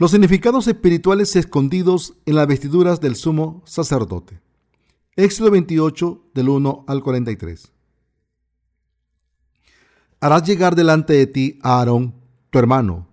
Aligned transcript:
Los 0.00 0.12
significados 0.12 0.66
espirituales 0.66 1.36
escondidos 1.36 2.14
en 2.24 2.34
las 2.34 2.46
vestiduras 2.46 3.02
del 3.02 3.16
sumo 3.16 3.62
sacerdote. 3.66 4.40
Éxodo 5.14 5.50
28 5.50 6.22
del 6.32 6.48
1 6.48 6.84
al 6.88 7.02
43. 7.02 7.70
Harás 10.20 10.42
llegar 10.44 10.74
delante 10.74 11.12
de 11.12 11.26
ti 11.26 11.58
a 11.62 11.80
Aarón, 11.80 12.14
tu 12.48 12.58
hermano, 12.58 13.08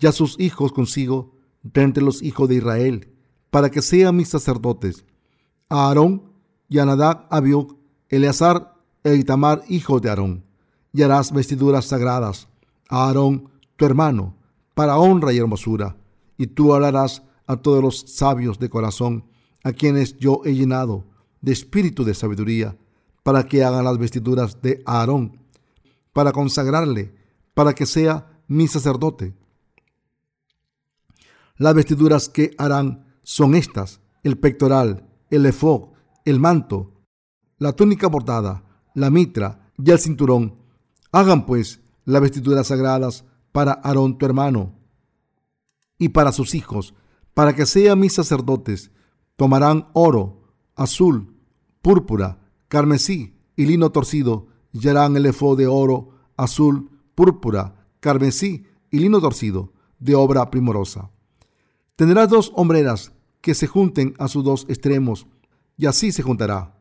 y 0.00 0.08
a 0.08 0.10
sus 0.10 0.34
hijos 0.40 0.72
consigo, 0.72 1.36
de 1.62 1.82
entre 1.82 2.02
los 2.02 2.20
hijos 2.24 2.48
de 2.48 2.56
Israel, 2.56 3.12
para 3.52 3.70
que 3.70 3.80
sean 3.80 4.16
mis 4.16 4.28
sacerdotes. 4.28 5.04
A 5.68 5.86
Aarón 5.86 6.24
y 6.68 6.80
a 6.80 6.84
Nadab, 6.84 7.28
Abiú, 7.30 7.78
Eleazar 8.08 8.74
e 9.04 9.14
Itamar, 9.14 9.62
hijos 9.68 10.02
de 10.02 10.08
Aarón. 10.08 10.42
Y 10.92 11.02
harás 11.02 11.30
vestiduras 11.30 11.84
sagradas 11.84 12.48
a 12.88 13.06
Aarón, 13.06 13.48
tu 13.76 13.84
hermano, 13.84 14.34
para 14.74 14.98
honra 14.98 15.32
y 15.32 15.38
hermosura. 15.38 16.01
Y 16.36 16.48
tú 16.48 16.74
hablarás 16.74 17.22
a 17.46 17.56
todos 17.56 17.82
los 17.82 18.00
sabios 18.00 18.58
de 18.58 18.70
corazón, 18.70 19.24
a 19.64 19.72
quienes 19.72 20.16
yo 20.18 20.40
he 20.44 20.54
llenado 20.54 21.06
de 21.40 21.52
espíritu 21.52 22.04
de 22.04 22.14
sabiduría, 22.14 22.76
para 23.22 23.46
que 23.46 23.62
hagan 23.62 23.84
las 23.84 23.98
vestiduras 23.98 24.60
de 24.62 24.82
Aarón 24.86 25.38
para 26.12 26.32
consagrarle, 26.32 27.14
para 27.54 27.74
que 27.74 27.86
sea 27.86 28.40
mi 28.48 28.68
sacerdote. 28.68 29.34
Las 31.56 31.74
vestiduras 31.74 32.28
que 32.28 32.54
harán 32.58 33.06
son 33.22 33.54
estas, 33.54 34.00
el 34.22 34.38
pectoral, 34.38 35.08
el 35.30 35.46
efod, 35.46 35.90
el 36.24 36.40
manto, 36.40 36.92
la 37.58 37.72
túnica 37.72 38.08
bordada, 38.08 38.64
la 38.94 39.10
mitra 39.10 39.70
y 39.78 39.90
el 39.90 39.98
cinturón. 39.98 40.56
Hagan 41.12 41.46
pues 41.46 41.80
las 42.04 42.20
vestiduras 42.20 42.66
sagradas 42.66 43.24
para 43.52 43.72
Aarón 43.72 44.18
tu 44.18 44.26
hermano 44.26 44.81
y 46.02 46.08
para 46.08 46.32
sus 46.32 46.56
hijos, 46.56 46.94
para 47.32 47.54
que 47.54 47.64
sean 47.64 48.00
mis 48.00 48.14
sacerdotes. 48.14 48.90
Tomarán 49.36 49.86
oro, 49.92 50.42
azul, 50.74 51.36
púrpura, 51.80 52.40
carmesí 52.66 53.36
y 53.54 53.66
lino 53.66 53.92
torcido 53.92 54.48
y 54.72 54.88
harán 54.88 55.16
el 55.16 55.26
efod 55.26 55.56
de 55.56 55.68
oro, 55.68 56.08
azul, 56.36 56.90
púrpura, 57.14 57.86
carmesí 58.00 58.64
y 58.90 58.98
lino 58.98 59.20
torcido, 59.20 59.74
de 60.00 60.16
obra 60.16 60.50
primorosa. 60.50 61.12
Tendrás 61.94 62.28
dos 62.28 62.50
hombreras 62.56 63.12
que 63.40 63.54
se 63.54 63.68
junten 63.68 64.14
a 64.18 64.26
sus 64.26 64.42
dos 64.42 64.66
extremos, 64.68 65.28
y 65.76 65.86
así 65.86 66.10
se 66.10 66.24
juntará. 66.24 66.80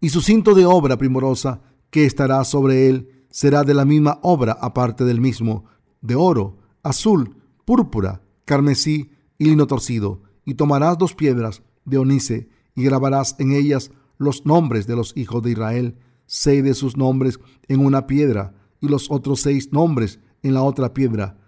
Y 0.00 0.08
su 0.08 0.20
cinto 0.20 0.52
de 0.52 0.66
obra 0.66 0.96
primorosa 0.96 1.60
que 1.90 2.06
estará 2.06 2.42
sobre 2.42 2.88
él 2.88 3.24
será 3.30 3.62
de 3.62 3.74
la 3.74 3.84
misma 3.84 4.18
obra 4.24 4.58
aparte 4.60 5.04
del 5.04 5.20
mismo, 5.20 5.66
de 6.00 6.16
oro, 6.16 6.58
azul, 6.82 7.36
púrpura, 7.66 8.22
carmesí 8.46 9.10
y 9.36 9.44
lino 9.44 9.66
torcido, 9.66 10.22
y 10.46 10.54
tomarás 10.54 10.96
dos 10.96 11.14
piedras 11.14 11.62
de 11.84 11.98
onice 11.98 12.48
y 12.74 12.84
grabarás 12.84 13.36
en 13.38 13.52
ellas 13.52 13.90
los 14.16 14.46
nombres 14.46 14.86
de 14.86 14.96
los 14.96 15.14
hijos 15.14 15.42
de 15.42 15.50
Israel 15.50 15.98
seis 16.26 16.62
de 16.62 16.74
sus 16.74 16.96
nombres 16.96 17.38
en 17.68 17.84
una 17.84 18.06
piedra 18.06 18.54
y 18.80 18.88
los 18.88 19.10
otros 19.10 19.40
seis 19.40 19.72
nombres 19.72 20.18
en 20.42 20.54
la 20.54 20.62
otra 20.62 20.92
piedra, 20.92 21.38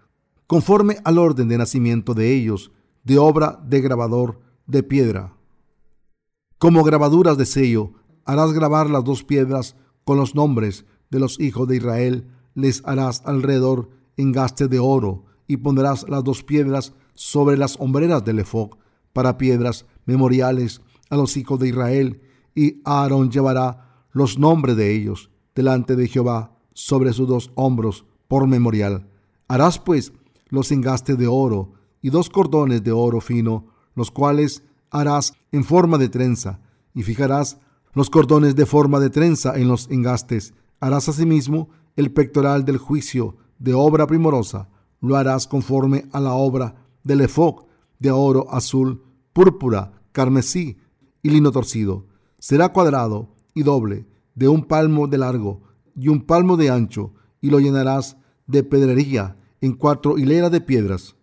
conforme 0.47 0.98
al 1.05 1.19
orden 1.19 1.48
de 1.48 1.58
nacimiento 1.58 2.14
de 2.14 2.34
ellos, 2.34 2.72
de 3.05 3.19
obra 3.19 3.60
de 3.64 3.80
grabador 3.80 4.41
de 4.66 4.82
piedra. 4.82 5.36
Como 6.58 6.82
grabaduras 6.82 7.36
de 7.36 7.47
sello, 7.47 7.92
harás 8.25 8.53
grabar 8.53 8.91
las 8.91 9.05
dos 9.05 9.25
piedras 9.25 9.77
con 10.05 10.16
los 10.16 10.34
nombres 10.34 10.84
de 11.10 11.20
los 11.20 11.38
hijos 11.38 11.69
de 11.69 11.77
Israel, 11.77 12.28
les 12.54 12.82
harás 12.84 13.22
alrededor 13.25 13.91
engaste 14.16 14.66
de 14.66 14.78
oro, 14.78 15.26
y 15.48 15.56
pondrás 15.56 16.09
las 16.09 16.22
dos 16.22 16.44
piedras 16.44 16.92
sobre 17.14 17.56
las 17.56 17.76
hombreras 17.81 18.25
del 18.25 18.38
efod 18.38 18.70
para 19.12 19.36
piedras 19.36 19.86
memoriales 20.06 20.81
a 21.10 21.16
los 21.16 21.36
hijos 21.36 21.59
de 21.59 21.69
Israel, 21.69 22.20
y 22.54 22.81
Aarón 22.84 23.31
llevará 23.31 24.04
los 24.12 24.38
nombres 24.38 24.76
de 24.76 24.94
ellos 24.94 25.31
delante 25.54 25.97
de 25.97 26.06
Jehová 26.06 26.53
sobre 26.75 27.12
sus 27.12 27.26
dos 27.26 27.50
hombros 27.56 28.04
por 28.28 28.47
memorial. 28.47 29.09
Harás 29.48 29.78
pues 29.78 30.12
los 30.48 30.70
engastes 30.70 31.19
de 31.19 31.26
oro 31.26 31.72
y 32.03 32.10
dos 32.10 32.30
cordones 32.30 32.84
de 32.84 32.92
oro 32.92 33.20
fino, 33.20 33.66
los 33.94 34.10
cuales 34.10 34.62
harás 34.91 35.34
en 35.50 35.65
forma 35.65 35.98
de 35.98 36.09
trenza, 36.09 36.60
y 36.94 37.03
fijarás 37.03 37.59
los 37.94 38.10
cordones 38.10 38.54
de 38.54 38.66
forma 38.66 39.00
de 39.00 39.10
trenza 39.10 39.59
en 39.59 39.69
los 39.69 39.91
engastes. 39.91 40.54
Harás 40.80 41.09
asimismo 41.09 41.69
el 41.97 42.12
pectoral 42.12 42.65
del 42.65 42.78
juicio 42.78 43.36
de 43.59 43.75
obra 43.75 44.06
primorosa, 44.06 44.69
lo 45.00 45.16
harás 45.16 45.47
conforme 45.47 46.06
a 46.12 46.20
la 46.20 46.32
obra 46.32 46.86
del 47.04 47.22
efod 47.22 47.66
de 47.98 48.10
oro 48.10 48.47
azul, 48.50 49.03
púrpura, 49.32 50.03
carmesí 50.12 50.78
y 51.22 51.31
lino 51.31 51.50
torcido. 51.53 52.06
Será 52.38 52.72
cuadrado 52.72 53.34
y 53.54 53.62
doble, 53.62 54.06
de 54.34 54.48
un 54.48 54.64
palmo 54.64 55.09
de 55.09 55.19
largo 55.19 55.62
y 55.97 56.09
un 56.09 56.20
palmo 56.20 56.56
de 56.56 56.70
ancho, 56.70 57.12
y 57.41 57.50
lo 57.50 57.59
llenarás 57.59 58.16
de 58.47 58.62
pedrería 58.62 59.36
en 59.60 59.75
cuatro 59.75 60.19
hileras 60.19 60.50
de 60.53 60.60
piedras. 60.60 61.16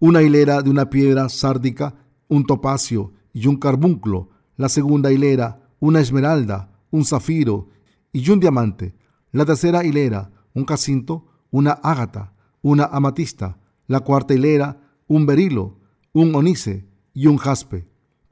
Una 0.00 0.22
hilera 0.22 0.62
de 0.62 0.70
una 0.70 0.88
piedra 0.88 1.28
sárdica, 1.28 1.94
un 2.28 2.44
topacio 2.44 3.12
y 3.32 3.46
un 3.46 3.56
carbunclo. 3.56 4.30
La 4.56 4.68
segunda 4.68 5.12
hilera, 5.12 5.68
una 5.80 6.00
esmeralda, 6.00 6.80
un 6.90 7.04
zafiro 7.04 7.68
y 8.12 8.28
un 8.30 8.40
diamante. 8.40 8.94
La 9.32 9.44
tercera 9.44 9.84
hilera, 9.84 10.30
un 10.54 10.64
jacinto, 10.64 11.27
una 11.50 11.72
ágata, 11.72 12.32
una 12.62 12.84
amatista. 12.84 13.58
La 13.86 14.00
cuarta 14.00 14.34
hilera, 14.34 14.80
un 15.06 15.26
berilo, 15.26 15.78
un 16.12 16.34
onice 16.34 16.86
y 17.14 17.26
un 17.26 17.38
jaspe. 17.38 17.88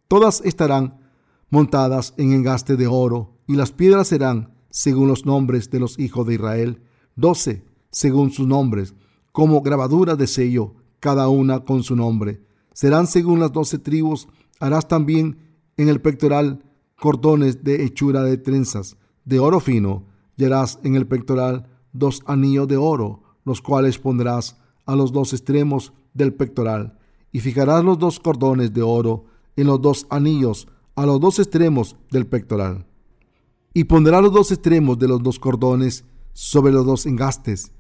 Todas 0.09 0.43
estarán 0.45 0.99
montadas 1.51 2.15
en 2.17 2.33
engaste 2.33 2.77
de 2.77 2.87
oro, 2.87 3.39
y 3.47 3.55
las 3.55 3.73
piedras 3.73 4.09
serán, 4.09 4.53
según 4.71 5.09
los 5.09 5.25
nombres 5.25 5.71
de 5.71 5.81
los 5.81 5.99
hijos 5.99 6.27
de 6.27 6.35
Israel, 6.35 6.83
doce, 7.15 7.65
según 7.91 8.31
sus 8.31 8.47
nombres, 8.47 8.95
como 9.33 9.63
grabaduras 9.63 10.19
de 10.19 10.27
sello, 10.27 10.75
cada 11.01 11.29
una 11.29 11.61
con 11.61 11.83
su 11.83 11.97
nombre. 11.97 12.43
Serán 12.73 13.07
según 13.07 13.41
las 13.41 13.53
doce 13.53 13.79
tribus, 13.79 14.29
harás 14.61 14.89
también 14.89 15.39
en 15.77 15.89
el 15.89 16.01
pectoral 16.01 16.63
cordones 16.99 17.63
de 17.65 17.85
hechura 17.85 18.23
de 18.23 18.39
trenzas, 18.39 18.97
de 19.25 19.39
oro 19.39 19.61
fino, 19.61 20.05
y 20.37 20.45
harás 20.45 20.79
en 20.83 20.95
el 20.97 21.07
pectoral 21.07 21.69
dos 21.99 22.23
anillos 22.27 22.69
de 22.69 22.77
oro, 22.77 23.23
los 23.45 23.61
cuales 23.61 23.99
pondrás 23.99 24.57
a 24.87 24.97
los 24.97 25.13
dos 25.13 25.33
extremos 25.33 25.93
del 26.15 26.35
pectoral, 26.35 26.99
y 27.33 27.41
fijarás 27.41 27.85
los 27.85 27.99
dos 27.99 28.21
cordones 28.21 28.73
de 28.73 28.83
oro 28.83 29.27
en 29.57 29.67
los 29.67 29.81
dos 29.81 30.07
anillos 30.11 30.69
a 30.95 31.05
los 31.05 31.21
dos 31.21 31.39
extremos 31.39 31.97
del 32.11 32.27
pectoral. 32.27 32.87
Y 33.75 33.85
pondrá 33.85 34.21
los 34.23 34.33
dos 34.33 34.51
extremos 34.51 34.99
de 34.99 35.09
los 35.09 35.23
dos 35.23 35.39
cordones 35.39 36.05
sobre 36.33 36.73
los 36.73 36.87
dos 36.87 37.05
engastes. 37.07 37.73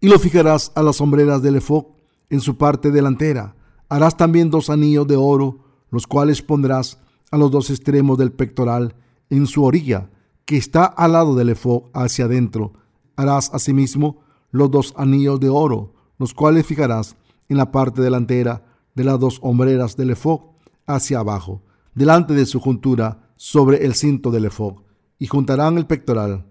Y 0.00 0.08
lo 0.08 0.18
fijarás 0.18 0.70
a 0.76 0.82
las 0.82 0.96
sombreras 0.96 1.42
del 1.42 1.56
efod 1.56 1.86
en 2.30 2.40
su 2.40 2.56
parte 2.56 2.90
delantera. 2.90 3.56
Harás 3.88 4.16
también 4.16 4.50
dos 4.50 4.70
anillos 4.70 5.06
de 5.06 5.16
oro, 5.16 5.64
los 5.90 6.06
cuales 6.06 6.42
pondrás 6.42 6.98
a 7.30 7.36
los 7.36 7.50
dos 7.50 7.70
extremos 7.70 8.16
del 8.18 8.32
pectoral 8.32 8.94
en 9.30 9.46
su 9.46 9.64
orilla, 9.64 10.10
que 10.44 10.56
está 10.56 10.84
al 10.84 11.12
lado 11.12 11.34
del 11.34 11.50
efod 11.50 11.84
hacia 11.94 12.26
adentro. 12.26 12.72
Harás 13.16 13.50
asimismo 13.52 14.20
los 14.50 14.70
dos 14.70 14.94
anillos 14.96 15.40
de 15.40 15.48
oro, 15.48 15.94
los 16.18 16.34
cuales 16.34 16.66
fijarás 16.66 17.16
en 17.48 17.56
la 17.56 17.70
parte 17.70 18.02
delantera 18.02 18.64
de 18.94 19.04
las 19.04 19.18
dos 19.18 19.38
hombreras 19.42 19.96
del 19.96 20.10
efod 20.10 20.40
hacia 20.86 21.20
abajo 21.20 21.62
delante 21.94 22.34
de 22.34 22.46
su 22.46 22.60
juntura 22.60 23.30
sobre 23.36 23.84
el 23.84 23.94
cinto 23.94 24.30
del 24.30 24.46
efod, 24.46 24.76
y 25.18 25.26
juntarán 25.26 25.78
el 25.78 25.86
pectoral 25.86 26.46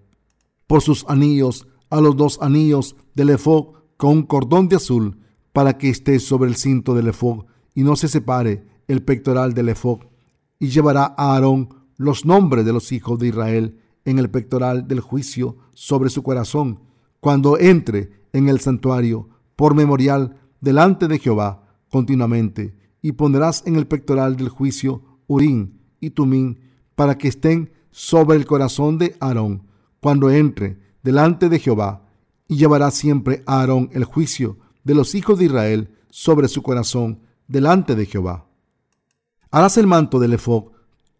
por 0.67 0.81
sus 0.81 1.05
anillos 1.07 1.67
a 1.89 1.99
los 1.99 2.15
dos 2.15 2.39
anillos 2.41 2.95
del 3.13 3.31
efod 3.31 3.73
con 3.97 4.11
un 4.11 4.23
cordón 4.23 4.69
de 4.69 4.77
azul 4.77 5.17
para 5.51 5.77
que 5.77 5.89
esté 5.89 6.19
sobre 6.19 6.49
el 6.49 6.55
cinto 6.55 6.93
del 6.93 7.09
efod 7.09 7.45
y 7.75 7.83
no 7.83 7.95
se 7.95 8.07
separe 8.07 8.65
el 8.87 9.03
pectoral 9.03 9.53
del 9.53 9.69
efod. 9.69 9.99
Y 10.59 10.69
llevará 10.69 11.13
a 11.17 11.33
Aarón 11.33 11.69
los 11.97 12.25
nombres 12.25 12.65
de 12.65 12.73
los 12.73 12.91
hijos 12.91 13.19
de 13.19 13.27
Israel 13.27 13.80
en 14.05 14.19
el 14.19 14.29
pectoral 14.29 14.87
del 14.87 14.99
juicio 14.99 15.57
sobre 15.73 16.09
su 16.09 16.23
corazón, 16.23 16.79
cuando 17.19 17.57
entre 17.59 18.21
en 18.33 18.49
el 18.49 18.59
santuario 18.59 19.29
por 19.55 19.75
memorial 19.75 20.37
delante 20.59 21.07
de 21.07 21.19
Jehová 21.19 21.77
continuamente, 21.89 22.75
y 23.01 23.13
pondrás 23.13 23.63
en 23.65 23.75
el 23.75 23.87
pectoral 23.87 24.37
del 24.37 24.49
juicio 24.49 25.03
Urín 25.27 25.81
y 25.99 26.11
Tumín, 26.11 26.59
para 26.95 27.17
que 27.17 27.27
estén 27.27 27.71
sobre 27.89 28.37
el 28.37 28.45
corazón 28.45 28.97
de 28.97 29.15
Aarón 29.19 29.63
cuando 29.99 30.29
entre 30.29 30.79
delante 31.03 31.47
de 31.47 31.59
Jehová, 31.59 32.07
y 32.47 32.57
llevará 32.57 32.91
siempre 32.91 33.43
a 33.45 33.61
Aarón 33.61 33.89
el 33.93 34.03
juicio 34.03 34.57
de 34.83 34.95
los 34.95 35.15
hijos 35.15 35.39
de 35.39 35.45
Israel 35.45 35.95
sobre 36.09 36.47
su 36.47 36.61
corazón 36.61 37.21
delante 37.47 37.95
de 37.95 38.05
Jehová. 38.05 38.47
Harás 39.51 39.77
el 39.77 39.87
manto 39.87 40.19
del 40.19 40.33
efod 40.33 40.71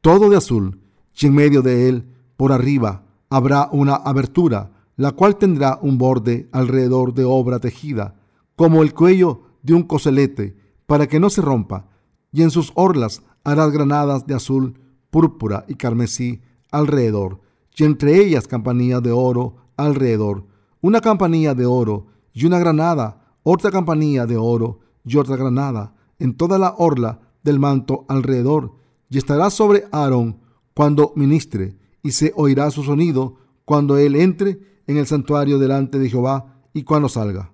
todo 0.02 0.30
de 0.30 0.38
azul, 0.38 0.82
y 1.20 1.28
en 1.28 1.36
medio 1.36 1.62
de 1.62 1.88
él, 1.88 2.11
por 2.42 2.52
arriba, 2.52 3.04
habrá 3.30 3.70
una 3.72 3.94
abertura, 3.94 4.72
la 4.96 5.12
cual 5.12 5.36
tendrá 5.36 5.78
un 5.80 6.00
borde 6.00 6.50
alrededor 6.52 7.14
de 7.14 7.24
obra 7.24 7.60
tejida, 7.60 8.16
como 8.56 8.82
el 8.82 8.96
cuello 8.96 9.44
de 9.62 9.76
un 9.76 9.84
coselete, 9.84 10.58
para 10.88 11.06
que 11.06 11.20
no 11.20 11.30
se 11.30 11.44
rompa, 11.44 11.86
y 12.32 12.42
en 12.42 12.50
sus 12.50 12.72
orlas 12.74 13.22
harás 13.44 13.70
granadas 13.70 14.26
de 14.26 14.34
azul, 14.34 14.74
púrpura 15.12 15.66
y 15.68 15.76
carmesí 15.76 16.42
alrededor, 16.72 17.42
y 17.78 17.84
entre 17.84 18.18
ellas 18.18 18.48
campanillas 18.48 19.04
de 19.04 19.12
oro 19.12 19.58
alrededor, 19.78 20.48
una 20.82 21.00
campanilla 21.00 21.54
de 21.54 21.68
oro 21.68 22.08
y 22.34 22.48
una 22.48 22.58
granada, 22.58 23.36
otra 23.44 23.70
campanilla 23.70 24.26
de 24.26 24.38
oro 24.38 24.80
y 25.06 25.16
otra 25.16 25.36
granada, 25.36 25.94
en 26.18 26.36
toda 26.36 26.58
la 26.58 26.74
orla 26.80 27.20
del 27.44 27.60
manto 27.60 28.04
alrededor, 28.10 28.78
y 29.12 29.20
estará 29.20 29.52
sobre 29.52 29.84
Aarón 29.92 30.40
cuando 30.74 31.14
ministre, 31.16 31.80
y 32.04 32.12
se 32.12 32.34
oirá 32.36 32.70
su 32.72 32.84
sonido 32.84 33.38
cuando 33.66 33.98
él 33.98 34.16
entre 34.16 34.82
en 34.88 34.98
el 34.98 35.08
santuario 35.08 35.60
delante 35.60 36.00
de 36.00 36.10
Jehová 36.10 36.62
y 36.74 36.84
cuando 36.84 37.10
salga. 37.10 37.52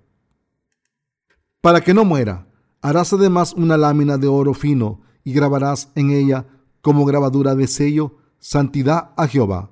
Para 1.61 1.81
que 1.81 1.93
no 1.93 2.05
muera, 2.05 2.47
harás 2.81 3.13
además 3.13 3.53
una 3.53 3.77
lámina 3.77 4.17
de 4.17 4.27
oro 4.27 4.53
fino 4.53 5.01
y 5.23 5.33
grabarás 5.33 5.91
en 5.95 6.11
ella 6.11 6.47
como 6.81 7.05
grabadura 7.05 7.55
de 7.55 7.67
sello 7.67 8.17
santidad 8.39 9.11
a 9.17 9.27
Jehová. 9.27 9.71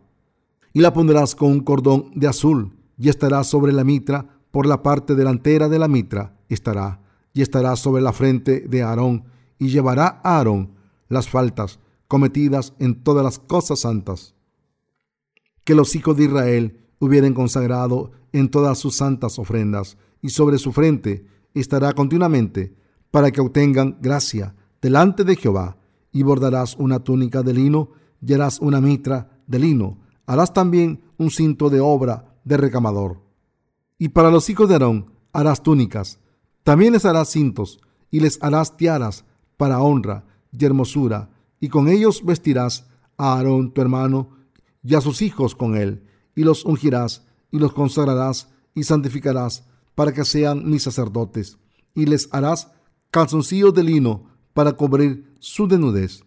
Y 0.74 0.82
la 0.82 0.94
pondrás 0.94 1.36
con 1.36 1.52
un 1.52 1.62
cordón 1.62 2.12
de 2.16 2.28
azul 2.28 2.76
y 2.98 3.10
estará 3.10 3.44
sobre 3.44 3.72
la 3.72 3.84
mitra, 3.84 4.40
por 4.52 4.66
la 4.66 4.84
parte 4.84 5.16
delantera 5.16 5.68
de 5.68 5.80
la 5.80 5.88
mitra 5.88 6.36
estará, 6.50 7.02
y 7.34 7.42
estará 7.42 7.76
sobre 7.76 8.02
la 8.02 8.14
frente 8.14 8.62
de 8.62 8.84
Aarón, 8.84 9.26
y 9.58 9.70
llevará 9.70 10.22
a 10.24 10.38
Aarón 10.38 10.76
las 11.10 11.30
faltas 11.30 11.80
cometidas 12.08 12.74
en 12.80 13.04
todas 13.04 13.24
las 13.24 13.40
cosas 13.40 13.80
santas 13.80 14.35
que 15.66 15.76
los 15.76 15.96
hijos 15.96 16.16
de 16.16 16.26
Israel 16.26 16.80
hubieran 17.00 17.34
consagrado 17.34 18.12
en 18.32 18.50
todas 18.50 18.78
sus 18.78 18.96
santas 18.96 19.38
ofrendas, 19.38 19.98
y 20.22 20.30
sobre 20.30 20.58
su 20.58 20.72
frente 20.72 21.26
estará 21.54 21.92
continuamente, 21.94 22.76
para 23.12 23.32
que 23.32 23.42
obtengan 23.42 23.98
gracia 24.02 24.56
delante 24.82 25.24
de 25.24 25.36
Jehová, 25.36 25.78
y 26.12 26.24
bordarás 26.24 26.76
una 26.78 27.00
túnica 27.00 27.44
de 27.44 27.54
lino, 27.54 27.90
y 28.26 28.34
harás 28.34 28.60
una 28.60 28.80
mitra 28.80 29.42
de 29.48 29.60
lino, 29.60 30.00
harás 30.26 30.54
también 30.54 31.02
un 31.18 31.30
cinto 31.30 31.70
de 31.70 31.80
obra 31.82 32.38
de 32.44 32.58
recamador. 32.58 33.22
Y 33.98 34.10
para 34.10 34.32
los 34.32 34.50
hijos 34.50 34.70
de 34.70 34.76
Aarón 34.76 35.12
harás 35.34 35.64
túnicas, 35.64 36.20
también 36.64 36.94
les 36.94 37.06
harás 37.06 37.30
cintos, 37.30 37.80
y 38.12 38.20
les 38.20 38.42
harás 38.42 38.78
tiaras 38.78 39.26
para 39.58 39.82
honra 39.82 40.26
y 40.52 40.64
hermosura, 40.64 41.30
y 41.60 41.70
con 41.70 41.88
ellos 41.88 42.24
vestirás 42.24 42.88
a 43.18 43.34
Aarón 43.34 43.74
tu 43.74 43.82
hermano 43.82 44.30
y 44.86 44.94
a 44.94 45.02
sus 45.02 45.24
hijos 45.24 45.56
con 45.56 45.76
él, 45.76 46.04
y 46.36 46.44
los 46.44 46.64
ungirás, 46.64 47.26
y 47.50 47.58
los 47.58 47.74
consagrarás, 47.74 48.50
y 48.76 48.84
santificarás, 48.84 49.66
para 49.96 50.14
que 50.14 50.24
sean 50.24 50.70
mis 50.70 50.84
sacerdotes, 50.84 51.58
y 51.96 52.06
les 52.06 52.30
harás 52.32 52.72
calzoncillos 53.10 53.74
de 53.74 53.84
lino 53.84 54.26
para 54.54 54.74
cubrir 54.74 55.34
su 55.40 55.68
desnudez. 55.68 56.24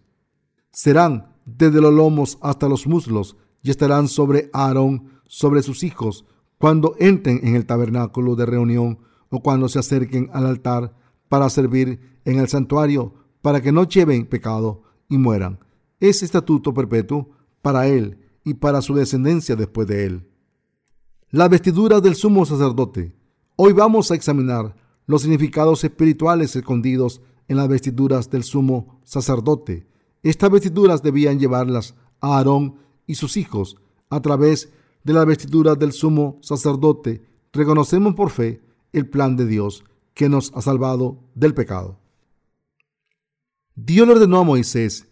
Serán 0.73 1.37
desde 1.45 1.81
los 1.81 1.95
lomos 1.95 2.37
hasta 2.41 2.69
los 2.69 2.87
muslos, 2.87 3.37
y 3.63 3.71
estarán 3.71 4.09
sobre 4.09 4.51
Aarón, 4.53 5.21
sobre 5.29 5.63
sus 5.63 5.85
hijos, 5.85 6.25
cuando 6.59 6.97
entren 6.99 7.41
en 7.45 7.55
el 7.55 7.65
tabernáculo 7.65 8.35
de 8.35 8.47
reunión 8.47 8.99
o 9.31 9.41
cuando 9.41 9.69
se 9.69 9.79
acerquen 9.79 10.31
al 10.33 10.47
altar 10.47 10.97
para 11.29 11.49
servir 11.51 12.19
en 12.25 12.41
el 12.41 12.49
santuario, 12.49 13.15
para 13.41 13.61
que 13.61 13.71
no 13.71 13.85
lleven 13.85 14.27
pecado 14.27 14.83
y 15.09 15.17
mueran. 15.17 15.61
Es 16.01 16.25
estatuto 16.25 16.75
perpetuo 16.75 17.31
para 17.63 17.87
él 17.87 18.28
y 18.49 18.55
para 18.55 18.81
su 18.81 18.95
descendencia 18.95 19.57
después 19.57 19.87
de 19.87 20.07
él. 20.07 20.27
La 21.31 21.49
vestidura 21.49 22.01
del 22.01 22.15
sumo 22.15 22.47
sacerdote. 22.47 23.15
Hoy 23.57 23.75
vamos 23.75 24.11
a 24.11 24.15
examinar 24.15 24.75
los 25.07 25.21
significados 25.23 25.85
espirituales 25.85 26.57
escondidos 26.57 27.21
en 27.47 27.59
las 27.59 27.69
vestiduras 27.69 28.31
del 28.31 28.45
sumo 28.45 29.01
sacerdote. 29.05 29.87
Estas 30.23 30.51
vestiduras 30.51 31.03
debían 31.03 31.39
llevarlas 31.39 31.95
a 32.21 32.39
Aarón 32.39 32.77
y 33.07 33.17
sus 33.17 33.37
hijos 33.37 33.77
a 34.09 34.23
través 34.23 34.71
de 35.05 35.13
las 35.13 35.27
vestiduras 35.27 35.79
del 35.79 35.93
sumo 35.93 36.39
sacerdote. 36.41 37.23
Reconocemos 37.53 38.15
por 38.15 38.31
fe 38.31 38.63
el 38.95 39.11
plan 39.11 39.37
de 39.37 39.47
Dios 39.47 39.85
que 40.15 40.31
nos 40.31 40.53
ha 40.55 40.63
salvado 40.63 41.19
del 41.35 41.53
pecado. 41.53 41.99
Dios 43.75 44.07
le 44.07 44.15
ordenó 44.15 44.39
a 44.39 44.45
Moisés 44.45 45.07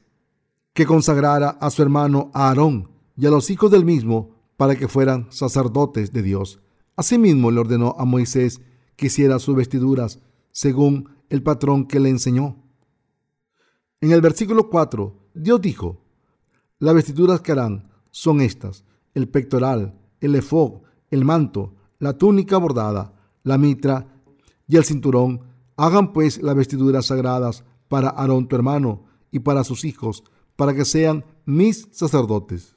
que 0.73 0.87
consagrara 0.87 1.51
a 1.51 1.69
su 1.69 1.83
hermano 1.83 2.31
Aarón 2.33 2.96
y 3.17 3.27
a 3.27 3.31
los 3.31 3.51
hijos 3.51 3.71
del 3.71 3.85
mismo 3.85 4.37
para 4.57 4.77
que 4.77 4.89
fueran 4.89 5.27
sacerdotes 5.31 6.13
de 6.13 6.23
Dios. 6.23 6.61
Asimismo 6.97 7.51
le 7.51 7.61
ordenó 7.61 7.95
a 7.99 8.05
Moisés 8.05 8.61
que 8.97 9.07
hiciera 9.07 9.39
sus 9.39 9.57
vestiduras 9.57 10.21
según 10.53 11.11
el 11.29 11.43
patrón 11.43 11.87
que 11.87 12.01
le 12.01 12.09
enseñó. 12.09 12.57
En 14.01 14.13
el 14.13 14.21
versículo 14.21 14.69
4, 14.71 15.31
Dios 15.35 15.61
dijo, 15.61 16.01
las 16.79 16.95
vestiduras 16.95 17.41
que 17.41 17.53
harán 17.53 17.91
son 18.11 18.41
estas, 18.41 18.85
el 19.15 19.29
pectoral, 19.29 19.99
el 20.21 20.35
efod, 20.35 20.83
el 21.11 21.25
manto, 21.25 21.75
la 21.99 22.17
túnica 22.17 22.59
bordada, 22.59 23.15
la 23.43 23.59
mitra 23.59 24.07
y 24.67 24.77
el 24.77 24.85
cinturón. 24.85 25.41
Hagan 25.77 26.13
pues 26.13 26.43
las 26.43 26.55
vestiduras 26.55 27.07
sagradas 27.07 27.65
para 27.89 28.11
Aarón 28.11 28.49
tu 28.49 28.57
hermano 28.57 29.05
y 29.31 29.41
para 29.41 29.65
sus 29.65 29.85
hijos, 29.85 30.25
para 30.57 30.75
que 30.75 30.85
sean 30.85 31.25
mis 31.45 31.89
sacerdotes. 31.93 32.76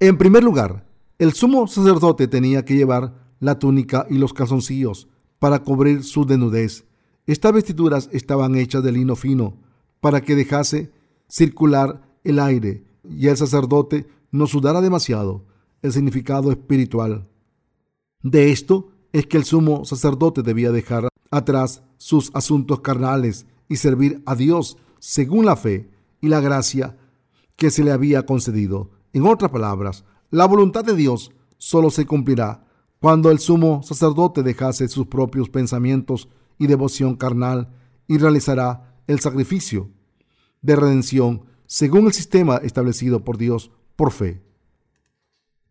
En 0.00 0.16
primer 0.16 0.44
lugar, 0.44 0.86
el 1.18 1.32
sumo 1.32 1.66
sacerdote 1.66 2.28
tenía 2.28 2.64
que 2.64 2.76
llevar 2.76 3.14
la 3.40 3.58
túnica 3.58 4.06
y 4.08 4.18
los 4.18 4.32
calzoncillos 4.32 5.08
para 5.40 5.58
cubrir 5.58 6.04
su 6.04 6.24
desnudez. 6.24 6.84
Estas 7.26 7.52
vestiduras 7.52 8.08
estaban 8.12 8.54
hechas 8.54 8.84
de 8.84 8.92
lino 8.92 9.16
fino 9.16 9.56
para 10.00 10.20
que 10.20 10.36
dejase 10.36 10.92
circular 11.28 12.00
el 12.22 12.38
aire 12.38 12.84
y 13.02 13.26
el 13.26 13.36
sacerdote 13.36 14.06
no 14.30 14.46
sudara 14.46 14.80
demasiado. 14.80 15.44
El 15.82 15.92
significado 15.92 16.52
espiritual 16.52 17.26
de 18.22 18.52
esto 18.52 18.90
es 19.12 19.26
que 19.26 19.36
el 19.36 19.44
sumo 19.44 19.84
sacerdote 19.84 20.42
debía 20.42 20.70
dejar 20.70 21.08
atrás 21.30 21.82
sus 21.96 22.30
asuntos 22.34 22.80
carnales 22.80 23.46
y 23.68 23.76
servir 23.76 24.22
a 24.26 24.36
Dios 24.36 24.76
según 25.00 25.44
la 25.44 25.56
fe 25.56 25.90
y 26.20 26.28
la 26.28 26.40
gracia 26.40 26.96
que 27.56 27.70
se 27.70 27.82
le 27.82 27.90
había 27.90 28.26
concedido. 28.26 28.97
En 29.12 29.26
otras 29.26 29.50
palabras, 29.50 30.04
la 30.30 30.46
voluntad 30.46 30.84
de 30.84 30.94
Dios 30.94 31.32
solo 31.56 31.90
se 31.90 32.06
cumplirá 32.06 32.64
cuando 33.00 33.30
el 33.30 33.38
sumo 33.38 33.82
sacerdote 33.82 34.42
dejase 34.42 34.88
sus 34.88 35.06
propios 35.06 35.48
pensamientos 35.48 36.28
y 36.58 36.66
devoción 36.66 37.14
carnal 37.14 37.70
y 38.06 38.18
realizará 38.18 39.00
el 39.06 39.20
sacrificio 39.20 39.90
de 40.62 40.76
redención 40.76 41.44
según 41.66 42.06
el 42.06 42.12
sistema 42.12 42.56
establecido 42.56 43.24
por 43.24 43.38
Dios 43.38 43.70
por 43.94 44.10
fe. 44.10 44.42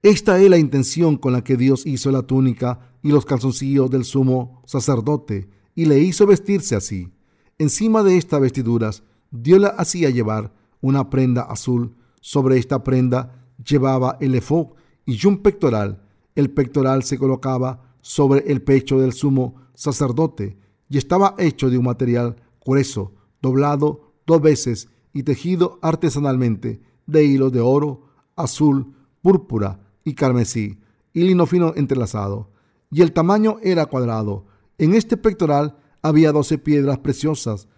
Esta 0.04 0.40
es 0.40 0.50
la 0.50 0.58
intención 0.58 1.18
con 1.18 1.34
la 1.34 1.44
que 1.44 1.58
Dios 1.58 1.86
hizo 1.86 2.12
la 2.12 2.22
túnica 2.22 2.94
y 3.02 3.10
los 3.10 3.26
calzoncillos 3.26 3.90
del 3.90 4.06
sumo 4.06 4.62
sacerdote 4.66 5.50
y 5.76 5.86
le 5.86 6.00
hizo 6.00 6.26
vestirse 6.26 6.76
así. 6.76 7.12
Encima 7.58 8.04
de 8.04 8.18
estas 8.18 8.40
vestiduras, 8.40 9.04
Dios 9.32 9.60
le 9.60 9.68
hacía 9.78 10.10
llevar 10.10 10.54
una 10.82 11.10
prenda 11.10 11.42
azul 11.42 11.97
sobre 12.28 12.58
esta 12.58 12.84
prenda 12.84 13.48
llevaba 13.66 14.18
el 14.20 14.36
efod 14.36 14.74
y 15.06 15.26
un 15.26 15.38
pectoral. 15.38 16.04
El 16.36 16.52
pectoral 16.52 17.04
se 17.04 17.18
colocaba 17.18 17.96
sobre 18.02 18.52
el 18.52 18.62
pecho 18.62 19.00
del 19.00 19.14
sumo 19.14 19.56
sacerdote 19.74 20.58
y 20.90 20.98
estaba 20.98 21.36
hecho 21.38 21.70
de 21.70 21.78
un 21.78 21.86
material 21.86 22.36
grueso, 22.66 23.14
doblado 23.42 24.12
dos 24.26 24.42
veces 24.42 24.90
y 25.14 25.24
tejido 25.24 25.80
artesanalmente 25.82 26.82
de 27.06 27.24
hilos 27.24 27.54
de 27.54 27.62
oro, 27.62 28.10
azul, 28.36 28.94
púrpura 29.22 29.80
y 30.04 30.14
carmesí 30.14 30.82
y 31.14 31.22
lino 31.22 31.46
fino 31.46 31.76
entrelazado. 31.78 32.52
Y 32.92 33.04
el 33.04 33.14
tamaño 33.14 33.56
era 33.64 33.86
cuadrado. 33.86 34.48
En 34.78 34.96
este 34.96 35.16
pectoral 35.16 35.78
había 36.02 36.34
doce 36.34 36.58
piedras 36.58 36.98
preciosas 36.98 37.70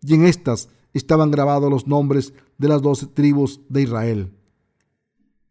y 0.00 0.14
en 0.14 0.24
estas 0.24 0.70
estaban 0.92 1.30
grabados 1.30 1.70
los 1.70 1.86
nombres 1.86 2.32
de 2.58 2.68
las 2.68 2.82
doce 2.82 3.06
tribus 3.06 3.60
de 3.68 3.82
Israel. 3.82 4.32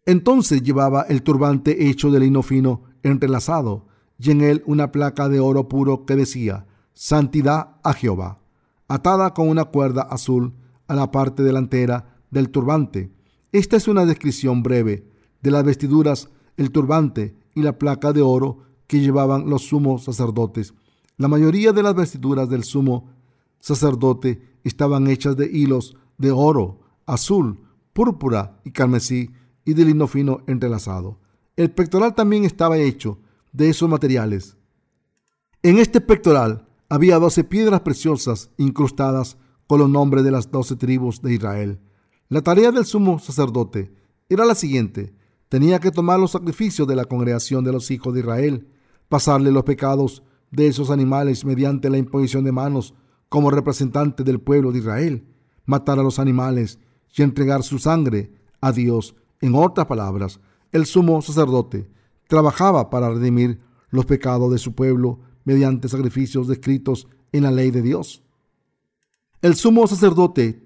Entonces 0.06 0.63
llevaba 0.63 1.03
el 1.03 1.22
turbante 1.22 1.89
hecho 1.89 2.12
de 2.12 2.20
lino 2.20 2.41
fino 2.41 2.84
entrelazado 3.03 3.88
y 4.20 4.32
en 4.32 4.41
él 4.41 4.63
una 4.65 4.91
placa 4.91 5.29
de 5.29 5.39
oro 5.39 5.67
puro 5.67 6.06
que 6.06 6.15
decía 6.15 6.65
Santidad 6.94 7.75
a 7.84 7.94
Jehová, 7.94 8.39
atada 8.88 9.34
con 9.34 9.50
una 9.50 9.65
cuerda 9.65 10.01
azul 10.01 10.53
a 10.88 10.96
la 10.96 11.12
parte 11.12 11.44
delantera 11.44 12.17
del 12.32 12.50
turbante. 12.50 13.12
Esta 13.51 13.75
es 13.77 13.88
una 13.88 14.06
descripción 14.06 14.63
breve 14.63 15.08
de 15.41 15.51
las 15.51 15.63
vestiduras, 15.63 16.29
el 16.56 16.72
turbante 16.72 17.36
y 17.53 17.62
la 17.62 17.77
placa 17.77 18.13
de 18.13 18.22
oro 18.22 18.60
que 18.88 19.00
llevaban 19.00 19.50
los 19.50 19.63
sumos 19.63 20.06
sacerdotes. 20.06 20.74
La 21.17 21.27
mayoría 21.27 21.74
de 21.74 21.84
las 21.84 21.96
vestiduras 21.96 22.50
del 22.50 22.63
sumo 22.63 23.10
sacerdote 23.60 24.41
estaban 24.67 25.07
hechas 25.07 25.36
de 25.36 25.50
hilos 25.51 25.95
de 26.17 26.31
oro, 26.31 26.81
azul, 27.05 27.59
púrpura 27.93 28.59
y 28.63 28.71
carmesí 28.71 29.31
y 29.65 29.74
de 29.74 29.86
lino 29.86 30.07
fino 30.07 30.41
entrelazado. 30.47 31.19
El 31.55 31.71
pectoral 31.71 32.13
también 32.13 32.45
estaba 32.45 32.77
hecho 32.77 33.19
de 33.51 33.69
esos 33.69 33.89
materiales. 33.89 34.57
En 35.63 35.79
este 35.79 36.01
pectoral 36.01 36.67
había 36.89 37.19
doce 37.19 37.43
piedras 37.43 37.81
preciosas 37.81 38.51
incrustadas 38.57 39.38
con 39.65 39.79
los 39.79 39.89
nombres 39.89 40.24
de 40.24 40.31
las 40.31 40.51
doce 40.51 40.75
tribus 40.75 41.21
de 41.21 41.33
Israel. 41.33 41.79
La 42.29 42.41
tarea 42.41 42.71
del 42.71 42.86
sumo 42.86 43.19
sacerdote 43.19 43.91
era 44.29 44.45
la 44.45 44.55
siguiente. 44.55 45.13
Tenía 45.50 45.79
que 45.79 45.91
tomar 45.91 46.19
los 46.19 46.31
sacrificios 46.31 46.88
de 46.88 46.95
la 46.95 47.05
congregación 47.05 47.63
de 47.63 47.71
los 47.71 47.89
hijos 47.91 48.13
de 48.13 48.19
Israel, 48.19 48.67
pasarle 49.09 49.51
los 49.51 49.63
pecados 49.63 50.24
de 50.51 50.67
esos 50.67 50.89
animales 50.89 51.45
mediante 51.45 51.89
la 51.89 51.97
imposición 51.97 52.43
de 52.43 52.51
manos 52.51 52.93
como 53.29 53.51
representante 53.51 54.24
del 54.24 54.39
pueblo 54.39 54.72
de 54.72 54.79
Israel, 54.79 55.24
matar 55.65 56.00
a 56.00 56.03
los 56.03 56.19
animales 56.19 56.79
y 57.15 57.24
entregar 57.24 57.63
su 57.63 57.79
sangre 57.79 58.31
a 58.62 58.72
Dios. 58.72 59.15
En 59.41 59.55
otras 59.55 59.88
palabras, 59.88 60.39
el 60.72 60.86
sumo 60.86 61.22
sacerdote 61.22 61.89
trabajaba 62.27 62.89
para 62.89 63.10
redimir 63.10 63.60
los 63.89 64.05
pecados 64.05 64.51
de 64.51 64.57
su 64.57 64.74
pueblo 64.74 65.19
mediante 65.43 65.88
sacrificios 65.88 66.48
descritos 66.48 67.07
en 67.31 67.43
la 67.43 67.51
ley 67.51 67.72
de 67.72 67.81
Dios. 67.81 68.24
El 69.41 69.55
sumo 69.55 69.88
sacerdote, 69.88 70.63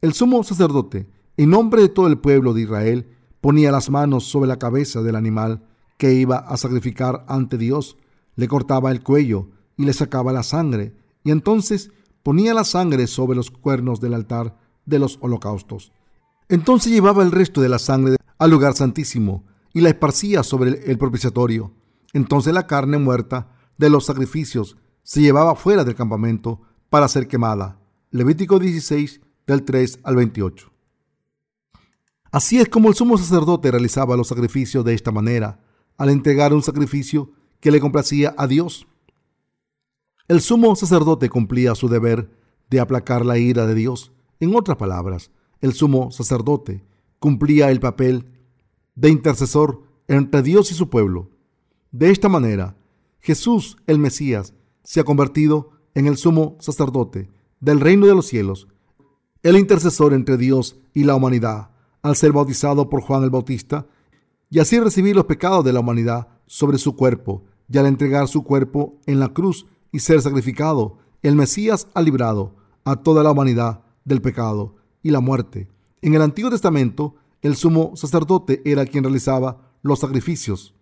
el 0.00 0.12
sumo 0.12 0.42
sacerdote, 0.44 1.08
en 1.36 1.50
nombre 1.50 1.82
de 1.82 1.88
todo 1.88 2.06
el 2.06 2.18
pueblo 2.18 2.52
de 2.52 2.62
Israel, 2.62 3.08
ponía 3.40 3.72
las 3.72 3.90
manos 3.90 4.24
sobre 4.24 4.48
la 4.48 4.58
cabeza 4.58 5.02
del 5.02 5.16
animal 5.16 5.62
que 5.96 6.12
iba 6.12 6.38
a 6.38 6.56
sacrificar 6.56 7.24
ante 7.28 7.58
Dios, 7.58 7.96
le 8.36 8.46
cortaba 8.46 8.90
el 8.90 9.02
cuello 9.02 9.48
y 9.76 9.84
le 9.84 9.92
sacaba 9.92 10.32
la 10.32 10.42
sangre, 10.42 10.94
y 11.24 11.30
entonces 11.30 11.90
ponía 12.22 12.54
la 12.54 12.64
sangre 12.64 13.06
sobre 13.06 13.36
los 13.36 13.50
cuernos 13.50 14.00
del 14.00 14.14
altar 14.14 14.58
de 14.86 14.98
los 14.98 15.18
holocaustos. 15.20 15.92
Entonces 16.48 16.92
llevaba 16.92 17.22
el 17.22 17.32
resto 17.32 17.60
de 17.60 17.68
la 17.68 17.78
sangre 17.78 18.16
al 18.38 18.50
lugar 18.50 18.74
santísimo 18.74 19.44
y 19.74 19.80
la 19.80 19.90
esparcía 19.90 20.42
sobre 20.42 20.90
el 20.90 20.98
propiciatorio. 20.98 21.72
Entonces 22.12 22.54
la 22.54 22.66
carne 22.66 22.98
muerta 22.98 23.52
de 23.76 23.90
los 23.90 24.06
sacrificios 24.06 24.76
se 25.02 25.20
llevaba 25.20 25.54
fuera 25.54 25.84
del 25.84 25.94
campamento 25.94 26.60
para 26.90 27.08
ser 27.08 27.28
quemada. 27.28 27.78
Levítico 28.10 28.58
16 28.58 29.20
del 29.46 29.64
3 29.64 30.00
al 30.02 30.16
28. 30.16 30.70
Así 32.30 32.60
es 32.60 32.68
como 32.68 32.88
el 32.88 32.94
sumo 32.94 33.16
sacerdote 33.16 33.70
realizaba 33.70 34.16
los 34.16 34.28
sacrificios 34.28 34.84
de 34.84 34.94
esta 34.94 35.10
manera, 35.10 35.60
al 35.96 36.10
entregar 36.10 36.52
un 36.52 36.62
sacrificio 36.62 37.32
que 37.60 37.70
le 37.70 37.80
complacía 37.80 38.34
a 38.36 38.46
Dios. 38.46 38.86
El 40.28 40.42
sumo 40.42 40.76
sacerdote 40.76 41.30
cumplía 41.30 41.74
su 41.74 41.88
deber 41.88 42.30
de 42.68 42.80
aplacar 42.80 43.24
la 43.24 43.38
ira 43.38 43.66
de 43.66 43.74
Dios. 43.74 44.12
En 44.40 44.54
otras 44.54 44.76
palabras, 44.76 45.30
el 45.62 45.72
sumo 45.72 46.10
sacerdote 46.10 46.84
cumplía 47.18 47.70
el 47.70 47.80
papel 47.80 48.26
de 48.94 49.08
intercesor 49.08 49.84
entre 50.06 50.42
Dios 50.42 50.70
y 50.70 50.74
su 50.74 50.90
pueblo. 50.90 51.30
De 51.92 52.10
esta 52.10 52.28
manera, 52.28 52.76
Jesús, 53.20 53.78
el 53.86 53.98
Mesías, 53.98 54.52
se 54.82 55.00
ha 55.00 55.04
convertido 55.04 55.70
en 55.94 56.06
el 56.06 56.18
sumo 56.18 56.58
sacerdote 56.60 57.30
del 57.60 57.80
reino 57.80 58.06
de 58.06 58.14
los 58.14 58.26
cielos, 58.26 58.68
el 59.42 59.56
intercesor 59.56 60.12
entre 60.12 60.36
Dios 60.36 60.76
y 60.92 61.04
la 61.04 61.14
humanidad, 61.14 61.70
al 62.02 62.16
ser 62.16 62.32
bautizado 62.32 62.90
por 62.90 63.00
Juan 63.00 63.22
el 63.22 63.30
Bautista, 63.30 63.86
y 64.50 64.58
así 64.58 64.78
recibir 64.78 65.16
los 65.16 65.24
pecados 65.24 65.64
de 65.64 65.72
la 65.72 65.80
humanidad 65.80 66.28
sobre 66.46 66.76
su 66.76 66.96
cuerpo, 66.96 67.44
y 67.66 67.78
al 67.78 67.86
entregar 67.86 68.28
su 68.28 68.44
cuerpo 68.44 69.00
en 69.06 69.20
la 69.20 69.28
cruz 69.28 69.66
y 69.92 70.00
ser 70.00 70.20
sacrificado, 70.22 70.98
el 71.22 71.34
Mesías 71.34 71.88
ha 71.94 72.02
librado 72.02 72.56
a 72.84 72.96
toda 72.96 73.22
la 73.22 73.30
humanidad 73.30 73.82
del 74.04 74.22
pecado 74.22 74.76
y 75.02 75.10
la 75.10 75.20
muerte. 75.20 75.68
En 76.02 76.14
el 76.14 76.22
Antiguo 76.22 76.50
Testamento, 76.50 77.16
el 77.42 77.56
sumo 77.56 77.92
sacerdote 77.96 78.62
era 78.64 78.86
quien 78.86 79.04
realizaba 79.04 79.72
los 79.82 80.00
sacrificios 80.00 80.74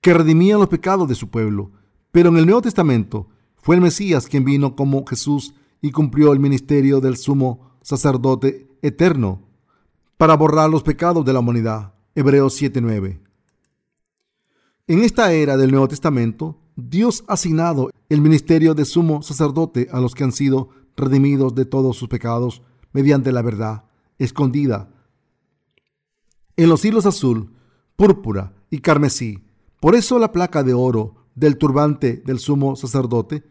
que 0.00 0.14
redimían 0.14 0.58
los 0.58 0.68
pecados 0.68 1.08
de 1.08 1.14
su 1.14 1.28
pueblo. 1.28 1.72
Pero 2.10 2.30
en 2.30 2.36
el 2.36 2.46
Nuevo 2.46 2.62
Testamento 2.62 3.28
fue 3.56 3.76
el 3.76 3.82
Mesías 3.82 4.26
quien 4.26 4.44
vino 4.44 4.74
como 4.74 5.04
Jesús 5.06 5.54
y 5.80 5.90
cumplió 5.92 6.32
el 6.32 6.40
ministerio 6.40 7.00
del 7.00 7.16
sumo 7.16 7.70
sacerdote 7.82 8.68
eterno 8.82 9.42
para 10.16 10.36
borrar 10.36 10.68
los 10.68 10.82
pecados 10.82 11.24
de 11.24 11.32
la 11.32 11.40
humanidad. 11.40 11.94
Hebreos 12.14 12.60
7:9. 12.60 13.20
En 14.86 15.04
esta 15.04 15.32
era 15.32 15.56
del 15.56 15.70
Nuevo 15.70 15.88
Testamento, 15.88 16.58
Dios 16.76 17.24
ha 17.28 17.34
asignado 17.34 17.90
el 18.10 18.20
ministerio 18.20 18.74
de 18.74 18.84
sumo 18.84 19.22
sacerdote 19.22 19.88
a 19.90 20.00
los 20.00 20.14
que 20.14 20.24
han 20.24 20.32
sido 20.32 20.68
redimidos 20.96 21.54
de 21.54 21.64
todos 21.64 21.96
sus 21.96 22.08
pecados 22.08 22.60
mediante 22.92 23.32
la 23.32 23.40
verdad 23.40 23.84
escondida 24.18 24.90
en 26.56 26.68
los 26.68 26.84
hilos 26.84 27.06
azul, 27.06 27.54
púrpura 27.96 28.52
y 28.68 28.80
carmesí 28.80 29.42
por 29.80 29.94
eso 29.94 30.18
la 30.18 30.30
placa 30.30 30.62
de 30.62 30.74
oro 30.74 31.14
del 31.34 31.56
turbante 31.56 32.22
del 32.26 32.38
sumo 32.38 32.76
sacerdote 32.76 33.44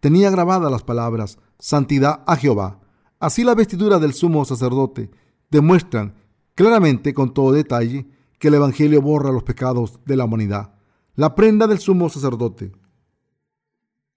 tenía 0.00 0.28
grabadas 0.30 0.70
las 0.70 0.82
palabras 0.82 1.38
Santidad 1.58 2.22
a 2.26 2.36
Jehová. 2.36 2.80
Así 3.18 3.44
la 3.44 3.54
vestidura 3.54 3.98
del 3.98 4.12
sumo 4.12 4.44
sacerdote 4.44 5.10
demuestran 5.50 6.14
claramente 6.54 7.14
con 7.14 7.32
todo 7.32 7.52
detalle 7.52 8.08
que 8.38 8.48
el 8.48 8.54
Evangelio 8.54 9.00
borra 9.00 9.32
los 9.32 9.42
pecados 9.42 10.00
de 10.04 10.16
la 10.16 10.24
humanidad. 10.24 10.74
La 11.14 11.34
prenda 11.34 11.66
del 11.66 11.78
sumo 11.78 12.08
sacerdote 12.08 12.72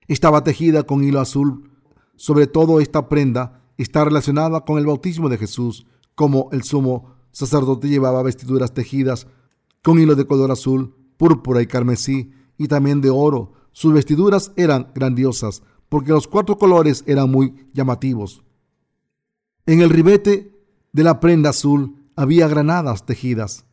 estaba 0.08 0.44
tejida 0.44 0.84
con 0.84 1.04
hilo 1.04 1.20
azul. 1.20 1.72
Sobre 2.16 2.48
todo 2.48 2.80
esta 2.80 3.10
prenda 3.10 3.64
está 3.78 4.06
relacionada 4.06 4.62
con 4.62 4.78
el 4.78 4.86
bautismo 4.86 5.30
de 5.30 5.38
Jesús, 5.38 5.86
como 6.16 6.50
el 6.52 6.64
sumo 6.64 7.16
sacerdote 7.32 7.90
llevaba 7.90 8.24
vestiduras 8.24 8.74
tejidas 8.74 9.28
con 9.82 10.00
hilo 10.00 10.16
de 10.16 10.26
color 10.26 10.52
azul 10.52 10.96
púrpura 11.18 11.62
y 11.62 11.68
carmesí, 11.68 12.32
y 12.58 12.68
también 12.68 13.02
de 13.02 13.10
oro. 13.10 13.54
Sus 13.72 13.94
vestiduras 13.94 14.52
eran 14.56 14.92
grandiosas, 14.94 15.64
porque 15.90 16.12
los 16.12 16.28
cuatro 16.28 16.58
colores 16.58 17.04
eran 17.08 17.32
muy 17.32 17.68
llamativos. 17.74 18.44
En 19.66 19.82
el 19.82 19.90
ribete 19.90 20.52
de 20.92 21.04
la 21.04 21.20
prenda 21.20 21.52
azul 21.52 21.96
había 22.16 22.48
granadas 22.48 23.06
tejidas, 23.06 23.66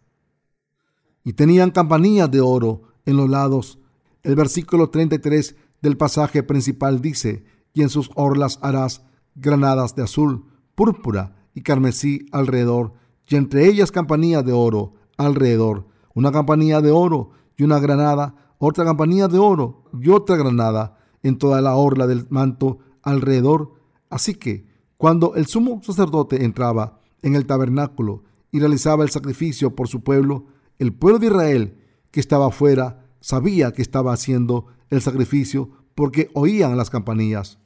y 1.24 1.32
tenían 1.32 1.70
campanillas 1.70 2.30
de 2.30 2.40
oro 2.40 2.82
en 3.04 3.16
los 3.16 3.28
lados. 3.28 3.78
El 4.22 4.36
versículo 4.36 4.90
33 4.90 5.56
del 5.82 5.96
pasaje 5.96 6.42
principal 6.42 7.00
dice, 7.00 7.44
y 7.72 7.82
en 7.82 7.88
sus 7.88 8.10
orlas 8.14 8.58
harás 8.62 9.02
granadas 9.34 9.94
de 9.94 10.02
azul, 10.02 10.46
púrpura 10.74 11.36
y 11.54 11.62
carmesí 11.62 12.26
alrededor, 12.32 12.94
y 13.28 13.36
entre 13.36 13.66
ellas 13.66 13.92
campanillas 13.92 14.44
de 14.44 14.52
oro 14.52 14.94
alrededor 15.16 15.90
una 16.14 16.32
campanilla 16.32 16.80
de 16.80 16.90
oro 16.90 17.30
y 17.56 17.64
una 17.64 17.78
granada, 17.78 18.34
otra 18.58 18.84
campanilla 18.84 19.28
de 19.28 19.38
oro 19.38 19.84
y 20.00 20.10
otra 20.10 20.36
granada 20.36 20.98
en 21.22 21.38
toda 21.38 21.60
la 21.60 21.76
orla 21.76 22.06
del 22.06 22.26
manto 22.30 22.78
alrededor. 23.02 23.74
Así 24.08 24.34
que 24.34 24.66
cuando 24.96 25.34
el 25.34 25.46
sumo 25.46 25.80
sacerdote 25.82 26.44
entraba 26.44 27.00
en 27.22 27.34
el 27.34 27.46
tabernáculo 27.46 28.24
y 28.50 28.60
realizaba 28.60 29.04
el 29.04 29.10
sacrificio 29.10 29.74
por 29.74 29.88
su 29.88 30.02
pueblo, 30.02 30.46
el 30.78 30.92
pueblo 30.92 31.18
de 31.18 31.26
Israel 31.26 31.78
que 32.10 32.20
estaba 32.20 32.48
afuera 32.48 33.06
sabía 33.20 33.72
que 33.72 33.82
estaba 33.82 34.12
haciendo 34.12 34.66
el 34.90 35.00
sacrificio 35.00 35.70
porque 35.94 36.30
oían 36.34 36.76
las 36.76 36.90
campanillas. 36.90 37.58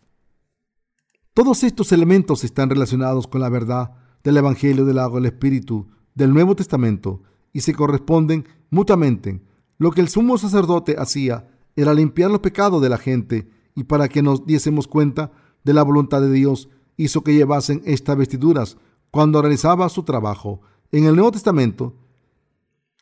Todos 1.33 1.65
estos 1.65 1.91
elementos 1.91 2.45
están 2.45 2.71
relacionados 2.71 3.27
con 3.27 3.41
la 3.41 3.49
verdad 3.49 3.93
del 4.23 4.37
Evangelio 4.37 4.85
del 4.85 4.99
agua 4.99 5.21
del 5.21 5.33
Espíritu 5.33 5.89
del 6.15 6.33
Nuevo 6.33 6.55
Testamento 6.55 7.23
y 7.53 7.61
se 7.61 7.75
corresponden 7.75 8.47
mutuamente. 8.71 9.43
Lo 9.79 9.91
que 9.91 10.01
el 10.01 10.09
sumo 10.09 10.39
sacerdote 10.39 10.97
hacía 10.99 11.49
era 11.77 11.93
limpiar 11.93 12.31
los 12.31 12.41
pecados 12.41 12.81
de 12.81 12.89
la 12.89 12.99
gente 12.99 13.49
y 13.75 13.85
para 13.85 14.09
que 14.09 14.23
nos 14.23 14.47
diésemos 14.47 14.87
cuenta 14.87 15.33
de 15.65 15.75
la 15.75 15.83
voluntad 15.83 16.21
de 16.21 16.31
Dios 16.31 16.69
hizo 16.97 17.25
que 17.25 17.35
llevasen 17.35 17.83
estas 17.85 18.17
vestiduras 18.17 18.77
cuando 19.11 19.43
realizaba 19.43 19.89
su 19.89 20.05
trabajo. 20.05 20.61
En 20.93 21.05
el 21.05 21.17
Nuevo 21.17 21.33
Testamento, 21.33 21.97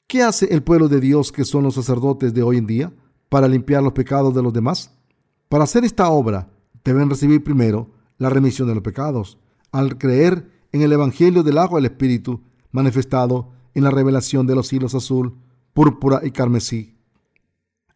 ¿qué 0.07 0.23
hace 0.23 0.52
el 0.55 0.62
pueblo 0.62 0.88
de 0.88 1.00
Dios 1.00 1.33
que 1.33 1.45
son 1.45 1.64
los 1.64 1.75
sacerdotes 1.75 2.33
de 2.33 2.43
hoy 2.43 2.57
en 2.57 2.67
día 2.67 2.93
para 3.33 3.49
limpiar 3.49 3.83
los 3.83 3.95
pecados 3.95 4.35
de 4.35 4.43
los 4.43 4.53
demás? 4.53 4.91
Para 5.49 5.65
hacer 5.65 5.87
esta 5.87 6.11
obra 6.11 6.51
deben 6.85 7.09
recibir 7.09 7.43
primero 7.43 7.89
la 8.19 8.29
remisión 8.29 8.69
de 8.69 8.75
los 8.75 8.85
pecados, 8.85 9.39
al 9.71 9.97
creer 9.97 10.51
en 10.71 10.83
el 10.83 10.93
Evangelio 10.93 11.43
del 11.43 11.57
agua 11.57 11.79
del 11.79 11.91
Espíritu 11.91 12.43
manifestado 12.73 13.49
en 13.73 13.85
la 13.85 13.91
revelación 13.91 14.47
de 14.47 14.55
los 14.55 14.71
hilos 14.71 14.95
azul, 14.95 15.39
púrpura 15.73 16.21
y 16.23 16.31
carmesí. 16.31 16.95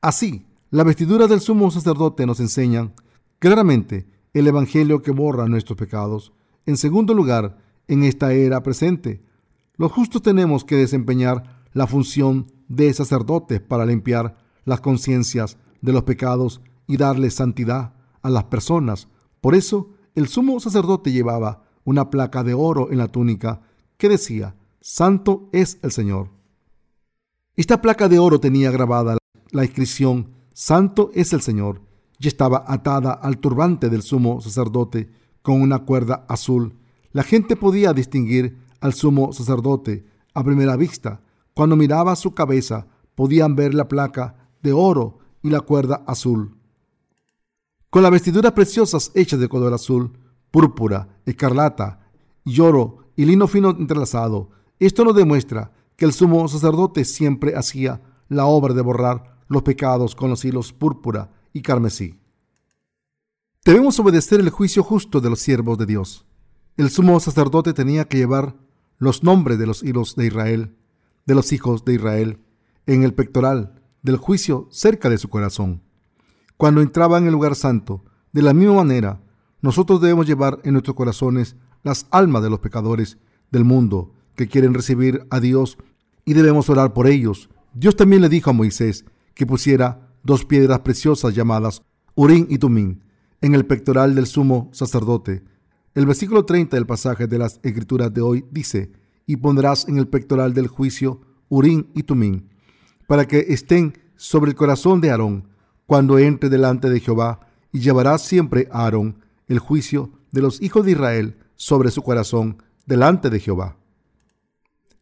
Así, 0.00 0.46
la 0.70 0.84
vestidura 0.84 1.26
del 1.26 1.42
sumo 1.42 1.70
sacerdote 1.70 2.24
nos 2.24 2.40
enseñan 2.40 2.94
claramente 3.38 4.08
el 4.32 4.46
Evangelio 4.46 5.02
que 5.02 5.10
borra 5.10 5.46
nuestros 5.48 5.76
pecados. 5.76 6.32
En 6.64 6.78
segundo 6.78 7.12
lugar, 7.12 7.58
en 7.88 8.04
esta 8.04 8.32
era 8.32 8.62
presente, 8.62 9.22
los 9.76 9.92
justos 9.92 10.22
tenemos 10.22 10.64
que 10.64 10.76
desempeñar 10.76 11.66
la 11.74 11.86
función 11.86 12.50
de 12.68 12.90
sacerdotes 12.94 13.60
para 13.60 13.84
limpiar 13.84 14.45
las 14.66 14.82
conciencias 14.82 15.56
de 15.80 15.92
los 15.94 16.02
pecados 16.02 16.60
y 16.86 16.98
darle 16.98 17.30
santidad 17.30 17.94
a 18.20 18.28
las 18.28 18.44
personas. 18.44 19.08
Por 19.40 19.54
eso, 19.54 19.88
el 20.14 20.28
sumo 20.28 20.60
sacerdote 20.60 21.12
llevaba 21.12 21.62
una 21.84 22.10
placa 22.10 22.44
de 22.44 22.52
oro 22.52 22.90
en 22.90 22.98
la 22.98 23.08
túnica 23.08 23.62
que 23.96 24.10
decía, 24.10 24.54
Santo 24.80 25.48
es 25.52 25.78
el 25.82 25.92
Señor. 25.92 26.28
Esta 27.54 27.80
placa 27.80 28.08
de 28.08 28.18
oro 28.18 28.38
tenía 28.38 28.70
grabada 28.70 29.16
la 29.50 29.64
inscripción 29.64 30.32
Santo 30.52 31.10
es 31.14 31.32
el 31.32 31.40
Señor 31.40 31.82
y 32.18 32.28
estaba 32.28 32.64
atada 32.66 33.12
al 33.12 33.38
turbante 33.38 33.88
del 33.88 34.02
sumo 34.02 34.40
sacerdote 34.40 35.10
con 35.42 35.60
una 35.60 35.80
cuerda 35.80 36.24
azul. 36.28 36.74
La 37.12 37.22
gente 37.22 37.56
podía 37.56 37.92
distinguir 37.92 38.58
al 38.80 38.94
sumo 38.94 39.32
sacerdote 39.32 40.06
a 40.34 40.42
primera 40.42 40.76
vista. 40.76 41.20
Cuando 41.54 41.76
miraba 41.76 42.16
su 42.16 42.34
cabeza, 42.34 42.86
podían 43.14 43.54
ver 43.54 43.74
la 43.74 43.88
placa 43.88 44.45
de 44.66 44.72
oro 44.72 45.20
y 45.42 45.50
la 45.50 45.60
cuerda 45.60 46.02
azul. 46.08 46.56
Con 47.88 48.02
las 48.02 48.10
vestiduras 48.10 48.52
preciosas 48.52 49.12
hechas 49.14 49.38
de 49.38 49.48
color 49.48 49.72
azul, 49.72 50.18
púrpura, 50.50 51.20
escarlata 51.24 52.10
y 52.44 52.60
oro 52.60 52.98
y 53.14 53.24
lino 53.24 53.46
fino 53.46 53.70
entrelazado, 53.70 54.50
esto 54.80 55.04
nos 55.04 55.14
demuestra 55.14 55.72
que 55.96 56.04
el 56.04 56.12
sumo 56.12 56.46
sacerdote 56.48 57.04
siempre 57.04 57.56
hacía 57.56 58.02
la 58.28 58.46
obra 58.46 58.74
de 58.74 58.82
borrar 58.82 59.38
los 59.46 59.62
pecados 59.62 60.16
con 60.16 60.30
los 60.30 60.44
hilos 60.44 60.72
púrpura 60.72 61.30
y 61.52 61.62
carmesí. 61.62 62.18
Debemos 63.64 63.98
obedecer 64.00 64.40
el 64.40 64.50
juicio 64.50 64.82
justo 64.82 65.20
de 65.20 65.30
los 65.30 65.38
siervos 65.38 65.78
de 65.78 65.86
Dios. 65.86 66.26
El 66.76 66.90
sumo 66.90 67.18
sacerdote 67.20 67.72
tenía 67.72 68.06
que 68.08 68.18
llevar 68.18 68.56
los 68.98 69.22
nombres 69.22 69.58
de 69.60 69.66
los 69.66 69.84
hilos 69.84 70.16
de 70.16 70.26
Israel, 70.26 70.76
de 71.24 71.34
los 71.36 71.52
hijos 71.52 71.84
de 71.84 71.94
Israel, 71.94 72.40
en 72.86 73.04
el 73.04 73.14
pectoral 73.14 73.75
del 74.06 74.16
juicio 74.16 74.68
cerca 74.70 75.10
de 75.10 75.18
su 75.18 75.28
corazón. 75.28 75.82
Cuando 76.56 76.80
entraba 76.80 77.18
en 77.18 77.26
el 77.26 77.32
lugar 77.32 77.56
santo, 77.56 78.04
de 78.32 78.40
la 78.40 78.54
misma 78.54 78.76
manera, 78.76 79.20
nosotros 79.60 80.00
debemos 80.00 80.26
llevar 80.26 80.60
en 80.62 80.72
nuestros 80.72 80.96
corazones 80.96 81.56
las 81.82 82.06
almas 82.10 82.42
de 82.42 82.48
los 82.48 82.60
pecadores 82.60 83.18
del 83.50 83.64
mundo 83.64 84.12
que 84.36 84.46
quieren 84.46 84.74
recibir 84.74 85.26
a 85.30 85.40
Dios 85.40 85.76
y 86.24 86.34
debemos 86.34 86.70
orar 86.70 86.92
por 86.92 87.08
ellos. 87.08 87.50
Dios 87.74 87.96
también 87.96 88.22
le 88.22 88.28
dijo 88.28 88.48
a 88.48 88.52
Moisés 88.52 89.04
que 89.34 89.44
pusiera 89.44 90.08
dos 90.22 90.44
piedras 90.44 90.80
preciosas 90.80 91.34
llamadas 91.34 91.82
Urín 92.14 92.46
y 92.48 92.58
Tumín 92.58 93.02
en 93.40 93.54
el 93.54 93.66
pectoral 93.66 94.14
del 94.14 94.26
sumo 94.26 94.70
sacerdote. 94.72 95.42
El 95.94 96.06
versículo 96.06 96.44
30 96.44 96.76
del 96.76 96.86
pasaje 96.86 97.26
de 97.26 97.38
las 97.38 97.58
Escrituras 97.64 98.14
de 98.14 98.20
hoy 98.20 98.44
dice, 98.52 98.92
y 99.26 99.36
pondrás 99.36 99.88
en 99.88 99.98
el 99.98 100.06
pectoral 100.06 100.54
del 100.54 100.68
juicio 100.68 101.20
Urín 101.48 101.90
y 101.94 102.04
Tumín, 102.04 102.50
para 103.06 103.26
que 103.26 103.46
estén 103.48 103.98
sobre 104.16 104.50
el 104.50 104.56
corazón 104.56 105.00
de 105.00 105.10
Aarón 105.10 105.48
cuando 105.86 106.18
entre 106.18 106.48
delante 106.48 106.90
de 106.90 107.00
Jehová, 107.00 107.40
y 107.72 107.80
llevarás 107.80 108.22
siempre 108.22 108.68
a 108.72 108.84
Aarón 108.84 109.22
el 109.48 109.58
juicio 109.58 110.10
de 110.32 110.42
los 110.42 110.60
hijos 110.60 110.84
de 110.84 110.92
Israel 110.92 111.36
sobre 111.54 111.90
su 111.90 112.02
corazón 112.02 112.62
delante 112.86 113.30
de 113.30 113.40
Jehová. 113.40 113.76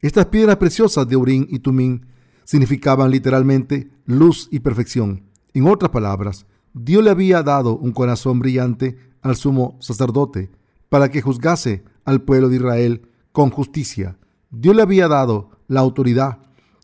Estas 0.01 0.27
piedras 0.27 0.57
preciosas 0.57 1.09
de 1.09 1.17
Urín 1.17 1.47
y 1.51 1.61
Tumín 1.61 2.07
significaban 2.45 3.11
literalmente 3.11 3.91
luz 4.05 4.49
y 4.51 4.61
perfección. 4.61 5.23
En 5.55 5.67
otras 5.67 5.91
palabras, 5.91 6.47
Dios 6.75 7.03
le 7.03 7.11
había 7.11 7.43
dado 7.43 7.77
un 7.77 7.93
corazón 7.93 8.41
brillante 8.41 8.99
al 9.23 9.37
sumo 9.37 9.79
sacerdote 9.81 10.51
para 10.89 11.11
que 11.11 11.23
juzgase 11.23 11.85
al 12.05 12.23
pueblo 12.23 12.49
de 12.49 12.57
Israel 12.57 13.09
con 13.33 13.51
justicia. 13.51 14.19
Dios 14.51 14.77
le 14.77 14.83
había 14.83 15.09
dado 15.09 15.51
la 15.69 15.81
autoridad 15.81 16.39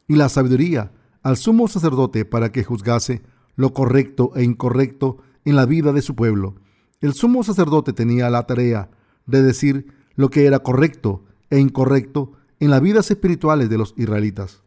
y 0.09 0.17
la 0.17 0.29
sabiduría 0.29 0.93
al 1.23 1.37
sumo 1.37 1.69
sacerdote 1.69 2.25
para 2.25 2.53
que 2.53 2.65
juzgase 2.65 3.23
lo 3.57 3.73
correcto 3.73 4.33
e 4.35 4.43
incorrecto 4.43 5.19
en 5.45 5.57
la 5.57 5.67
vida 5.67 5.93
de 5.93 6.03
su 6.03 6.15
pueblo. 6.15 6.57
El 7.01 7.15
sumo 7.15 7.43
sacerdote 7.45 7.93
tenía 7.93 8.31
la 8.31 8.47
tarea 8.47 8.91
de 9.27 9.43
decir 9.43 9.93
lo 10.15 10.31
que 10.31 10.47
era 10.47 10.61
correcto 10.61 11.25
e 11.51 11.59
incorrecto 11.59 12.33
en 12.59 12.71
las 12.71 12.81
vidas 12.81 13.11
espirituales 13.11 13.69
de 13.71 13.79
los 13.79 13.95
israelitas. 13.97 14.63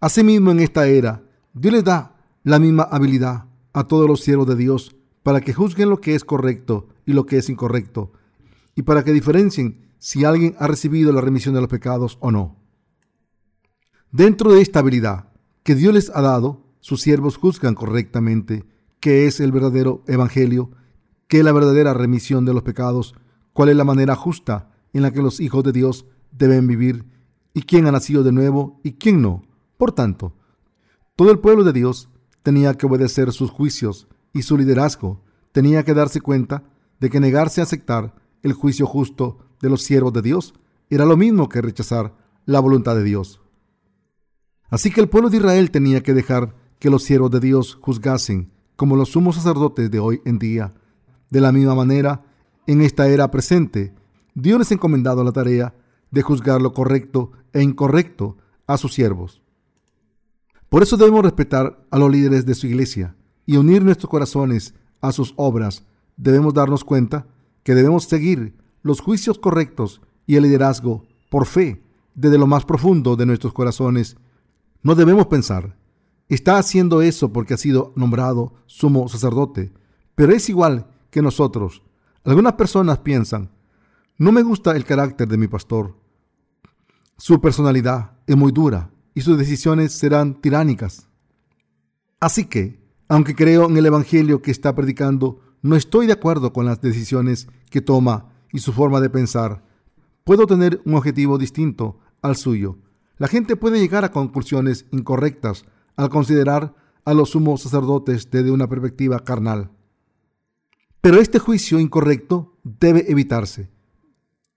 Asimismo, 0.00 0.50
en 0.50 0.60
esta 0.60 0.86
era, 0.86 1.22
Dios 1.54 1.74
les 1.74 1.84
da 1.84 2.16
la 2.42 2.58
misma 2.58 2.82
habilidad 2.84 3.46
a 3.72 3.84
todos 3.84 4.08
los 4.08 4.20
siervos 4.20 4.46
de 4.46 4.56
Dios 4.56 4.96
para 5.22 5.40
que 5.40 5.52
juzguen 5.52 5.90
lo 5.90 6.00
que 6.00 6.14
es 6.14 6.24
correcto 6.24 6.88
y 7.04 7.12
lo 7.12 7.26
que 7.26 7.38
es 7.38 7.48
incorrecto, 7.48 8.12
y 8.74 8.82
para 8.82 9.04
que 9.04 9.12
diferencien 9.12 9.90
si 9.98 10.24
alguien 10.24 10.54
ha 10.58 10.66
recibido 10.66 11.12
la 11.12 11.20
remisión 11.20 11.54
de 11.54 11.60
los 11.60 11.70
pecados 11.70 12.18
o 12.20 12.30
no. 12.30 12.56
Dentro 14.16 14.50
de 14.50 14.62
esta 14.62 14.78
habilidad 14.78 15.28
que 15.62 15.74
Dios 15.74 15.92
les 15.92 16.08
ha 16.08 16.22
dado, 16.22 16.64
sus 16.80 17.02
siervos 17.02 17.36
juzgan 17.36 17.74
correctamente 17.74 18.64
qué 18.98 19.26
es 19.26 19.40
el 19.40 19.52
verdadero 19.52 20.02
evangelio, 20.06 20.70
qué 21.28 21.40
es 21.40 21.44
la 21.44 21.52
verdadera 21.52 21.92
remisión 21.92 22.46
de 22.46 22.54
los 22.54 22.62
pecados, 22.62 23.14
cuál 23.52 23.68
es 23.68 23.76
la 23.76 23.84
manera 23.84 24.16
justa 24.16 24.70
en 24.94 25.02
la 25.02 25.10
que 25.10 25.20
los 25.20 25.38
hijos 25.38 25.62
de 25.64 25.72
Dios 25.72 26.06
deben 26.32 26.66
vivir 26.66 27.04
y 27.52 27.64
quién 27.64 27.86
ha 27.86 27.92
nacido 27.92 28.22
de 28.22 28.32
nuevo 28.32 28.80
y 28.82 28.92
quién 28.92 29.20
no. 29.20 29.42
Por 29.76 29.92
tanto, 29.92 30.32
todo 31.14 31.30
el 31.30 31.38
pueblo 31.38 31.62
de 31.62 31.74
Dios 31.74 32.08
tenía 32.42 32.72
que 32.72 32.86
obedecer 32.86 33.32
sus 33.32 33.50
juicios 33.50 34.08
y 34.32 34.44
su 34.44 34.56
liderazgo 34.56 35.20
tenía 35.52 35.84
que 35.84 35.92
darse 35.92 36.22
cuenta 36.22 36.62
de 37.00 37.10
que 37.10 37.20
negarse 37.20 37.60
a 37.60 37.64
aceptar 37.64 38.14
el 38.42 38.54
juicio 38.54 38.86
justo 38.86 39.40
de 39.60 39.68
los 39.68 39.82
siervos 39.82 40.14
de 40.14 40.22
Dios 40.22 40.54
era 40.88 41.04
lo 41.04 41.18
mismo 41.18 41.50
que 41.50 41.60
rechazar 41.60 42.14
la 42.46 42.60
voluntad 42.60 42.96
de 42.96 43.04
Dios. 43.04 43.42
Así 44.70 44.90
que 44.90 45.00
el 45.00 45.08
pueblo 45.08 45.30
de 45.30 45.38
Israel 45.38 45.70
tenía 45.70 46.02
que 46.02 46.14
dejar 46.14 46.54
que 46.78 46.90
los 46.90 47.02
siervos 47.02 47.30
de 47.30 47.40
Dios 47.40 47.78
juzgasen 47.80 48.50
como 48.76 48.96
los 48.96 49.10
sumos 49.10 49.36
sacerdotes 49.36 49.90
de 49.90 49.98
hoy 49.98 50.20
en 50.24 50.38
día. 50.38 50.74
De 51.30 51.40
la 51.40 51.52
misma 51.52 51.74
manera, 51.74 52.24
en 52.66 52.82
esta 52.82 53.08
era 53.08 53.30
presente, 53.30 53.94
Dios 54.34 54.58
les 54.58 54.70
ha 54.70 54.74
encomendado 54.74 55.24
la 55.24 55.32
tarea 55.32 55.74
de 56.10 56.22
juzgar 56.22 56.60
lo 56.60 56.72
correcto 56.72 57.32
e 57.52 57.62
incorrecto 57.62 58.36
a 58.66 58.76
sus 58.76 58.92
siervos. 58.92 59.40
Por 60.68 60.82
eso 60.82 60.96
debemos 60.96 61.22
respetar 61.22 61.84
a 61.90 61.98
los 61.98 62.10
líderes 62.10 62.44
de 62.44 62.54
su 62.54 62.66
iglesia 62.66 63.16
y 63.46 63.56
unir 63.56 63.84
nuestros 63.84 64.10
corazones 64.10 64.74
a 65.00 65.12
sus 65.12 65.32
obras. 65.36 65.84
Debemos 66.16 66.54
darnos 66.54 66.84
cuenta 66.84 67.26
que 67.62 67.74
debemos 67.74 68.04
seguir 68.04 68.56
los 68.82 69.00
juicios 69.00 69.38
correctos 69.38 70.00
y 70.26 70.36
el 70.36 70.42
liderazgo 70.42 71.04
por 71.30 71.46
fe 71.46 71.82
desde 72.14 72.38
lo 72.38 72.46
más 72.46 72.64
profundo 72.64 73.16
de 73.16 73.26
nuestros 73.26 73.52
corazones. 73.52 74.16
No 74.86 74.94
debemos 74.94 75.26
pensar 75.26 75.76
Está 76.28 76.58
haciendo 76.58 77.02
eso 77.02 77.32
porque 77.32 77.54
ha 77.54 77.56
sido 77.56 77.92
nombrado 77.96 78.54
sumo 78.66 79.08
sacerdote, 79.08 79.72
pero 80.14 80.32
es 80.32 80.48
igual 80.48 80.86
que 81.10 81.22
nosotros. 81.22 81.82
Algunas 82.22 82.52
personas 82.52 82.98
piensan, 82.98 83.50
no 84.16 84.30
me 84.30 84.44
gusta 84.44 84.76
el 84.76 84.84
carácter 84.84 85.26
de 85.26 85.38
mi 85.38 85.48
pastor. 85.48 85.96
Su 87.16 87.40
personalidad 87.40 88.12
es 88.28 88.36
muy 88.36 88.52
dura 88.52 88.90
y 89.12 89.22
sus 89.22 89.36
decisiones 89.36 89.90
serán 89.90 90.40
tiránicas. 90.40 91.08
Así 92.20 92.44
que, 92.44 92.80
aunque 93.08 93.34
creo 93.34 93.68
en 93.68 93.76
el 93.76 93.86
Evangelio 93.86 94.40
que 94.40 94.52
está 94.52 94.72
predicando, 94.72 95.40
no 95.62 95.74
estoy 95.74 96.06
de 96.06 96.12
acuerdo 96.12 96.52
con 96.52 96.64
las 96.64 96.80
decisiones 96.80 97.48
que 97.70 97.80
toma 97.80 98.28
y 98.52 98.60
su 98.60 98.72
forma 98.72 99.00
de 99.00 99.10
pensar. 99.10 99.64
Puedo 100.22 100.46
tener 100.46 100.80
un 100.84 100.94
objetivo 100.94 101.38
distinto 101.38 101.98
al 102.22 102.36
suyo. 102.36 102.78
La 103.18 103.28
gente 103.28 103.56
puede 103.56 103.78
llegar 103.78 104.04
a 104.04 104.10
conclusiones 104.10 104.86
incorrectas 104.90 105.64
al 105.96 106.10
considerar 106.10 106.74
a 107.04 107.14
los 107.14 107.30
sumos 107.30 107.62
sacerdotes 107.62 108.30
desde 108.30 108.50
una 108.50 108.68
perspectiva 108.68 109.20
carnal. 109.20 109.70
Pero 111.00 111.20
este 111.20 111.38
juicio 111.38 111.78
incorrecto 111.78 112.58
debe 112.62 113.10
evitarse. 113.10 113.70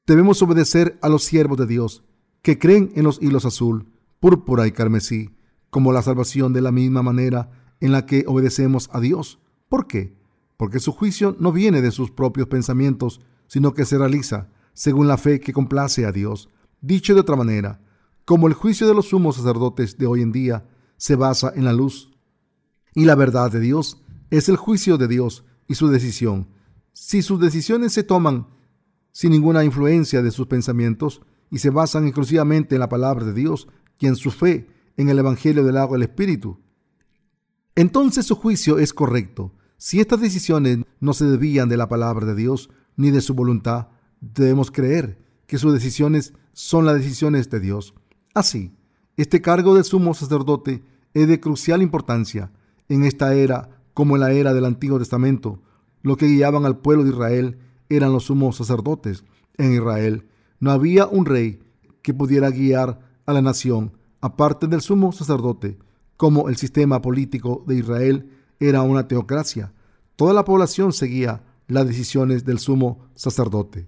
Debemos 0.05 0.41
obedecer 0.41 0.97
a 1.01 1.09
los 1.09 1.23
siervos 1.23 1.57
de 1.57 1.67
Dios, 1.67 2.03
que 2.41 2.57
creen 2.57 2.91
en 2.95 3.03
los 3.03 3.21
hilos 3.21 3.45
azul, 3.45 3.91
púrpura 4.19 4.65
y 4.65 4.71
carmesí, 4.71 5.29
como 5.69 5.93
la 5.93 6.01
salvación 6.01 6.51
de 6.51 6.61
la 6.61 6.71
misma 6.71 7.03
manera 7.03 7.51
en 7.79 7.91
la 7.91 8.05
que 8.05 8.25
obedecemos 8.27 8.89
a 8.91 8.99
Dios. 8.99 9.39
¿Por 9.69 9.87
qué? 9.87 10.17
Porque 10.57 10.79
su 10.79 10.91
juicio 10.91 11.35
no 11.39 11.51
viene 11.51 11.81
de 11.81 11.91
sus 11.91 12.11
propios 12.11 12.47
pensamientos, 12.47 13.21
sino 13.47 13.73
que 13.73 13.85
se 13.85 13.97
realiza 13.97 14.49
según 14.73 15.07
la 15.07 15.17
fe 15.17 15.39
que 15.39 15.53
complace 15.53 16.05
a 16.05 16.11
Dios. 16.11 16.49
Dicho 16.81 17.13
de 17.13 17.21
otra 17.21 17.35
manera, 17.35 17.79
como 18.29 18.45
el 18.45 18.53
juicio 18.53 18.87
de 18.87 18.93
los 18.93 19.07
sumos 19.07 19.37
sacerdotes 19.37 19.97
de 19.97 20.05
hoy 20.05 20.21
en 20.21 20.31
día 20.31 20.69
se 20.97 21.15
basa 21.15 21.51
en 21.55 21.65
la 21.65 21.73
luz. 21.73 22.11
Y 22.93 23.05
la 23.05 23.15
verdad 23.15 23.51
de 23.51 23.59
Dios 23.59 24.03
es 24.29 24.49
el 24.49 24.55
juicio 24.55 24.99
de 24.99 25.07
Dios 25.07 25.45
y 25.67 25.73
su 25.73 25.87
decisión. 25.87 26.47
Si 26.93 27.23
sus 27.23 27.39
decisiones 27.39 27.91
se 27.91 28.03
toman 28.03 28.45
sin 29.11 29.31
ninguna 29.31 29.63
influencia 29.63 30.21
de 30.21 30.29
sus 30.29 30.45
pensamientos 30.45 31.23
y 31.49 31.57
se 31.57 31.71
basan 31.71 32.05
exclusivamente 32.05 32.75
en 32.75 32.81
la 32.81 32.87
palabra 32.87 33.25
de 33.25 33.33
Dios 33.33 33.67
y 33.97 34.05
en 34.05 34.15
su 34.15 34.29
fe 34.29 34.67
en 34.95 35.09
el 35.09 35.17
Evangelio 35.17 35.63
del 35.63 35.77
agua 35.77 35.97
y 35.97 36.03
el 36.03 36.07
Espíritu, 36.07 36.59
entonces 37.73 38.27
su 38.27 38.35
juicio 38.35 38.77
es 38.77 38.93
correcto. 38.93 39.55
Si 39.77 39.99
estas 39.99 40.21
decisiones 40.21 40.85
no 40.99 41.15
se 41.15 41.25
desvían 41.25 41.67
de 41.67 41.77
la 41.77 41.89
palabra 41.89 42.27
de 42.27 42.35
Dios 42.35 42.69
ni 42.95 43.09
de 43.09 43.21
su 43.21 43.33
voluntad, 43.33 43.87
debemos 44.21 44.69
creer 44.69 45.17
que 45.47 45.57
sus 45.57 45.73
decisiones 45.73 46.33
son 46.53 46.85
las 46.85 46.93
decisiones 46.93 47.49
de 47.49 47.59
Dios. 47.59 47.95
Así, 48.33 48.73
este 49.17 49.41
cargo 49.41 49.75
de 49.75 49.83
sumo 49.83 50.13
sacerdote 50.13 50.83
es 51.13 51.27
de 51.27 51.39
crucial 51.39 51.81
importancia 51.81 52.51
en 52.87 53.03
esta 53.03 53.33
era 53.33 53.69
como 53.93 54.15
en 54.15 54.21
la 54.21 54.31
era 54.31 54.53
del 54.53 54.65
Antiguo 54.65 54.99
Testamento. 54.99 55.61
Lo 56.01 56.17
que 56.17 56.27
guiaban 56.27 56.65
al 56.65 56.77
pueblo 56.79 57.03
de 57.03 57.11
Israel 57.11 57.59
eran 57.89 58.13
los 58.13 58.25
sumos 58.25 58.57
sacerdotes. 58.57 59.23
En 59.57 59.73
Israel 59.73 60.27
no 60.59 60.71
había 60.71 61.07
un 61.07 61.25
rey 61.25 61.59
que 62.01 62.13
pudiera 62.13 62.49
guiar 62.49 62.99
a 63.25 63.33
la 63.33 63.41
nación 63.41 63.93
aparte 64.21 64.67
del 64.67 64.81
sumo 64.81 65.11
sacerdote, 65.11 65.77
como 66.17 66.49
el 66.49 66.57
sistema 66.57 67.01
político 67.01 67.63
de 67.67 67.75
Israel 67.75 68.29
era 68.59 68.81
una 68.81 69.07
teocracia. 69.07 69.73
Toda 70.15 70.33
la 70.33 70.43
población 70.43 70.91
seguía 70.91 71.43
las 71.67 71.87
decisiones 71.87 72.43
del 72.45 72.59
sumo 72.59 73.05
sacerdote. 73.15 73.87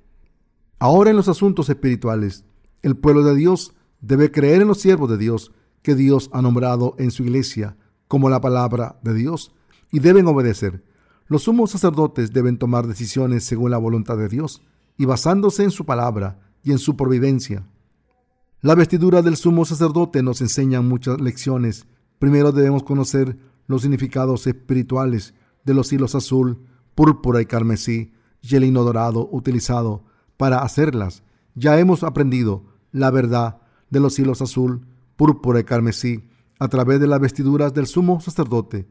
Ahora 0.79 1.09
en 1.09 1.17
los 1.17 1.27
asuntos 1.27 1.69
espirituales, 1.69 2.45
el 2.81 2.95
pueblo 2.95 3.23
de 3.23 3.35
Dios 3.35 3.73
debe 4.01 4.31
creer 4.31 4.61
en 4.61 4.67
los 4.67 4.79
siervos 4.79 5.09
de 5.09 5.17
Dios 5.17 5.51
que 5.81 5.95
Dios 5.95 6.29
ha 6.33 6.41
nombrado 6.41 6.95
en 6.97 7.11
su 7.11 7.23
iglesia 7.23 7.77
como 8.07 8.29
la 8.29 8.41
palabra 8.41 8.99
de 9.03 9.13
Dios 9.13 9.53
y 9.91 9.99
deben 9.99 10.27
obedecer. 10.27 10.83
Los 11.27 11.43
sumos 11.43 11.71
sacerdotes 11.71 12.33
deben 12.33 12.57
tomar 12.57 12.87
decisiones 12.87 13.43
según 13.45 13.71
la 13.71 13.77
voluntad 13.77 14.17
de 14.17 14.27
Dios 14.27 14.61
y 14.97 15.05
basándose 15.05 15.63
en 15.63 15.71
su 15.71 15.85
palabra 15.85 16.39
y 16.63 16.71
en 16.71 16.79
su 16.79 16.97
providencia. 16.97 17.65
La 18.61 18.75
vestidura 18.75 19.21
del 19.21 19.37
sumo 19.37 19.65
sacerdote 19.65 20.21
nos 20.21 20.41
enseña 20.41 20.81
muchas 20.81 21.19
lecciones. 21.21 21.87
Primero 22.19 22.51
debemos 22.51 22.83
conocer 22.83 23.37
los 23.65 23.81
significados 23.83 24.45
espirituales 24.45 25.33
de 25.63 25.73
los 25.73 25.91
hilos 25.93 26.13
azul, 26.13 26.59
púrpura 26.93 27.41
y 27.41 27.45
carmesí 27.45 28.13
y 28.41 28.55
el 28.55 28.63
lino 28.63 28.83
dorado 28.83 29.27
utilizado 29.31 30.03
para 30.37 30.59
hacerlas. 30.59 31.23
Ya 31.55 31.79
hemos 31.79 32.03
aprendido 32.03 32.65
la 32.91 33.09
verdad 33.09 33.60
de 33.91 33.99
los 33.99 34.17
hilos 34.17 34.41
azul, 34.41 34.87
púrpura 35.15 35.59
y 35.59 35.63
carmesí 35.63 36.23
a 36.57 36.67
través 36.67 36.99
de 36.99 37.07
las 37.07 37.19
vestiduras 37.19 37.73
del 37.73 37.85
sumo 37.85 38.19
sacerdote. 38.21 38.87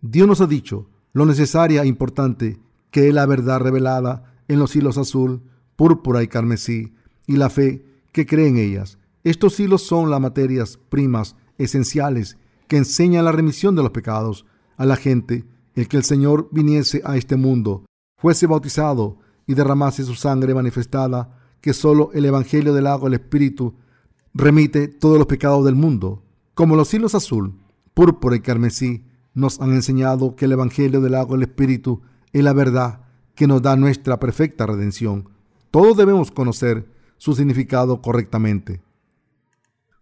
Dios 0.00 0.26
nos 0.26 0.40
ha 0.40 0.46
dicho 0.46 0.88
lo 1.12 1.26
necesaria 1.26 1.82
e 1.82 1.86
importante 1.86 2.58
que 2.90 3.08
es 3.08 3.14
la 3.14 3.26
verdad 3.26 3.60
revelada 3.60 4.34
en 4.48 4.58
los 4.58 4.74
hilos 4.76 4.96
azul, 4.96 5.42
púrpura 5.76 6.22
y 6.22 6.28
carmesí 6.28 6.94
y 7.26 7.36
la 7.36 7.50
fe 7.50 7.84
que 8.12 8.24
cree 8.26 8.48
en 8.48 8.56
ellas. 8.56 8.98
Estos 9.24 9.58
hilos 9.60 9.82
son 9.82 10.10
las 10.10 10.20
materias 10.20 10.78
primas 10.88 11.36
esenciales 11.58 12.38
que 12.68 12.76
enseñan 12.76 13.24
la 13.24 13.32
remisión 13.32 13.74
de 13.76 13.82
los 13.82 13.92
pecados 13.92 14.46
a 14.76 14.86
la 14.86 14.96
gente. 14.96 15.44
El 15.74 15.88
que 15.88 15.96
el 15.96 16.04
Señor 16.04 16.48
viniese 16.52 17.02
a 17.04 17.16
este 17.16 17.36
mundo, 17.36 17.84
fuese 18.18 18.46
bautizado 18.46 19.18
y 19.46 19.54
derramase 19.54 20.04
su 20.04 20.14
sangre 20.14 20.54
manifestada, 20.54 21.38
que 21.60 21.74
solo 21.74 22.10
el 22.14 22.24
Evangelio 22.24 22.72
del 22.72 22.86
agua 22.86 23.08
y 23.10 23.14
el 23.14 23.20
Espíritu 23.20 23.74
remite 24.36 24.88
todos 24.88 25.16
los 25.16 25.26
pecados 25.26 25.64
del 25.64 25.74
mundo. 25.74 26.22
Como 26.54 26.76
los 26.76 26.92
hilos 26.92 27.14
azul, 27.14 27.54
púrpura 27.94 28.36
y 28.36 28.40
carmesí 28.40 29.04
nos 29.34 29.60
han 29.60 29.72
enseñado 29.72 30.36
que 30.36 30.44
el 30.44 30.52
Evangelio 30.52 31.00
del 31.00 31.14
agua 31.14 31.36
y 31.36 31.42
el 31.42 31.48
Espíritu 31.48 32.02
es 32.32 32.44
la 32.44 32.52
verdad 32.52 33.00
que 33.34 33.46
nos 33.46 33.62
da 33.62 33.76
nuestra 33.76 34.20
perfecta 34.20 34.66
redención. 34.66 35.30
Todos 35.70 35.96
debemos 35.96 36.30
conocer 36.30 36.86
su 37.16 37.34
significado 37.34 38.02
correctamente. 38.02 38.82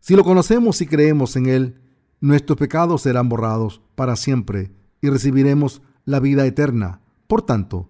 Si 0.01 0.17
lo 0.17 0.25
conocemos 0.25 0.81
y 0.81 0.87
creemos 0.87 1.37
en 1.37 1.47
Él, 1.47 1.81
nuestros 2.21 2.59
pecados 2.59 3.03
serán 3.03 3.29
borrados 3.29 3.83
para 3.95 4.17
siempre 4.17 4.73
y 5.01 5.11
recibiremos 5.11 5.81
la 6.05 6.19
vida 6.19 6.45
eterna. 6.45 7.01
Por 7.29 7.43
tanto, 7.43 7.89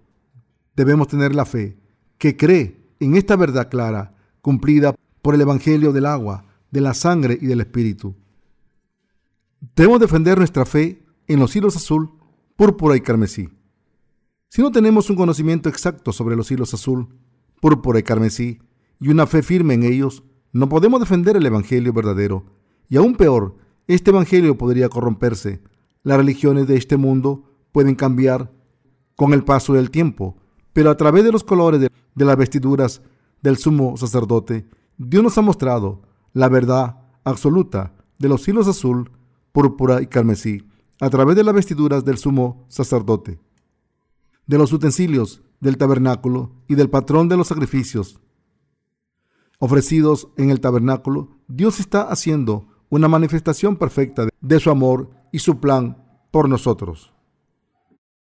debemos 0.75 1.07
tener 1.07 1.33
la 1.33 1.45
fe 1.45 1.77
que 2.17 2.37
cree 2.37 2.85
en 2.99 3.15
esta 3.15 3.35
verdad 3.35 3.69
clara, 3.69 4.15
cumplida 4.41 4.95
por 5.25 5.33
el 5.33 5.41
Evangelio 5.41 5.91
del 5.91 6.05
agua, 6.05 6.45
de 6.69 6.81
la 6.81 6.93
sangre 6.93 7.35
y 7.41 7.47
del 7.47 7.61
Espíritu. 7.61 8.15
Debemos 9.75 9.99
defender 9.99 10.37
nuestra 10.37 10.67
fe 10.67 11.03
en 11.25 11.39
los 11.39 11.55
hilos 11.55 11.75
azul, 11.75 12.11
púrpura 12.55 12.95
y 12.95 13.01
carmesí. 13.01 13.49
Si 14.49 14.61
no 14.61 14.71
tenemos 14.71 15.09
un 15.09 15.15
conocimiento 15.15 15.67
exacto 15.67 16.13
sobre 16.13 16.35
los 16.35 16.51
hilos 16.51 16.75
azul, 16.75 17.07
púrpura 17.59 17.97
y 17.97 18.03
carmesí 18.03 18.59
y 18.99 19.09
una 19.09 19.25
fe 19.25 19.41
firme 19.41 19.73
en 19.73 19.81
ellos, 19.81 20.23
no 20.51 20.69
podemos 20.69 20.99
defender 20.99 21.35
el 21.37 21.45
Evangelio 21.47 21.91
verdadero. 21.91 22.45
Y 22.87 22.97
aún 22.97 23.15
peor, 23.15 23.55
este 23.87 24.11
Evangelio 24.11 24.59
podría 24.59 24.89
corromperse. 24.89 25.63
Las 26.03 26.17
religiones 26.17 26.67
de 26.67 26.77
este 26.77 26.97
mundo 26.97 27.49
pueden 27.71 27.95
cambiar 27.95 28.53
con 29.15 29.33
el 29.33 29.43
paso 29.43 29.73
del 29.73 29.89
tiempo, 29.89 30.37
pero 30.71 30.91
a 30.91 30.97
través 30.97 31.23
de 31.23 31.31
los 31.31 31.43
colores 31.43 31.81
de, 31.81 31.89
de 32.13 32.25
las 32.25 32.37
vestiduras 32.37 33.01
del 33.41 33.57
sumo 33.57 33.97
sacerdote, 33.97 34.67
Dios 34.97 35.23
nos 35.23 35.37
ha 35.37 35.41
mostrado 35.41 36.01
la 36.33 36.49
verdad 36.49 36.97
absoluta 37.23 37.93
de 38.17 38.29
los 38.29 38.47
hilos 38.47 38.67
azul, 38.67 39.11
púrpura 39.51 40.01
y 40.01 40.07
carmesí, 40.07 40.67
a 40.99 41.09
través 41.09 41.35
de 41.35 41.43
las 41.43 41.53
vestiduras 41.53 42.05
del 42.05 42.17
sumo 42.17 42.65
sacerdote 42.69 43.39
de 44.47 44.57
los 44.57 44.71
utensilios 44.73 45.41
del 45.59 45.77
tabernáculo 45.77 46.51
y 46.67 46.75
del 46.75 46.89
patrón 46.89 47.29
de 47.29 47.37
los 47.37 47.47
sacrificios 47.47 48.19
ofrecidos 49.57 50.27
en 50.35 50.49
el 50.49 50.59
tabernáculo, 50.59 51.29
Dios 51.47 51.79
está 51.79 52.03
haciendo 52.03 52.67
una 52.89 53.07
manifestación 53.07 53.77
perfecta 53.77 54.27
de 54.41 54.59
su 54.59 54.69
amor 54.69 55.09
y 55.31 55.39
su 55.39 55.59
plan 55.59 56.03
por 56.29 56.49
nosotros. 56.49 57.13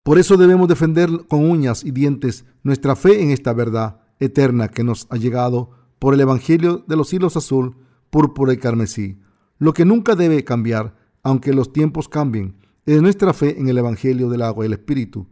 Por 0.04 0.18
eso 0.18 0.38
debemos 0.38 0.68
defender 0.68 1.28
con 1.28 1.50
uñas 1.50 1.86
y 1.86 1.92
dientes 1.92 2.46
nuestra 2.64 2.96
fe 2.96 3.22
en 3.22 3.30
esta 3.30 3.54
verdad 3.54 4.02
eterna 4.20 4.70
que 4.70 4.84
nos 4.84 5.08
ha 5.12 5.18
llegado 5.18 5.70
por 6.00 6.14
el 6.14 6.22
Evangelio 6.22 6.84
de 6.88 6.96
los 6.96 7.14
hilos 7.14 7.38
azul, 7.38 7.76
púrpura 8.10 8.54
y 8.54 8.58
carmesí. 8.58 9.20
Lo 9.58 9.74
que 9.74 9.86
nunca 9.86 10.16
debe 10.16 10.44
cambiar, 10.44 10.96
aunque 11.22 11.54
los 11.54 11.72
tiempos 11.74 12.10
cambien, 12.10 12.58
es 12.86 13.02
nuestra 13.02 13.34
fe 13.34 13.60
en 13.60 13.68
el 13.68 13.78
Evangelio 13.78 14.30
del 14.30 14.42
agua 14.42 14.66
y 14.66 14.68
el 14.68 14.74
Espíritu, 14.74 15.28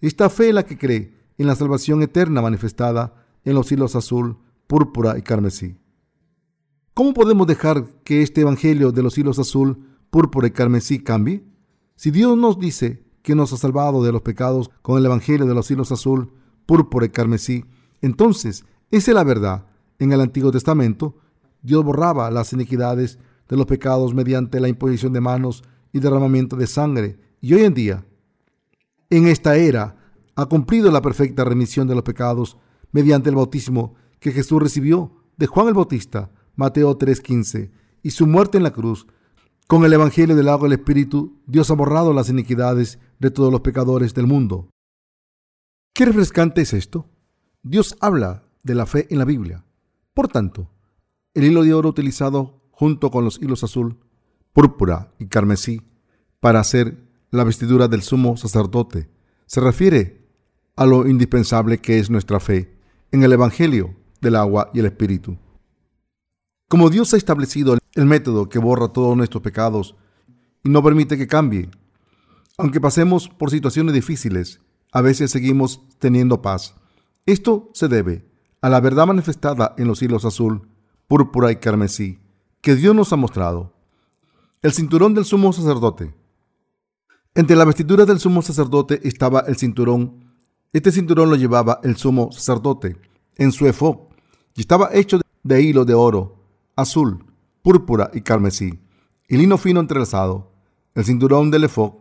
esta 0.00 0.30
fe 0.30 0.48
es 0.48 0.54
la 0.54 0.64
que 0.64 0.78
cree 0.78 1.14
en 1.36 1.46
la 1.46 1.54
salvación 1.54 2.02
eterna 2.02 2.40
manifestada 2.40 3.14
en 3.44 3.54
los 3.54 3.70
hilos 3.72 3.96
azul, 3.96 4.38
púrpura 4.66 5.18
y 5.18 5.22
carmesí. 5.22 5.76
¿Cómo 6.94 7.14
podemos 7.14 7.46
dejar 7.46 7.86
que 8.04 8.22
este 8.22 8.42
Evangelio 8.42 8.92
de 8.92 9.02
los 9.02 9.16
hilos 9.18 9.38
azul, 9.38 9.86
púrpura 10.10 10.48
y 10.48 10.50
carmesí 10.50 11.02
cambie? 11.02 11.44
Si 11.96 12.10
Dios 12.10 12.36
nos 12.36 12.58
dice 12.58 13.04
que 13.22 13.34
nos 13.34 13.52
ha 13.52 13.56
salvado 13.56 14.02
de 14.02 14.12
los 14.12 14.22
pecados 14.22 14.70
con 14.82 14.98
el 14.98 15.06
Evangelio 15.06 15.46
de 15.46 15.54
los 15.54 15.70
hilos 15.70 15.92
azul, 15.92 16.32
púrpura 16.66 17.06
y 17.06 17.10
carmesí, 17.10 17.64
entonces 18.00 18.64
esa 18.90 19.10
es 19.10 19.14
la 19.14 19.24
verdad. 19.24 19.66
En 20.00 20.12
el 20.12 20.20
Antiguo 20.22 20.50
Testamento, 20.50 21.18
Dios 21.62 21.84
borraba 21.84 22.30
las 22.30 22.54
iniquidades 22.54 23.18
de 23.48 23.56
los 23.56 23.66
pecados 23.66 24.14
mediante 24.14 24.58
la 24.58 24.68
imposición 24.68 25.12
de 25.12 25.20
manos 25.20 25.62
y 25.92 26.00
derramamiento 26.00 26.56
de 26.56 26.66
sangre. 26.66 27.18
Y 27.42 27.52
hoy 27.52 27.64
en 27.64 27.74
día, 27.74 28.06
en 29.10 29.28
esta 29.28 29.56
era 29.56 29.96
ha 30.36 30.46
cumplido 30.46 30.90
la 30.90 31.02
perfecta 31.02 31.44
remisión 31.44 31.86
de 31.86 31.94
los 31.94 32.02
pecados 32.02 32.56
mediante 32.92 33.28
el 33.28 33.36
bautismo 33.36 33.94
que 34.20 34.32
Jesús 34.32 34.62
recibió 34.62 35.12
de 35.36 35.46
Juan 35.46 35.68
el 35.68 35.74
Bautista, 35.74 36.30
Mateo 36.56 36.96
3:15, 36.96 37.70
y 38.02 38.10
su 38.10 38.26
muerte 38.26 38.56
en 38.56 38.64
la 38.64 38.72
cruz. 38.72 39.06
Con 39.66 39.84
el 39.84 39.92
Evangelio 39.92 40.34
del 40.34 40.48
agua 40.48 40.66
y 40.66 40.72
el 40.72 40.78
Espíritu, 40.78 41.40
Dios 41.46 41.70
ha 41.70 41.74
borrado 41.74 42.14
las 42.14 42.30
iniquidades 42.30 42.98
de 43.18 43.30
todos 43.30 43.52
los 43.52 43.60
pecadores 43.60 44.14
del 44.14 44.26
mundo. 44.26 44.70
¿Qué 45.92 46.06
refrescante 46.06 46.62
es 46.62 46.72
esto? 46.72 47.06
Dios 47.62 47.96
habla 48.00 48.44
de 48.62 48.74
la 48.74 48.86
fe 48.86 49.06
en 49.10 49.18
la 49.18 49.26
Biblia. 49.26 49.64
Por 50.20 50.28
tanto, 50.28 50.68
el 51.32 51.44
hilo 51.44 51.62
de 51.62 51.72
oro 51.72 51.88
utilizado 51.88 52.60
junto 52.72 53.10
con 53.10 53.24
los 53.24 53.40
hilos 53.40 53.64
azul, 53.64 53.96
púrpura 54.52 55.14
y 55.18 55.28
carmesí 55.28 55.80
para 56.40 56.60
hacer 56.60 57.08
la 57.30 57.42
vestidura 57.42 57.88
del 57.88 58.02
sumo 58.02 58.36
sacerdote 58.36 59.08
se 59.46 59.62
refiere 59.62 60.28
a 60.76 60.84
lo 60.84 61.08
indispensable 61.08 61.78
que 61.78 61.98
es 61.98 62.10
nuestra 62.10 62.38
fe 62.38 62.76
en 63.12 63.22
el 63.22 63.32
Evangelio 63.32 63.96
del 64.20 64.36
agua 64.36 64.70
y 64.74 64.80
el 64.80 64.84
Espíritu. 64.84 65.38
Como 66.68 66.90
Dios 66.90 67.14
ha 67.14 67.16
establecido 67.16 67.78
el 67.94 68.04
método 68.04 68.50
que 68.50 68.58
borra 68.58 68.88
todos 68.88 69.16
nuestros 69.16 69.42
pecados 69.42 69.96
y 70.62 70.68
no 70.68 70.82
permite 70.82 71.16
que 71.16 71.28
cambie, 71.28 71.70
aunque 72.58 72.78
pasemos 72.78 73.30
por 73.30 73.50
situaciones 73.50 73.94
difíciles, 73.94 74.60
a 74.92 75.00
veces 75.00 75.30
seguimos 75.30 75.80
teniendo 75.98 76.42
paz. 76.42 76.74
Esto 77.24 77.70
se 77.72 77.88
debe 77.88 78.29
a 78.60 78.68
la 78.68 78.80
verdad 78.80 79.06
manifestada 79.06 79.74
en 79.78 79.86
los 79.88 80.02
hilos 80.02 80.24
azul, 80.24 80.68
púrpura 81.08 81.50
y 81.52 81.56
carmesí 81.56 82.18
que 82.60 82.76
Dios 82.76 82.94
nos 82.94 83.12
ha 83.12 83.16
mostrado. 83.16 83.72
El 84.62 84.72
cinturón 84.72 85.14
del 85.14 85.24
sumo 85.24 85.52
sacerdote 85.52 86.14
entre 87.34 87.54
las 87.54 87.66
vestiduras 87.66 88.08
del 88.08 88.18
sumo 88.18 88.42
sacerdote 88.42 89.00
estaba 89.06 89.40
el 89.46 89.56
cinturón. 89.56 90.34
Este 90.72 90.90
cinturón 90.90 91.30
lo 91.30 91.36
llevaba 91.36 91.78
el 91.84 91.96
sumo 91.96 92.32
sacerdote 92.32 92.96
en 93.36 93.52
su 93.52 93.68
efod 93.68 93.98
y 94.56 94.62
estaba 94.62 94.90
hecho 94.92 95.20
de 95.44 95.62
hilo 95.62 95.84
de 95.84 95.94
oro, 95.94 96.44
azul, 96.74 97.24
púrpura 97.62 98.10
y 98.12 98.22
carmesí, 98.22 98.80
y 99.28 99.36
lino 99.36 99.58
fino 99.58 99.78
entrelazado. 99.78 100.50
El 100.94 101.04
cinturón 101.04 101.52
del 101.52 101.64
efod 101.64 101.92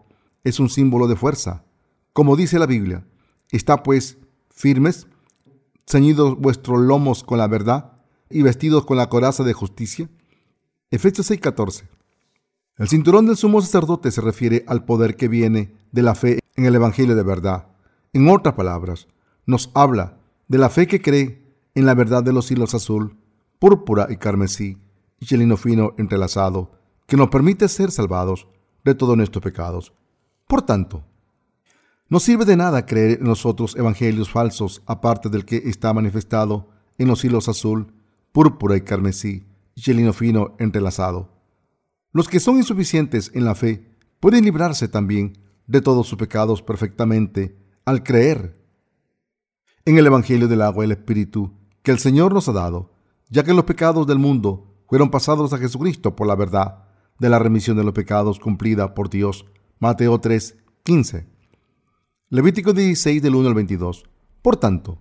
es 0.43 0.59
un 0.59 0.67
símbolo 0.67 1.07
de 1.07 1.15
fuerza. 1.15 1.63
Como 2.11 2.35
dice 2.35 2.57
la 2.57 2.65
Biblia, 2.65 3.05
está 3.51 3.83
pues 3.83 4.17
firmes, 4.49 5.05
ceñidos 5.89 6.37
vuestros 6.39 6.79
lomos 6.79 7.23
con 7.23 7.39
la 7.39 7.47
verdad 7.47 7.93
y 8.29 8.43
vestidos 8.43 8.85
con 8.85 8.97
la 8.97 9.09
coraza 9.09 9.43
de 9.43 9.53
justicia. 9.53 10.07
Efesios 10.91 11.31
6:14. 11.31 11.87
El 12.77 12.87
cinturón 12.87 13.25
del 13.25 13.37
sumo 13.37 13.59
sacerdote 13.61 14.11
se 14.11 14.21
refiere 14.21 14.63
al 14.67 14.85
poder 14.85 15.15
que 15.15 15.27
viene 15.27 15.73
de 15.91 16.03
la 16.03 16.13
fe 16.13 16.39
en 16.55 16.65
el 16.65 16.75
Evangelio 16.75 17.15
de 17.15 17.23
verdad. 17.23 17.67
En 18.13 18.29
otras 18.29 18.53
palabras, 18.53 19.07
nos 19.45 19.71
habla 19.73 20.17
de 20.47 20.59
la 20.59 20.69
fe 20.69 20.87
que 20.87 21.01
cree 21.01 21.43
en 21.73 21.85
la 21.85 21.95
verdad 21.95 22.23
de 22.23 22.33
los 22.33 22.51
hilos 22.51 22.75
azul, 22.75 23.17
púrpura 23.57 24.07
y 24.09 24.17
carmesí 24.17 24.77
y 25.19 25.25
chelino 25.25 25.57
fino 25.57 25.93
entrelazado, 25.97 26.71
que 27.07 27.17
nos 27.17 27.29
permite 27.29 27.67
ser 27.67 27.91
salvados 27.91 28.47
de 28.85 28.95
todos 28.95 29.17
nuestros 29.17 29.43
pecados. 29.43 29.93
Por 30.47 30.61
tanto, 30.61 31.03
No 32.09 32.19
sirve 32.19 32.43
de 32.45 32.57
nada 32.57 32.87
creer 32.87 33.19
en 33.21 33.27
los 33.27 33.45
otros 33.45 33.75
evangelios 33.75 34.31
falsos 34.31 34.81
aparte 34.87 35.29
del 35.29 35.45
que 35.45 35.57
está 35.57 35.93
manifestado 35.93 36.69
en 36.97 37.07
los 37.07 37.23
hilos 37.23 37.47
azul, 37.47 37.93
púrpura 38.31 38.75
y 38.75 38.81
carmesí 38.81 39.45
y 39.75 39.91
el 39.91 39.97
lino 39.97 40.11
fino 40.11 40.55
entrelazado. 40.57 41.31
Los 42.11 42.27
que 42.27 42.39
son 42.39 42.57
insuficientes 42.57 43.31
en 43.35 43.45
la 43.45 43.53
fe 43.53 43.95
pueden 44.19 44.43
librarse 44.43 44.87
también 44.87 45.37
de 45.67 45.81
todos 45.81 46.07
sus 46.07 46.17
pecados 46.17 46.63
perfectamente 46.63 47.55
al 47.85 48.01
creer 48.01 48.59
en 49.85 49.99
el 49.99 50.07
Evangelio 50.07 50.47
del 50.47 50.63
agua 50.63 50.83
y 50.83 50.87
el 50.87 50.93
Espíritu 50.93 51.53
que 51.83 51.91
el 51.91 51.99
Señor 51.99 52.33
nos 52.33 52.49
ha 52.49 52.53
dado, 52.53 52.91
ya 53.29 53.43
que 53.43 53.53
los 53.53 53.65
pecados 53.65 54.07
del 54.07 54.17
mundo 54.17 54.83
fueron 54.87 55.11
pasados 55.11 55.53
a 55.53 55.59
Jesucristo 55.59 56.15
por 56.15 56.25
la 56.25 56.35
verdad 56.35 56.85
de 57.19 57.29
la 57.29 57.37
remisión 57.37 57.77
de 57.77 57.83
los 57.83 57.93
pecados 57.93 58.39
cumplida 58.39 58.95
por 58.95 59.11
Dios. 59.11 59.45
Mateo 59.77 60.19
3, 60.19 60.57
15. 60.83 61.38
Levítico 62.31 62.73
16 62.73 63.23
del 63.23 63.33
1 63.33 63.47
al 63.47 63.55
22. 63.55 64.03
Por 64.43 64.55
tanto, 64.57 64.99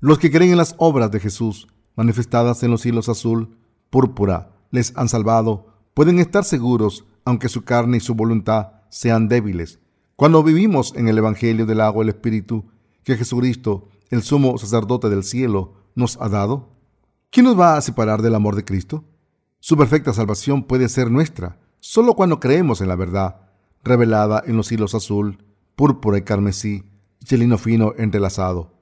los 0.00 0.18
que 0.18 0.30
creen 0.30 0.50
en 0.50 0.58
las 0.58 0.74
obras 0.76 1.10
de 1.10 1.18
Jesús 1.18 1.66
manifestadas 1.96 2.62
en 2.62 2.70
los 2.70 2.84
hilos 2.84 3.08
azul, 3.08 3.56
púrpura, 3.88 4.52
les 4.70 4.94
han 4.94 5.08
salvado, 5.08 5.68
pueden 5.94 6.18
estar 6.18 6.44
seguros, 6.44 7.06
aunque 7.24 7.48
su 7.48 7.64
carne 7.64 7.96
y 7.96 8.00
su 8.00 8.14
voluntad 8.14 8.72
sean 8.90 9.28
débiles. 9.28 9.78
Cuando 10.14 10.42
vivimos 10.42 10.92
en 10.94 11.08
el 11.08 11.16
Evangelio 11.16 11.64
del 11.64 11.80
agua 11.80 12.04
y 12.04 12.08
el 12.08 12.14
Espíritu, 12.14 12.66
que 13.02 13.16
Jesucristo, 13.16 13.88
el 14.10 14.22
sumo 14.22 14.58
sacerdote 14.58 15.08
del 15.08 15.24
cielo, 15.24 15.72
nos 15.94 16.20
ha 16.20 16.28
dado, 16.28 16.68
¿quién 17.30 17.46
nos 17.46 17.58
va 17.58 17.78
a 17.78 17.80
separar 17.80 18.20
del 18.20 18.34
amor 18.34 18.56
de 18.56 18.66
Cristo? 18.66 19.04
Su 19.58 19.78
perfecta 19.78 20.12
salvación 20.12 20.64
puede 20.64 20.90
ser 20.90 21.10
nuestra 21.10 21.58
solo 21.80 22.12
cuando 22.12 22.40
creemos 22.40 22.82
en 22.82 22.88
la 22.88 22.96
verdad, 22.96 23.36
revelada 23.82 24.42
en 24.46 24.58
los 24.58 24.70
hilos 24.70 24.94
azul, 24.94 25.38
púrpura 25.78 26.18
y 26.18 26.22
carmesí, 26.22 26.82
y 27.30 27.36
lino 27.36 27.56
fino 27.56 27.94
entrelazado. 27.96 28.72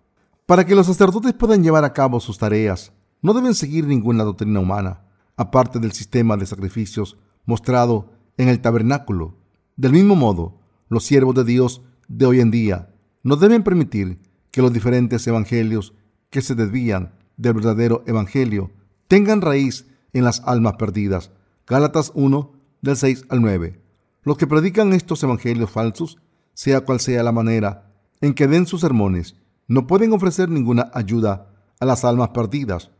Para 0.47 0.65
que 0.65 0.75
los 0.75 0.87
sacerdotes 0.87 1.35
puedan 1.35 1.63
llevar 1.63 1.85
a 1.85 1.93
cabo 1.93 2.21
sus 2.21 2.39
tareas, 2.39 2.95
no 3.21 3.35
deben 3.35 3.55
seguir 3.55 3.87
ninguna 3.87 4.25
doctrina 4.25 4.61
humana, 4.61 5.03
aparte 5.37 5.79
del 5.79 5.93
sistema 5.93 6.39
de 6.39 6.47
sacrificios 6.47 7.19
mostrado 7.45 8.13
en 8.39 8.49
el 8.49 8.63
tabernáculo. 8.63 9.37
Del 9.77 9.93
mismo 9.93 10.17
modo, 10.17 10.59
los 10.89 11.05
siervos 11.05 11.35
de 11.35 11.45
Dios 11.45 11.83
de 12.09 12.25
hoy 12.25 12.41
en 12.41 12.51
día 12.51 12.95
no 13.23 13.37
deben 13.37 13.63
permitir 13.63 14.19
que 14.51 14.63
los 14.63 14.73
diferentes 14.73 15.27
evangelios 15.27 15.93
que 16.31 16.41
se 16.41 16.55
desvían 16.55 17.13
del 17.37 17.55
verdadero 17.55 18.05
evangelio 18.07 18.71
tengan 19.07 19.43
raíz 19.43 19.87
en 20.15 20.25
las 20.25 20.41
almas 20.47 20.77
perdidas. 20.79 21.31
Gálatas 21.67 22.11
1, 22.15 22.53
del 22.81 22.97
6 22.97 23.27
al 23.29 23.43
9. 23.43 23.83
Los 24.23 24.39
que 24.39 24.47
predican 24.47 24.95
estos 24.95 25.23
evangelios 25.23 25.71
falsos, 25.71 26.17
sea 26.57 26.81
cual 26.81 27.01
sea 27.01 27.23
la 27.23 27.33
manera 27.33 27.93
en 28.23 28.33
que 28.33 28.49
den 28.49 28.67
sus 28.67 28.81
sermones, 28.81 29.37
no 29.69 29.87
pueden 29.87 30.15
ofrecer 30.15 30.49
ninguna 30.49 30.91
ayuda 30.95 31.51
a 31.79 31.85
las 31.85 32.03
almas 32.03 32.31
perdidas, 32.31 32.91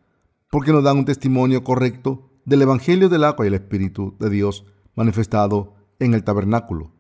porque 0.51 0.73
no 0.73 0.83
dan 0.83 0.99
un 0.99 1.05
testimonio 1.07 1.65
correcto 1.65 2.29
del 2.45 2.61
Evangelio 2.61 3.09
del 3.09 3.25
agua 3.25 3.47
y 3.47 3.49
el 3.49 3.55
Espíritu 3.55 4.15
de 4.21 4.29
Dios 4.29 4.67
manifestado 4.95 5.73
en 5.99 6.13
el 6.13 6.23
tabernáculo. 6.23 6.93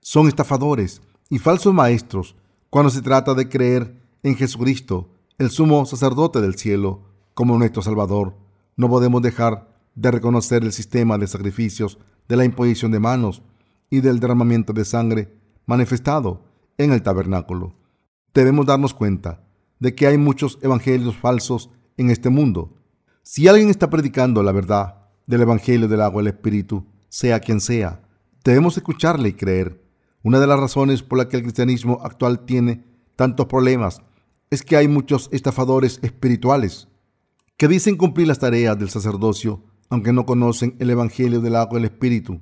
Son 0.00 0.26
estafadores 0.26 1.00
y 1.28 1.38
falsos 1.38 1.72
maestros 1.72 2.34
cuando 2.70 2.90
se 2.90 3.02
trata 3.02 3.34
de 3.34 3.48
creer 3.48 4.02
en 4.24 4.34
Jesucristo, 4.34 5.10
el 5.38 5.50
sumo 5.50 5.86
sacerdote 5.86 6.40
del 6.40 6.56
cielo, 6.56 7.02
como 7.34 7.56
nuestro 7.56 7.82
Salvador. 7.82 8.34
No 8.76 8.88
podemos 8.88 9.22
dejar 9.22 9.68
de 9.94 10.10
reconocer 10.10 10.64
el 10.64 10.72
sistema 10.72 11.18
de 11.18 11.28
sacrificios 11.28 11.98
de 12.28 12.36
la 12.36 12.44
imposición 12.44 12.90
de 12.90 12.98
manos 12.98 13.42
y 13.90 14.00
del 14.00 14.18
derramamiento 14.18 14.72
de 14.72 14.84
sangre 14.84 15.39
manifestado 15.66 16.44
en 16.78 16.92
el 16.92 17.02
tabernáculo. 17.02 17.74
Debemos 18.32 18.66
darnos 18.66 18.94
cuenta 18.94 19.42
de 19.78 19.94
que 19.94 20.06
hay 20.06 20.18
muchos 20.18 20.58
evangelios 20.62 21.16
falsos 21.16 21.70
en 21.96 22.10
este 22.10 22.30
mundo. 22.30 22.76
Si 23.22 23.48
alguien 23.48 23.70
está 23.70 23.90
predicando 23.90 24.42
la 24.42 24.52
verdad 24.52 25.08
del 25.26 25.42
Evangelio 25.42 25.88
del 25.88 26.00
agua 26.00 26.22
y 26.22 26.26
el 26.26 26.34
Espíritu, 26.34 26.86
sea 27.08 27.40
quien 27.40 27.60
sea, 27.60 28.02
debemos 28.44 28.76
escucharle 28.76 29.30
y 29.30 29.32
creer. 29.34 29.84
Una 30.22 30.38
de 30.38 30.46
las 30.46 30.60
razones 30.60 31.02
por 31.02 31.18
la 31.18 31.28
que 31.28 31.36
el 31.36 31.42
cristianismo 31.42 32.00
actual 32.02 32.44
tiene 32.44 32.84
tantos 33.16 33.46
problemas 33.46 34.02
es 34.50 34.62
que 34.62 34.76
hay 34.76 34.88
muchos 34.88 35.28
estafadores 35.32 35.98
espirituales 36.02 36.88
que 37.56 37.68
dicen 37.68 37.96
cumplir 37.96 38.26
las 38.26 38.38
tareas 38.38 38.78
del 38.78 38.90
sacerdocio, 38.90 39.62
aunque 39.90 40.12
no 40.12 40.24
conocen 40.24 40.76
el 40.78 40.90
Evangelio 40.90 41.40
del 41.40 41.56
agua 41.56 41.78
y 41.78 41.82
el 41.82 41.90
Espíritu. 41.90 42.40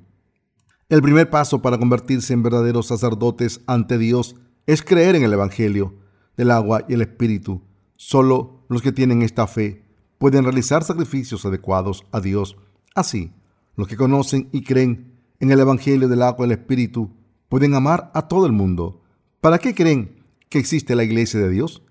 El 0.89 1.03
primer 1.03 1.29
paso 1.29 1.61
para 1.61 1.77
convertirse 1.77 2.33
en 2.33 2.41
verdaderos 2.41 2.87
sacerdotes 2.87 3.61
ante 3.67 3.99
Dios 3.99 4.35
es 4.65 4.81
creer 4.81 5.15
en 5.15 5.23
el 5.23 5.31
Evangelio 5.31 5.93
del 6.35 6.49
agua 6.49 6.83
y 6.89 6.95
el 6.95 7.03
Espíritu. 7.03 7.61
Solo 7.95 8.65
los 8.69 8.81
que 8.81 8.91
tienen 8.91 9.21
esta 9.21 9.45
fe 9.45 9.85
pueden 10.17 10.45
realizar 10.45 10.83
sacrificios 10.83 11.45
adecuados 11.45 12.07
a 12.11 12.21
Dios. 12.21 12.57
Así, 12.95 13.31
los 13.75 13.87
que 13.87 13.97
conocen 13.97 14.49
y 14.51 14.63
creen 14.63 15.13
en 15.39 15.51
el 15.51 15.59
Evangelio 15.59 16.07
del 16.07 16.23
agua 16.23 16.47
y 16.47 16.51
el 16.51 16.57
Espíritu 16.57 17.11
pueden 17.49 17.75
amar 17.75 18.09
a 18.15 18.27
todo 18.27 18.47
el 18.47 18.51
mundo. 18.51 19.03
¿Para 19.41 19.59
qué 19.59 19.75
creen 19.75 20.23
que 20.49 20.57
existe 20.57 20.95
la 20.95 21.03
iglesia 21.03 21.39
de 21.39 21.51
Dios? 21.51 21.83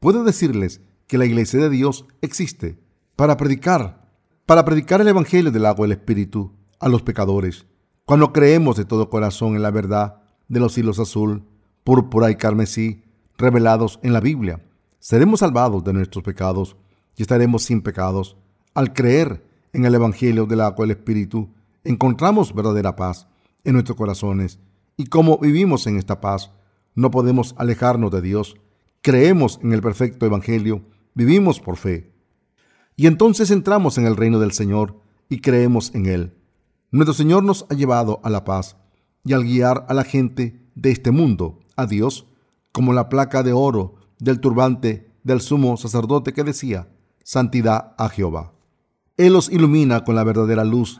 Puedo 0.00 0.24
decirles 0.24 0.80
que 1.06 1.18
la 1.18 1.26
iglesia 1.26 1.60
de 1.60 1.68
Dios 1.68 2.06
existe 2.22 2.78
para 3.14 3.36
predicar, 3.36 4.10
para 4.46 4.64
predicar 4.64 5.02
el 5.02 5.08
Evangelio 5.08 5.52
del 5.52 5.66
agua 5.66 5.86
y 5.86 5.92
el 5.92 5.98
Espíritu 5.98 6.52
a 6.80 6.88
los 6.88 7.02
pecadores. 7.02 7.67
Cuando 8.08 8.32
creemos 8.32 8.78
de 8.78 8.86
todo 8.86 9.10
corazón 9.10 9.54
en 9.54 9.60
la 9.60 9.70
verdad 9.70 10.22
de 10.48 10.60
los 10.60 10.78
hilos 10.78 10.98
azul, 10.98 11.42
púrpura 11.84 12.30
y 12.30 12.36
carmesí 12.36 13.02
revelados 13.36 14.00
en 14.02 14.14
la 14.14 14.20
Biblia, 14.20 14.64
seremos 14.98 15.40
salvados 15.40 15.84
de 15.84 15.92
nuestros 15.92 16.24
pecados 16.24 16.74
y 17.18 17.20
estaremos 17.20 17.64
sin 17.64 17.82
pecados. 17.82 18.38
Al 18.72 18.94
creer 18.94 19.44
en 19.74 19.84
el 19.84 19.94
Evangelio 19.94 20.46
del 20.46 20.62
agua 20.62 20.86
y 20.86 20.90
el 20.90 20.96
Espíritu, 20.96 21.50
encontramos 21.84 22.54
verdadera 22.54 22.96
paz 22.96 23.28
en 23.62 23.74
nuestros 23.74 23.98
corazones 23.98 24.58
y 24.96 25.08
como 25.08 25.36
vivimos 25.36 25.86
en 25.86 25.98
esta 25.98 26.18
paz, 26.18 26.50
no 26.94 27.10
podemos 27.10 27.54
alejarnos 27.58 28.10
de 28.10 28.22
Dios 28.22 28.56
creemos 29.02 29.60
en 29.62 29.74
el 29.74 29.82
perfecto 29.82 30.24
Evangelio, 30.24 30.80
vivimos 31.12 31.60
por 31.60 31.76
fe. 31.76 32.10
Y 32.96 33.06
entonces 33.06 33.50
entramos 33.50 33.98
en 33.98 34.06
el 34.06 34.16
reino 34.16 34.40
del 34.40 34.52
Señor 34.52 34.98
y 35.28 35.42
creemos 35.42 35.94
en 35.94 36.06
Él. 36.06 36.37
Nuestro 36.90 37.12
Señor 37.12 37.44
nos 37.44 37.66
ha 37.68 37.74
llevado 37.74 38.18
a 38.22 38.30
la 38.30 38.44
paz 38.44 38.76
y 39.22 39.34
al 39.34 39.44
guiar 39.44 39.84
a 39.88 39.94
la 39.94 40.04
gente 40.04 40.62
de 40.74 40.90
este 40.90 41.10
mundo 41.10 41.58
a 41.76 41.84
Dios, 41.84 42.26
como 42.72 42.94
la 42.94 43.10
placa 43.10 43.42
de 43.42 43.52
oro 43.52 43.96
del 44.18 44.40
turbante 44.40 45.10
del 45.22 45.42
sumo 45.42 45.76
sacerdote 45.76 46.32
que 46.32 46.44
decía, 46.44 46.88
Santidad 47.22 47.94
a 47.98 48.08
Jehová. 48.08 48.54
Él 49.18 49.34
los 49.34 49.50
ilumina 49.50 50.02
con 50.04 50.14
la 50.14 50.24
verdadera 50.24 50.64
luz. 50.64 50.98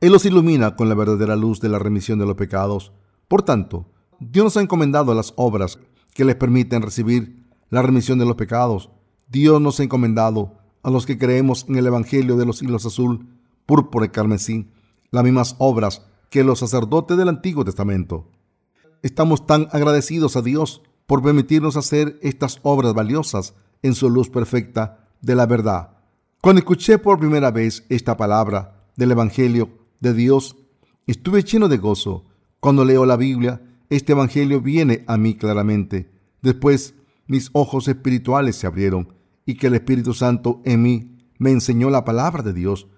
Él 0.00 0.12
los 0.12 0.24
ilumina 0.24 0.74
con 0.74 0.88
la 0.88 0.94
verdadera 0.94 1.36
luz 1.36 1.60
de 1.60 1.68
la 1.68 1.78
remisión 1.78 2.18
de 2.18 2.24
los 2.24 2.36
pecados. 2.36 2.92
Por 3.28 3.42
tanto, 3.42 3.84
Dios 4.18 4.44
nos 4.44 4.56
ha 4.56 4.62
encomendado 4.62 5.12
las 5.14 5.34
obras 5.36 5.78
que 6.14 6.24
les 6.24 6.36
permiten 6.36 6.80
recibir 6.80 7.44
la 7.68 7.82
remisión 7.82 8.18
de 8.18 8.24
los 8.24 8.36
pecados. 8.36 8.88
Dios 9.28 9.60
nos 9.60 9.80
ha 9.80 9.82
encomendado 9.82 10.54
a 10.82 10.88
los 10.88 11.04
que 11.04 11.18
creemos 11.18 11.66
en 11.68 11.76
el 11.76 11.86
Evangelio 11.86 12.38
de 12.38 12.46
los 12.46 12.62
hilos 12.62 12.86
azul, 12.86 13.26
púrpura 13.66 14.06
y 14.06 14.08
carmesí, 14.08 14.70
las 15.16 15.24
mismas 15.24 15.56
obras 15.58 16.02
que 16.30 16.44
los 16.44 16.60
sacerdotes 16.60 17.16
del 17.16 17.28
Antiguo 17.28 17.64
Testamento. 17.64 18.30
Estamos 19.02 19.46
tan 19.46 19.68
agradecidos 19.72 20.36
a 20.36 20.42
Dios 20.42 20.82
por 21.06 21.22
permitirnos 21.22 21.76
hacer 21.76 22.18
estas 22.22 22.60
obras 22.62 22.94
valiosas 22.94 23.54
en 23.82 23.94
su 23.94 24.10
luz 24.10 24.28
perfecta 24.28 25.08
de 25.20 25.34
la 25.34 25.46
verdad. 25.46 25.98
Cuando 26.42 26.60
escuché 26.60 26.98
por 26.98 27.18
primera 27.18 27.50
vez 27.50 27.84
esta 27.88 28.16
palabra 28.16 28.84
del 28.96 29.12
Evangelio 29.12 29.70
de 30.00 30.12
Dios, 30.12 30.56
estuve 31.06 31.42
lleno 31.42 31.68
de 31.68 31.78
gozo. 31.78 32.24
Cuando 32.60 32.84
leo 32.84 33.06
la 33.06 33.16
Biblia, 33.16 33.62
este 33.88 34.12
Evangelio 34.12 34.60
viene 34.60 35.04
a 35.06 35.16
mí 35.16 35.34
claramente. 35.34 36.10
Después 36.42 36.94
mis 37.26 37.50
ojos 37.52 37.88
espirituales 37.88 38.56
se 38.56 38.66
abrieron 38.66 39.14
y 39.44 39.54
que 39.56 39.68
el 39.68 39.74
Espíritu 39.74 40.12
Santo 40.12 40.60
en 40.64 40.82
mí 40.82 41.18
me 41.38 41.52
enseñó 41.52 41.90
la 41.90 42.04
palabra 42.04 42.42
de 42.42 42.52
Dios 42.52 42.88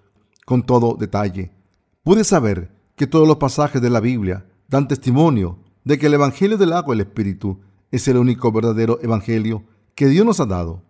con 0.45 0.65
todo 0.65 0.97
detalle. 0.99 1.58
Pude 2.03 2.25
saber 2.25 2.73
que 2.97 3.07
todos 3.07 3.29
los 3.29 3.37
pasajes 3.37 3.83
de 3.83 3.91
la 3.91 4.01
Biblia 4.01 4.47
dan 4.69 4.89
testimonio 4.89 5.59
de 5.85 5.99
que 5.99 6.07
el 6.07 6.15
Evangelio 6.15 6.59
del 6.59 6.73
agua 6.73 6.95
y 6.95 6.99
el 6.99 7.07
Espíritu 7.07 7.61
es 7.91 8.09
el 8.09 8.17
único 8.17 8.53
verdadero 8.53 8.99
Evangelio 9.03 9.65
que 9.95 10.07
Dios 10.07 10.25
nos 10.27 10.41
ha 10.41 10.47
dado. 10.47 10.83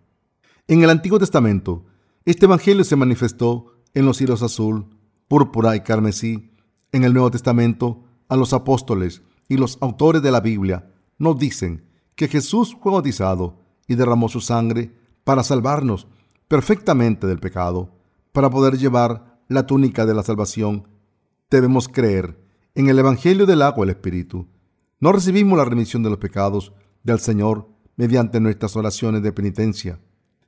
En 0.66 0.82
el 0.82 0.90
Antiguo 0.90 1.18
Testamento, 1.18 1.84
este 2.24 2.46
Evangelio 2.46 2.84
se 2.84 2.96
manifestó 2.96 3.72
en 3.94 4.06
los 4.06 4.20
hilos 4.20 4.42
azul, 4.42 4.86
púrpura 5.28 5.76
y 5.76 5.80
carmesí. 5.80 6.50
En 6.92 7.04
el 7.04 7.12
Nuevo 7.12 7.30
Testamento, 7.30 8.04
a 8.28 8.36
los 8.36 8.52
apóstoles 8.52 9.22
y 9.48 9.56
los 9.56 9.78
autores 9.80 10.22
de 10.22 10.30
la 10.30 10.40
Biblia 10.40 10.90
nos 11.18 11.38
dicen 11.38 11.84
que 12.14 12.28
Jesús 12.28 12.76
fue 12.80 12.92
bautizado 12.92 13.60
y 13.86 13.94
derramó 13.94 14.28
su 14.28 14.40
sangre 14.40 14.92
para 15.24 15.42
salvarnos 15.42 16.06
perfectamente 16.48 17.26
del 17.26 17.38
pecado, 17.38 17.90
para 18.32 18.50
poder 18.50 18.78
llevar 18.78 19.40
la 19.48 19.66
túnica 19.66 20.06
de 20.06 20.14
la 20.14 20.22
salvación. 20.22 20.88
Debemos 21.50 21.88
creer 21.88 22.38
en 22.74 22.90
el 22.90 22.98
Evangelio 22.98 23.46
del 23.46 23.62
agua 23.62 23.86
y 23.86 23.88
el 23.88 23.96
Espíritu. 23.96 24.46
No 25.00 25.12
recibimos 25.12 25.56
la 25.56 25.64
remisión 25.64 26.02
de 26.02 26.10
los 26.10 26.18
pecados 26.18 26.74
del 27.04 27.20
Señor 27.20 27.70
mediante 27.96 28.38
nuestras 28.38 28.76
oraciones 28.76 29.22
de 29.22 29.32
penitencia. 29.32 29.98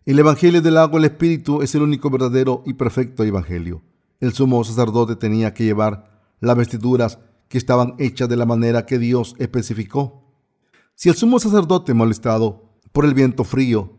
El 0.05 0.19
Evangelio 0.19 0.61
del 0.61 0.77
agua 0.77 1.01
y 1.01 1.05
el 1.05 1.11
Espíritu 1.11 1.63
es 1.63 1.75
el 1.75 1.81
único 1.81 2.11
verdadero 2.11 2.63
y 2.67 2.75
perfecto 2.75 3.25
Evangelio. 3.25 3.81
El 4.21 4.35
sumo 4.35 4.63
sacerdote 4.63 5.17
tenía 5.17 5.55
que 5.55 5.65
llevar 5.65 6.21
las 6.39 6.55
vestiduras 6.55 7.19
que 7.49 7.57
estaban 7.57 7.95
hechas 7.99 8.29
de 8.29 8.37
la 8.37 8.45
manera 8.45 8.85
que 8.85 8.99
Dios 8.99 9.37
especificó. 9.39 10.23
Si 10.95 11.09
el 11.09 11.15
sumo 11.15 11.39
sacerdote, 11.39 11.95
molestado 11.95 12.75
por 12.93 13.07
el 13.07 13.15
viento 13.15 13.45
frío, 13.45 13.97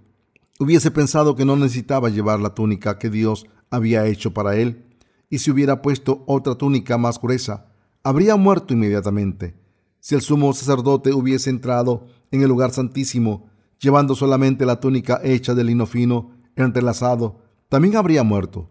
hubiese 0.60 0.92
pensado 0.92 1.36
que 1.36 1.46
no 1.46 1.56
necesitaba 1.56 2.10
llevar 2.10 2.40
la 2.40 2.54
túnica 2.54 3.00
que 3.00 3.10
Dios 3.10 3.48
había 3.72 4.06
hecho 4.06 4.36
para 4.36 4.56
él, 4.58 4.86
y 5.32 5.40
si 5.40 5.50
hubiera 5.50 5.82
puesto 5.82 6.24
otra 6.28 6.54
túnica 6.54 7.00
más 7.00 7.20
gruesa, 7.20 7.72
habría 8.04 8.36
muerto 8.36 8.76
inmediatamente. 8.76 9.56
Si 10.00 10.14
el 10.14 10.22
sumo 10.22 10.54
sacerdote 10.54 11.14
hubiese 11.14 11.50
entrado 11.50 12.06
en 12.30 12.44
el 12.44 12.50
lugar 12.50 12.72
santísimo 12.72 13.50
llevando 13.82 14.14
solamente 14.14 14.66
la 14.66 14.80
túnica 14.80 15.20
hecha 15.24 15.56
de 15.56 15.64
lino 15.64 15.86
fino 15.88 16.32
entrelazado, 16.56 17.40
también 17.68 17.98
habría 17.98 18.24
muerto. 18.24 18.70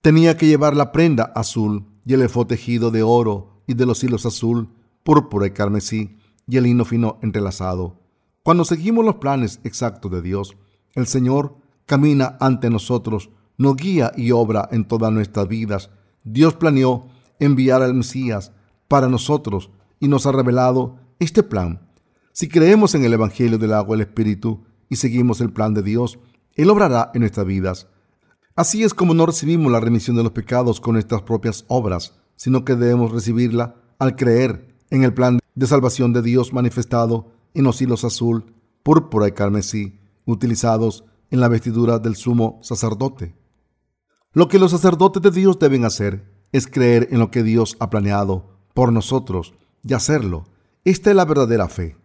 Tenía 0.00 0.36
que 0.36 0.46
llevar 0.46 0.74
la 0.74 0.90
prenda 0.90 1.24
azul 1.34 1.84
y 2.04 2.14
el 2.14 2.22
efod 2.22 2.46
tejido 2.46 2.90
de 2.90 3.02
oro 3.02 3.62
y 3.66 3.74
de 3.74 3.86
los 3.86 4.02
hilos 4.02 4.24
azul, 4.26 4.70
púrpura 5.04 5.46
y 5.46 5.50
carmesí 5.50 6.16
y 6.48 6.56
el 6.56 6.64
lino 6.64 6.84
fino 6.84 7.18
entrelazado. 7.22 8.00
Cuando 8.42 8.64
seguimos 8.64 9.04
los 9.04 9.16
planes 9.16 9.60
exactos 9.64 10.10
de 10.10 10.22
Dios, 10.22 10.56
el 10.94 11.06
Señor 11.06 11.56
camina 11.86 12.36
ante 12.40 12.70
nosotros, 12.70 13.30
nos 13.58 13.76
guía 13.76 14.12
y 14.16 14.30
obra 14.30 14.68
en 14.72 14.84
todas 14.84 15.12
nuestras 15.12 15.48
vidas. 15.48 15.90
Dios 16.24 16.54
planeó 16.54 17.08
enviar 17.38 17.82
al 17.82 17.94
Mesías 17.94 18.52
para 18.88 19.08
nosotros 19.08 19.70
y 20.00 20.08
nos 20.08 20.26
ha 20.26 20.32
revelado 20.32 20.96
este 21.18 21.42
plan. 21.42 21.88
Si 22.32 22.48
creemos 22.48 22.94
en 22.94 23.04
el 23.04 23.12
Evangelio 23.12 23.58
del 23.58 23.72
agua 23.72 23.96
y 23.96 24.00
el 24.00 24.06
Espíritu 24.06 24.64
y 24.88 24.96
seguimos 24.96 25.40
el 25.40 25.52
plan 25.52 25.74
de 25.74 25.82
Dios, 25.82 26.18
Él 26.54 26.70
obrará 26.70 27.10
en 27.14 27.20
nuestras 27.20 27.46
vidas. 27.46 27.88
Así 28.54 28.84
es 28.84 28.94
como 28.94 29.14
no 29.14 29.26
recibimos 29.26 29.72
la 29.72 29.80
remisión 29.80 30.16
de 30.16 30.22
los 30.22 30.32
pecados 30.32 30.80
con 30.80 30.94
nuestras 30.94 31.22
propias 31.22 31.64
obras, 31.68 32.18
sino 32.36 32.64
que 32.64 32.74
debemos 32.74 33.12
recibirla 33.12 33.76
al 33.98 34.16
creer 34.16 34.74
en 34.90 35.04
el 35.04 35.14
plan 35.14 35.38
de 35.54 35.66
salvación 35.66 36.12
de 36.12 36.22
Dios 36.22 36.52
manifestado 36.52 37.32
en 37.54 37.64
los 37.64 37.80
hilos 37.80 38.04
azul, 38.04 38.54
púrpura 38.82 39.28
y 39.28 39.32
carmesí, 39.32 39.98
utilizados 40.26 41.04
en 41.30 41.40
la 41.40 41.48
vestidura 41.48 41.98
del 41.98 42.16
sumo 42.16 42.58
sacerdote. 42.62 43.34
Lo 44.34 44.48
que 44.48 44.58
los 44.58 44.70
sacerdotes 44.70 45.22
de 45.22 45.30
Dios 45.30 45.58
deben 45.58 45.84
hacer 45.84 46.24
es 46.52 46.66
creer 46.66 47.08
en 47.10 47.18
lo 47.18 47.30
que 47.30 47.42
Dios 47.42 47.76
ha 47.80 47.90
planeado 47.90 48.58
por 48.72 48.90
nosotros 48.90 49.52
y 49.84 49.92
hacerlo. 49.92 50.44
Esta 50.84 51.10
es 51.10 51.16
la 51.16 51.26
verdadera 51.26 51.68
fe. 51.68 51.96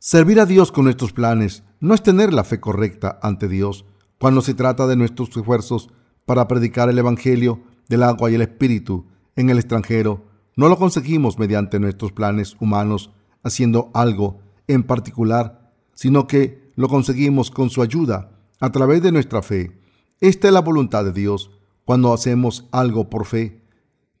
Servir 0.00 0.40
a 0.40 0.46
Dios 0.46 0.72
con 0.72 0.84
nuestros 0.84 1.12
planes 1.12 1.62
no 1.80 1.92
es 1.92 2.02
tener 2.02 2.32
la 2.32 2.44
fe 2.44 2.60
correcta 2.60 3.18
ante 3.22 3.46
Dios 3.48 3.84
cuando 4.18 4.40
se 4.40 4.54
trata 4.54 4.86
de 4.86 4.96
nuestros 4.96 5.36
esfuerzos 5.36 5.90
para 6.24 6.48
predicar 6.48 6.88
el 6.88 6.98
Evangelio 6.98 7.62
del 7.88 8.04
agua 8.04 8.30
y 8.30 8.36
el 8.36 8.42
Espíritu 8.42 9.06
en 9.36 9.50
el 9.50 9.58
extranjero. 9.58 10.24
No 10.56 10.70
lo 10.70 10.78
conseguimos 10.78 11.38
mediante 11.38 11.78
nuestros 11.78 12.12
planes 12.12 12.56
humanos 12.58 13.10
haciendo 13.42 13.90
algo 13.92 14.40
en 14.66 14.82
particular, 14.82 15.74
sino 15.94 16.26
que 16.26 16.72
lo 16.74 16.88
conseguimos 16.88 17.50
con 17.50 17.68
su 17.68 17.82
ayuda 17.82 18.30
a 18.60 18.72
través 18.72 19.02
de 19.02 19.12
nuestra 19.12 19.42
fe. 19.42 19.83
Esta 20.20 20.48
es 20.48 20.54
la 20.54 20.60
voluntad 20.60 21.04
de 21.04 21.12
Dios 21.12 21.50
cuando 21.84 22.12
hacemos 22.12 22.66
algo 22.70 23.10
por 23.10 23.26
fe. 23.26 23.60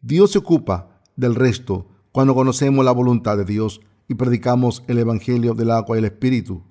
Dios 0.00 0.32
se 0.32 0.38
ocupa 0.38 1.00
del 1.16 1.34
resto 1.34 1.86
cuando 2.10 2.34
conocemos 2.34 2.84
la 2.84 2.92
voluntad 2.92 3.36
de 3.36 3.44
Dios 3.44 3.80
y 4.08 4.14
predicamos 4.14 4.82
el 4.88 4.98
Evangelio 4.98 5.54
del 5.54 5.70
agua 5.70 5.96
y 5.96 6.00
el 6.00 6.04
Espíritu. 6.06 6.62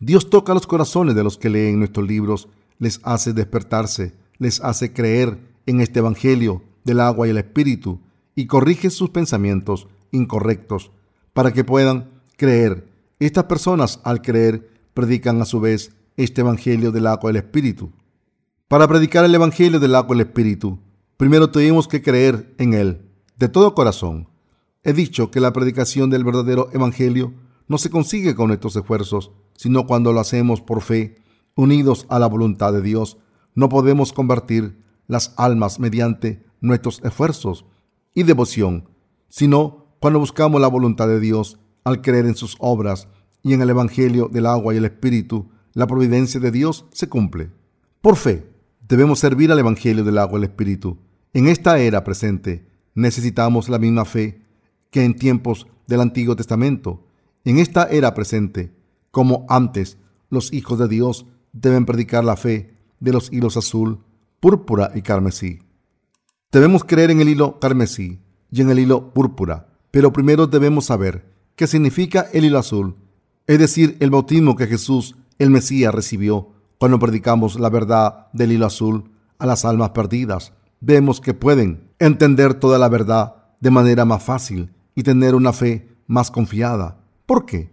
Dios 0.00 0.30
toca 0.30 0.54
los 0.54 0.66
corazones 0.66 1.14
de 1.14 1.22
los 1.22 1.38
que 1.38 1.50
leen 1.50 1.78
nuestros 1.78 2.08
libros, 2.08 2.48
les 2.78 3.00
hace 3.04 3.32
despertarse, 3.32 4.14
les 4.38 4.60
hace 4.60 4.92
creer 4.92 5.38
en 5.66 5.80
este 5.80 6.00
Evangelio 6.00 6.62
del 6.84 7.00
agua 7.00 7.26
y 7.26 7.30
el 7.30 7.38
Espíritu 7.38 8.00
y 8.34 8.46
corrige 8.46 8.90
sus 8.90 9.10
pensamientos 9.10 9.88
incorrectos 10.10 10.90
para 11.32 11.52
que 11.52 11.64
puedan 11.64 12.10
creer. 12.36 12.88
Estas 13.20 13.44
personas 13.44 14.00
al 14.04 14.22
creer 14.22 14.70
predican 14.94 15.40
a 15.40 15.44
su 15.44 15.60
vez 15.60 15.92
este 16.16 16.40
Evangelio 16.40 16.92
del 16.92 17.06
agua 17.06 17.30
y 17.30 17.32
el 17.32 17.36
Espíritu. 17.36 17.92
Para 18.74 18.88
predicar 18.88 19.24
el 19.24 19.32
Evangelio 19.32 19.78
del 19.78 19.94
agua 19.94 20.16
y 20.16 20.20
el 20.20 20.26
Espíritu, 20.26 20.80
primero 21.16 21.48
tenemos 21.48 21.86
que 21.86 22.02
creer 22.02 22.56
en 22.58 22.74
él 22.74 23.08
de 23.36 23.48
todo 23.48 23.72
corazón. 23.72 24.28
He 24.82 24.92
dicho 24.92 25.30
que 25.30 25.38
la 25.38 25.52
predicación 25.52 26.10
del 26.10 26.24
verdadero 26.24 26.70
Evangelio 26.72 27.34
no 27.68 27.78
se 27.78 27.88
consigue 27.88 28.34
con 28.34 28.48
nuestros 28.48 28.74
esfuerzos, 28.74 29.30
sino 29.54 29.86
cuando 29.86 30.12
lo 30.12 30.18
hacemos 30.18 30.60
por 30.60 30.80
fe, 30.80 31.22
unidos 31.54 32.04
a 32.08 32.18
la 32.18 32.26
voluntad 32.26 32.72
de 32.72 32.82
Dios. 32.82 33.16
No 33.54 33.68
podemos 33.68 34.12
convertir 34.12 34.82
las 35.06 35.34
almas 35.36 35.78
mediante 35.78 36.44
nuestros 36.60 37.00
esfuerzos 37.04 37.66
y 38.12 38.24
devoción, 38.24 38.88
sino 39.28 39.86
cuando 40.00 40.18
buscamos 40.18 40.60
la 40.60 40.66
voluntad 40.66 41.06
de 41.06 41.20
Dios 41.20 41.60
al 41.84 42.02
creer 42.02 42.26
en 42.26 42.34
sus 42.34 42.56
obras 42.58 43.06
y 43.40 43.52
en 43.52 43.62
el 43.62 43.70
Evangelio 43.70 44.28
del 44.28 44.46
agua 44.46 44.74
y 44.74 44.78
el 44.78 44.84
Espíritu, 44.84 45.48
la 45.74 45.86
providencia 45.86 46.40
de 46.40 46.50
Dios 46.50 46.86
se 46.90 47.08
cumple. 47.08 47.52
Por 48.00 48.16
fe, 48.16 48.52
debemos 48.88 49.18
servir 49.18 49.50
al 49.50 49.58
Evangelio 49.58 50.04
del 50.04 50.18
agua 50.18 50.38
y 50.38 50.42
el 50.42 50.50
Espíritu. 50.50 50.98
En 51.32 51.48
esta 51.48 51.78
era 51.78 52.04
presente, 52.04 52.66
necesitamos 52.94 53.68
la 53.68 53.78
misma 53.78 54.04
fe 54.04 54.42
que 54.90 55.04
en 55.04 55.16
tiempos 55.16 55.66
del 55.86 56.00
Antiguo 56.00 56.36
Testamento. 56.36 57.06
En 57.44 57.58
esta 57.58 57.84
era 57.84 58.14
presente, 58.14 58.72
como 59.10 59.46
antes, 59.48 59.98
los 60.30 60.52
hijos 60.52 60.78
de 60.78 60.88
Dios 60.88 61.26
deben 61.52 61.86
predicar 61.86 62.24
la 62.24 62.36
fe 62.36 62.76
de 63.00 63.12
los 63.12 63.32
hilos 63.32 63.56
azul, 63.56 64.00
púrpura 64.40 64.92
y 64.94 65.02
carmesí. 65.02 65.60
Debemos 66.52 66.84
creer 66.84 67.10
en 67.10 67.20
el 67.20 67.28
hilo 67.28 67.58
carmesí 67.58 68.20
y 68.50 68.60
en 68.60 68.70
el 68.70 68.78
hilo 68.78 69.12
púrpura, 69.12 69.68
pero 69.90 70.12
primero 70.12 70.46
debemos 70.46 70.86
saber 70.86 71.32
qué 71.56 71.66
significa 71.66 72.26
el 72.32 72.44
hilo 72.44 72.58
azul, 72.58 72.96
es 73.46 73.58
decir, 73.58 73.96
el 74.00 74.10
bautismo 74.10 74.56
que 74.56 74.66
Jesús, 74.66 75.16
el 75.38 75.50
Mesías, 75.50 75.94
recibió 75.94 76.53
cuando 76.84 76.98
predicamos 76.98 77.58
la 77.58 77.70
verdad 77.70 78.26
del 78.34 78.52
hilo 78.52 78.66
azul 78.66 79.10
a 79.38 79.46
las 79.46 79.64
almas 79.64 79.92
perdidas. 79.92 80.52
Vemos 80.80 81.18
que 81.18 81.32
pueden 81.32 81.88
entender 81.98 82.52
toda 82.52 82.78
la 82.78 82.90
verdad 82.90 83.36
de 83.58 83.70
manera 83.70 84.04
más 84.04 84.22
fácil 84.22 84.70
y 84.94 85.02
tener 85.02 85.34
una 85.34 85.54
fe 85.54 85.88
más 86.06 86.30
confiada. 86.30 86.98
¿Por 87.24 87.46
qué? 87.46 87.70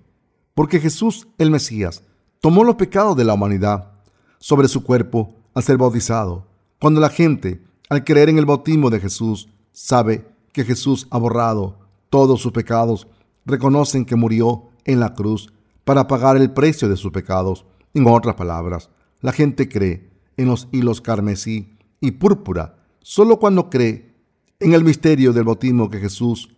Porque 0.53 0.79
Jesús, 0.79 1.27
el 1.37 1.51
Mesías, 1.51 2.03
tomó 2.39 2.63
los 2.63 2.75
pecados 2.75 3.17
de 3.17 3.25
la 3.25 3.33
humanidad 3.33 3.91
sobre 4.39 4.69
su 4.69 4.81
cuerpo 4.81 5.35
al 5.53 5.63
ser 5.63 5.77
bautizado. 5.77 6.47
Cuando 6.79 7.01
la 7.01 7.09
gente, 7.09 7.61
al 7.89 8.05
creer 8.05 8.29
en 8.29 8.37
el 8.37 8.45
bautismo 8.45 8.89
de 8.89 9.01
Jesús, 9.01 9.49
sabe 9.73 10.25
que 10.53 10.63
Jesús 10.63 11.05
ha 11.11 11.17
borrado 11.17 11.79
todos 12.09 12.41
sus 12.41 12.53
pecados, 12.53 13.09
reconocen 13.43 14.05
que 14.05 14.15
murió 14.15 14.69
en 14.85 15.01
la 15.01 15.13
cruz 15.15 15.51
para 15.83 16.07
pagar 16.07 16.37
el 16.37 16.51
precio 16.51 16.87
de 16.87 16.95
sus 16.95 17.11
pecados. 17.11 17.65
En 17.93 18.07
otras 18.07 18.35
palabras, 18.35 18.89
la 19.21 19.31
gente 19.31 19.69
cree 19.69 20.09
en 20.37 20.47
los 20.47 20.67
hilos 20.71 21.01
carmesí 21.01 21.77
y 21.99 22.11
púrpura 22.11 22.77
solo 22.99 23.39
cuando 23.39 23.69
cree 23.69 24.15
en 24.59 24.73
el 24.73 24.83
misterio 24.83 25.33
del 25.33 25.43
bautismo 25.43 25.89
que 25.89 25.99
Jesús 25.99 26.49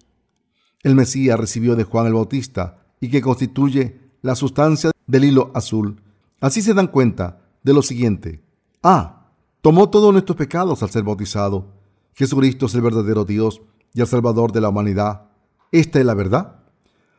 el 0.83 0.95
Mesías 0.95 1.39
recibió 1.39 1.75
de 1.75 1.85
Juan 1.85 2.07
el 2.07 2.13
Bautista 2.13 2.85
y 2.99 3.09
que 3.09 3.21
constituye 3.21 3.99
la 4.21 4.35
sustancia 4.35 4.91
del 5.07 5.23
hilo 5.23 5.51
azul. 5.53 6.01
Así 6.41 6.61
se 6.61 6.73
dan 6.73 6.87
cuenta 6.87 7.41
de 7.63 7.73
lo 7.73 7.81
siguiente. 7.81 8.43
Ah, 8.83 9.31
tomó 9.61 9.89
todos 9.89 10.11
nuestros 10.11 10.37
pecados 10.37 10.83
al 10.83 10.89
ser 10.89 11.03
bautizado. 11.03 11.71
Jesucristo 12.13 12.65
es 12.65 12.75
el 12.75 12.81
verdadero 12.81 13.23
Dios 13.23 13.61
y 13.93 14.01
el 14.01 14.07
Salvador 14.07 14.51
de 14.51 14.59
la 14.59 14.69
humanidad. 14.69 15.29
Esta 15.71 15.99
es 15.99 16.05
la 16.05 16.13
verdad. 16.13 16.59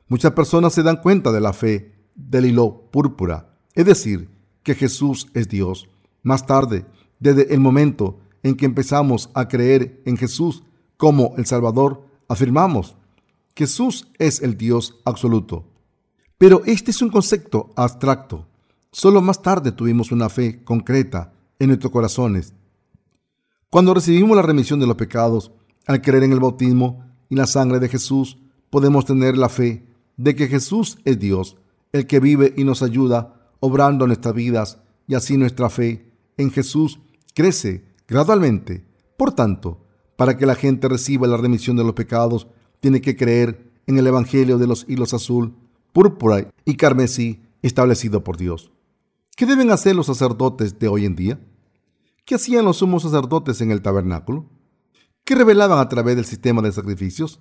Muchas 0.09 0.32
personas 0.32 0.74
se 0.74 0.82
dan 0.82 1.01
cuenta 1.01 1.32
de 1.32 1.40
la 1.40 1.55
fe 1.55 1.95
del 2.14 2.45
hilo 2.45 2.90
púrpura, 2.92 3.57
es 3.74 3.86
decir, 3.86 4.30
que 4.64 4.74
Jesús 4.74 5.28
es 5.34 5.48
Dios. 5.48 5.88
Más 6.24 6.46
tarde, 6.46 6.86
desde 7.20 7.54
el 7.54 7.60
momento 7.60 8.18
en 8.42 8.56
que 8.56 8.66
empezamos 8.66 9.30
a 9.34 9.46
creer 9.46 10.02
en 10.04 10.16
Jesús 10.16 10.64
como 10.96 11.34
el 11.36 11.46
Salvador, 11.46 12.06
afirmamos 12.28 12.96
Jesús 13.56 14.08
es 14.18 14.42
el 14.42 14.56
Dios 14.56 14.96
absoluto. 15.04 15.64
Pero 16.38 16.62
este 16.66 16.90
es 16.90 17.00
un 17.02 17.10
concepto 17.10 17.72
abstracto. 17.76 18.48
Solo 18.90 19.22
más 19.22 19.42
tarde 19.42 19.70
tuvimos 19.70 20.10
una 20.10 20.28
fe 20.28 20.64
concreta 20.64 21.32
en 21.60 21.68
nuestros 21.68 21.92
corazones. 21.92 22.52
Cuando 23.70 23.94
recibimos 23.94 24.36
la 24.36 24.42
remisión 24.42 24.80
de 24.80 24.86
los 24.86 24.96
pecados, 24.96 25.52
al 25.86 26.02
creer 26.02 26.24
en 26.24 26.32
el 26.32 26.40
bautismo 26.40 27.04
y 27.28 27.36
la 27.36 27.46
sangre 27.46 27.78
de 27.78 27.88
Jesús, 27.88 28.38
podemos 28.70 29.04
tener 29.04 29.36
la 29.36 29.48
fe 29.48 29.86
de 30.16 30.34
que 30.34 30.48
Jesús 30.48 30.98
es 31.04 31.18
Dios, 31.18 31.56
el 31.92 32.06
que 32.06 32.18
vive 32.18 32.54
y 32.56 32.64
nos 32.64 32.82
ayuda 32.82 33.43
obrando 33.64 34.06
nuestras 34.06 34.34
vidas, 34.34 34.78
y 35.06 35.14
así 35.14 35.38
nuestra 35.38 35.70
fe 35.70 36.12
en 36.36 36.50
Jesús 36.50 37.00
crece 37.32 37.86
gradualmente. 38.06 38.84
Por 39.16 39.32
tanto, 39.32 39.86
para 40.16 40.36
que 40.36 40.44
la 40.44 40.54
gente 40.54 40.86
reciba 40.86 41.26
la 41.26 41.38
remisión 41.38 41.74
de 41.74 41.82
los 41.82 41.94
pecados, 41.94 42.46
tiene 42.80 43.00
que 43.00 43.16
creer 43.16 43.72
en 43.86 43.96
el 43.96 44.06
Evangelio 44.06 44.58
de 44.58 44.66
los 44.66 44.84
hilos 44.86 45.14
azul, 45.14 45.54
púrpura 45.94 46.50
y 46.66 46.74
carmesí 46.76 47.42
establecido 47.62 48.22
por 48.22 48.36
Dios. 48.36 48.70
¿Qué 49.34 49.46
deben 49.46 49.70
hacer 49.70 49.96
los 49.96 50.06
sacerdotes 50.06 50.78
de 50.78 50.88
hoy 50.88 51.06
en 51.06 51.16
día? 51.16 51.40
¿Qué 52.26 52.34
hacían 52.34 52.66
los 52.66 52.76
sumos 52.76 53.02
sacerdotes 53.02 53.62
en 53.62 53.70
el 53.70 53.80
tabernáculo? 53.80 54.44
¿Qué 55.24 55.34
revelaban 55.34 55.78
a 55.78 55.88
través 55.88 56.16
del 56.16 56.26
sistema 56.26 56.60
de 56.60 56.70
sacrificios? 56.70 57.40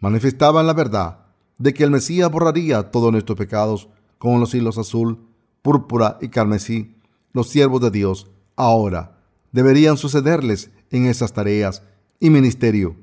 Manifestaban 0.00 0.66
la 0.66 0.72
verdad 0.72 1.26
de 1.58 1.74
que 1.74 1.84
el 1.84 1.90
Mesías 1.90 2.30
borraría 2.30 2.90
todos 2.90 3.12
nuestros 3.12 3.36
pecados 3.36 3.90
con 4.16 4.40
los 4.40 4.54
hilos 4.54 4.78
azul, 4.78 5.27
púrpura 5.62 6.18
y 6.20 6.28
carmesí. 6.28 6.96
Los 7.32 7.48
siervos 7.48 7.80
de 7.80 7.90
Dios 7.90 8.30
ahora 8.56 9.18
deberían 9.52 9.96
sucederles 9.96 10.70
en 10.90 11.06
esas 11.06 11.32
tareas 11.32 11.82
y 12.20 12.30
ministerio. 12.30 12.96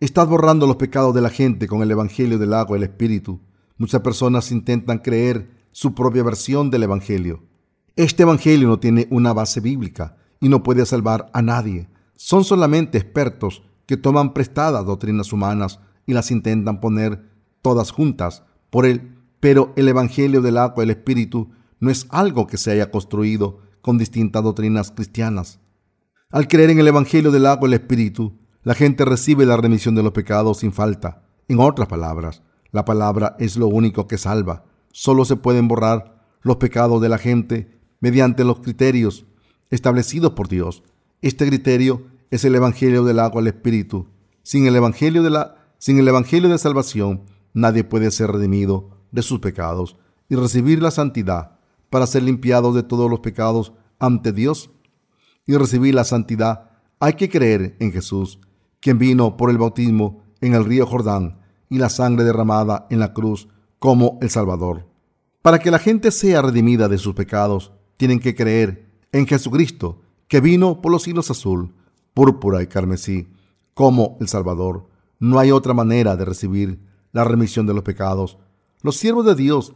Estás 0.00 0.28
borrando 0.28 0.66
los 0.66 0.76
pecados 0.76 1.14
de 1.14 1.20
la 1.20 1.30
gente 1.30 1.66
con 1.66 1.82
el 1.82 1.90
Evangelio 1.90 2.38
del 2.38 2.54
agua 2.54 2.76
y 2.76 2.82
el 2.82 2.88
Espíritu. 2.88 3.40
Muchas 3.78 4.02
personas 4.02 4.52
intentan 4.52 4.98
creer 4.98 5.48
su 5.72 5.94
propia 5.94 6.22
versión 6.22 6.70
del 6.70 6.84
Evangelio. 6.84 7.42
Este 7.96 8.22
Evangelio 8.22 8.68
no 8.68 8.78
tiene 8.78 9.06
una 9.10 9.32
base 9.32 9.60
bíblica 9.60 10.16
y 10.40 10.48
no 10.48 10.62
puede 10.62 10.84
salvar 10.84 11.30
a 11.32 11.42
nadie. 11.42 11.88
Son 12.16 12.44
solamente 12.44 12.98
expertos 12.98 13.62
que 13.86 13.96
toman 13.96 14.34
prestadas 14.34 14.84
doctrinas 14.84 15.32
humanas 15.32 15.80
y 16.06 16.12
las 16.12 16.30
intentan 16.30 16.80
poner 16.80 17.24
todas 17.62 17.90
juntas 17.90 18.42
por 18.70 18.86
él. 18.86 19.16
Pero 19.40 19.72
el 19.76 19.88
Evangelio 19.88 20.42
del 20.42 20.58
agua 20.58 20.82
y 20.82 20.84
el 20.84 20.90
Espíritu 20.90 21.50
no 21.84 21.90
es 21.90 22.06
algo 22.08 22.46
que 22.46 22.56
se 22.56 22.70
haya 22.70 22.90
construido 22.90 23.58
con 23.82 23.98
distintas 23.98 24.42
doctrinas 24.42 24.90
cristianas. 24.90 25.60
Al 26.30 26.48
creer 26.48 26.70
en 26.70 26.78
el 26.78 26.88
Evangelio 26.88 27.30
del 27.30 27.44
agua 27.44 27.68
y 27.68 27.72
el 27.72 27.80
Espíritu, 27.80 28.38
la 28.62 28.74
gente 28.74 29.04
recibe 29.04 29.44
la 29.44 29.58
remisión 29.58 29.94
de 29.94 30.02
los 30.02 30.12
pecados 30.12 30.60
sin 30.60 30.72
falta. 30.72 31.22
En 31.46 31.60
otras 31.60 31.86
palabras, 31.86 32.42
la 32.72 32.86
palabra 32.86 33.36
es 33.38 33.56
lo 33.56 33.66
único 33.66 34.08
que 34.08 34.16
salva. 34.16 34.64
Solo 34.92 35.26
se 35.26 35.36
pueden 35.36 35.68
borrar 35.68 36.26
los 36.40 36.56
pecados 36.56 37.02
de 37.02 37.10
la 37.10 37.18
gente 37.18 37.78
mediante 38.00 38.44
los 38.44 38.60
criterios 38.60 39.26
establecidos 39.68 40.32
por 40.32 40.48
Dios. 40.48 40.82
Este 41.20 41.46
criterio 41.46 42.06
es 42.30 42.44
el 42.46 42.54
Evangelio 42.54 43.04
del 43.04 43.18
agua 43.18 43.42
al 43.42 43.48
Espíritu. 43.48 44.08
Sin 44.42 44.66
el 44.66 44.74
Evangelio 44.74 45.22
de 45.22 45.30
la, 45.30 45.56
sin 45.76 45.98
el 45.98 46.08
Evangelio 46.08 46.48
de 46.48 46.56
salvación, 46.56 47.24
nadie 47.52 47.84
puede 47.84 48.10
ser 48.10 48.32
redimido 48.32 49.02
de 49.12 49.20
sus 49.20 49.40
pecados 49.40 49.98
y 50.30 50.36
recibir 50.36 50.80
la 50.82 50.90
santidad 50.90 51.53
para 51.94 52.08
ser 52.08 52.24
limpiado 52.24 52.72
de 52.72 52.82
todos 52.82 53.08
los 53.08 53.20
pecados 53.20 53.72
ante 54.00 54.32
Dios 54.32 54.72
y 55.46 55.54
recibir 55.54 55.94
la 55.94 56.02
santidad, 56.02 56.72
hay 56.98 57.12
que 57.12 57.28
creer 57.28 57.76
en 57.78 57.92
Jesús, 57.92 58.40
quien 58.80 58.98
vino 58.98 59.36
por 59.36 59.48
el 59.48 59.58
bautismo 59.58 60.24
en 60.40 60.54
el 60.54 60.64
río 60.64 60.86
Jordán 60.86 61.38
y 61.68 61.78
la 61.78 61.88
sangre 61.90 62.24
derramada 62.24 62.88
en 62.90 62.98
la 62.98 63.12
cruz 63.12 63.46
como 63.78 64.18
el 64.22 64.28
Salvador. 64.28 64.88
Para 65.40 65.60
que 65.60 65.70
la 65.70 65.78
gente 65.78 66.10
sea 66.10 66.42
redimida 66.42 66.88
de 66.88 66.98
sus 66.98 67.14
pecados, 67.14 67.70
tienen 67.96 68.18
que 68.18 68.34
creer 68.34 68.88
en 69.12 69.28
Jesucristo, 69.28 70.00
que 70.26 70.40
vino 70.40 70.82
por 70.82 70.90
los 70.90 71.06
hilos 71.06 71.30
azul, 71.30 71.76
púrpura 72.12 72.60
y 72.60 72.66
carmesí, 72.66 73.28
como 73.72 74.16
el 74.20 74.26
Salvador. 74.26 74.88
No 75.20 75.38
hay 75.38 75.52
otra 75.52 75.74
manera 75.74 76.16
de 76.16 76.24
recibir 76.24 76.80
la 77.12 77.22
remisión 77.22 77.68
de 77.68 77.74
los 77.74 77.84
pecados. 77.84 78.36
Los 78.82 78.96
siervos 78.96 79.24
de 79.26 79.36
Dios 79.36 79.74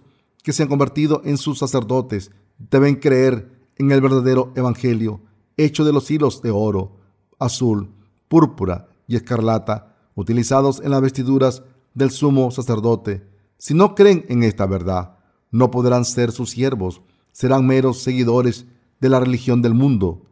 que 0.48 0.54
se 0.54 0.62
han 0.62 0.70
convertido 0.70 1.20
en 1.26 1.36
sus 1.36 1.58
sacerdotes 1.58 2.30
deben 2.56 2.94
creer 2.96 3.52
en 3.76 3.92
el 3.92 4.00
verdadero 4.00 4.50
Evangelio 4.56 5.20
hecho 5.58 5.84
de 5.84 5.92
los 5.92 6.10
hilos 6.10 6.40
de 6.40 6.50
oro, 6.50 6.96
azul, 7.38 7.90
púrpura 8.28 8.88
y 9.06 9.16
escarlata 9.16 9.94
utilizados 10.14 10.80
en 10.82 10.92
las 10.92 11.02
vestiduras 11.02 11.64
del 11.92 12.10
sumo 12.10 12.50
sacerdote. 12.50 13.28
Si 13.58 13.74
no 13.74 13.94
creen 13.94 14.24
en 14.30 14.42
esta 14.42 14.64
verdad, 14.64 15.18
no 15.50 15.70
podrán 15.70 16.06
ser 16.06 16.32
sus 16.32 16.48
siervos, 16.48 17.02
serán 17.30 17.66
meros 17.66 17.98
seguidores 17.98 18.64
de 19.02 19.10
la 19.10 19.20
religión 19.20 19.60
del 19.60 19.74
mundo. 19.74 20.22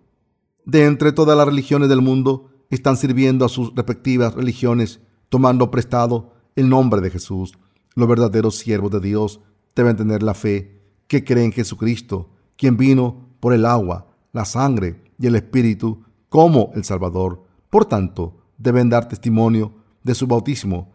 De 0.64 0.86
entre 0.86 1.12
todas 1.12 1.36
las 1.36 1.46
religiones 1.46 1.90
del 1.90 2.00
mundo, 2.00 2.48
están 2.70 2.96
sirviendo 2.96 3.44
a 3.44 3.50
sus 3.50 3.74
respectivas 3.74 4.32
religiones, 4.32 4.98
tomando 5.28 5.70
prestado 5.70 6.32
el 6.54 6.70
nombre 6.70 7.02
de 7.02 7.10
Jesús. 7.10 7.52
Los 7.94 8.08
verdaderos 8.08 8.56
siervos 8.56 8.90
de 8.90 9.00
Dios 9.00 9.42
deben 9.76 9.96
tener 9.96 10.22
la 10.22 10.34
fe 10.34 10.80
que 11.06 11.22
creen 11.22 11.46
en 11.46 11.52
Jesucristo, 11.52 12.30
quien 12.56 12.76
vino 12.76 13.28
por 13.38 13.52
el 13.52 13.64
agua, 13.64 14.08
la 14.32 14.44
sangre 14.44 15.02
y 15.20 15.26
el 15.26 15.36
Espíritu 15.36 16.02
como 16.28 16.72
el 16.74 16.82
Salvador. 16.82 17.44
Por 17.70 17.84
tanto, 17.84 18.38
deben 18.58 18.88
dar 18.88 19.08
testimonio 19.08 19.72
de 20.02 20.14
su 20.14 20.26
bautismo 20.26 20.92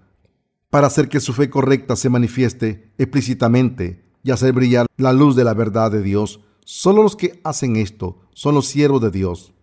para 0.70 0.88
hacer 0.88 1.08
que 1.08 1.20
su 1.20 1.34
fe 1.34 1.50
correcta 1.50 1.96
se 1.96 2.10
manifieste 2.10 2.92
explícitamente 2.98 4.04
y 4.24 4.32
hacer 4.32 4.54
brillar 4.54 4.88
la 4.98 5.14
luz 5.14 5.36
de 5.36 5.44
la 5.44 5.54
verdad 5.54 5.92
de 5.92 6.02
Dios. 6.02 6.42
Solo 6.66 7.04
los 7.04 7.16
que 7.16 7.40
hacen 7.44 7.76
esto 7.76 8.20
son 8.34 8.56
los 8.56 8.68
siervos 8.68 9.02
de 9.02 9.12
Dios 9.12 9.54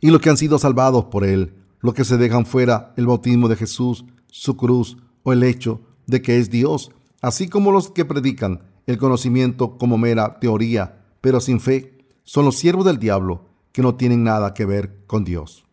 y 0.00 0.10
los 0.10 0.20
que 0.20 0.30
han 0.30 0.36
sido 0.36 0.58
salvados 0.58 1.06
por 1.06 1.24
Él, 1.24 1.54
los 1.80 1.94
que 1.94 2.04
se 2.04 2.18
dejan 2.18 2.44
fuera 2.44 2.92
el 2.96 3.06
bautismo 3.06 3.48
de 3.48 3.56
Jesús, 3.56 4.04
su 4.26 4.56
cruz 4.56 4.98
o 5.22 5.32
el 5.32 5.42
hecho 5.42 5.80
de 6.06 6.22
que 6.22 6.38
es 6.38 6.50
Dios, 6.50 6.90
así 7.20 7.48
como 7.48 7.72
los 7.72 7.90
que 7.90 8.04
predican 8.04 8.62
el 8.86 8.98
conocimiento 8.98 9.76
como 9.78 9.98
mera 9.98 10.38
teoría, 10.40 11.04
pero 11.20 11.40
sin 11.40 11.60
fe, 11.60 11.98
son 12.24 12.44
los 12.44 12.56
siervos 12.56 12.84
del 12.84 12.98
diablo 12.98 13.48
que 13.72 13.82
no 13.82 13.94
tienen 13.94 14.24
nada 14.24 14.54
que 14.54 14.64
ver 14.64 15.04
con 15.06 15.24
Dios. 15.24 15.64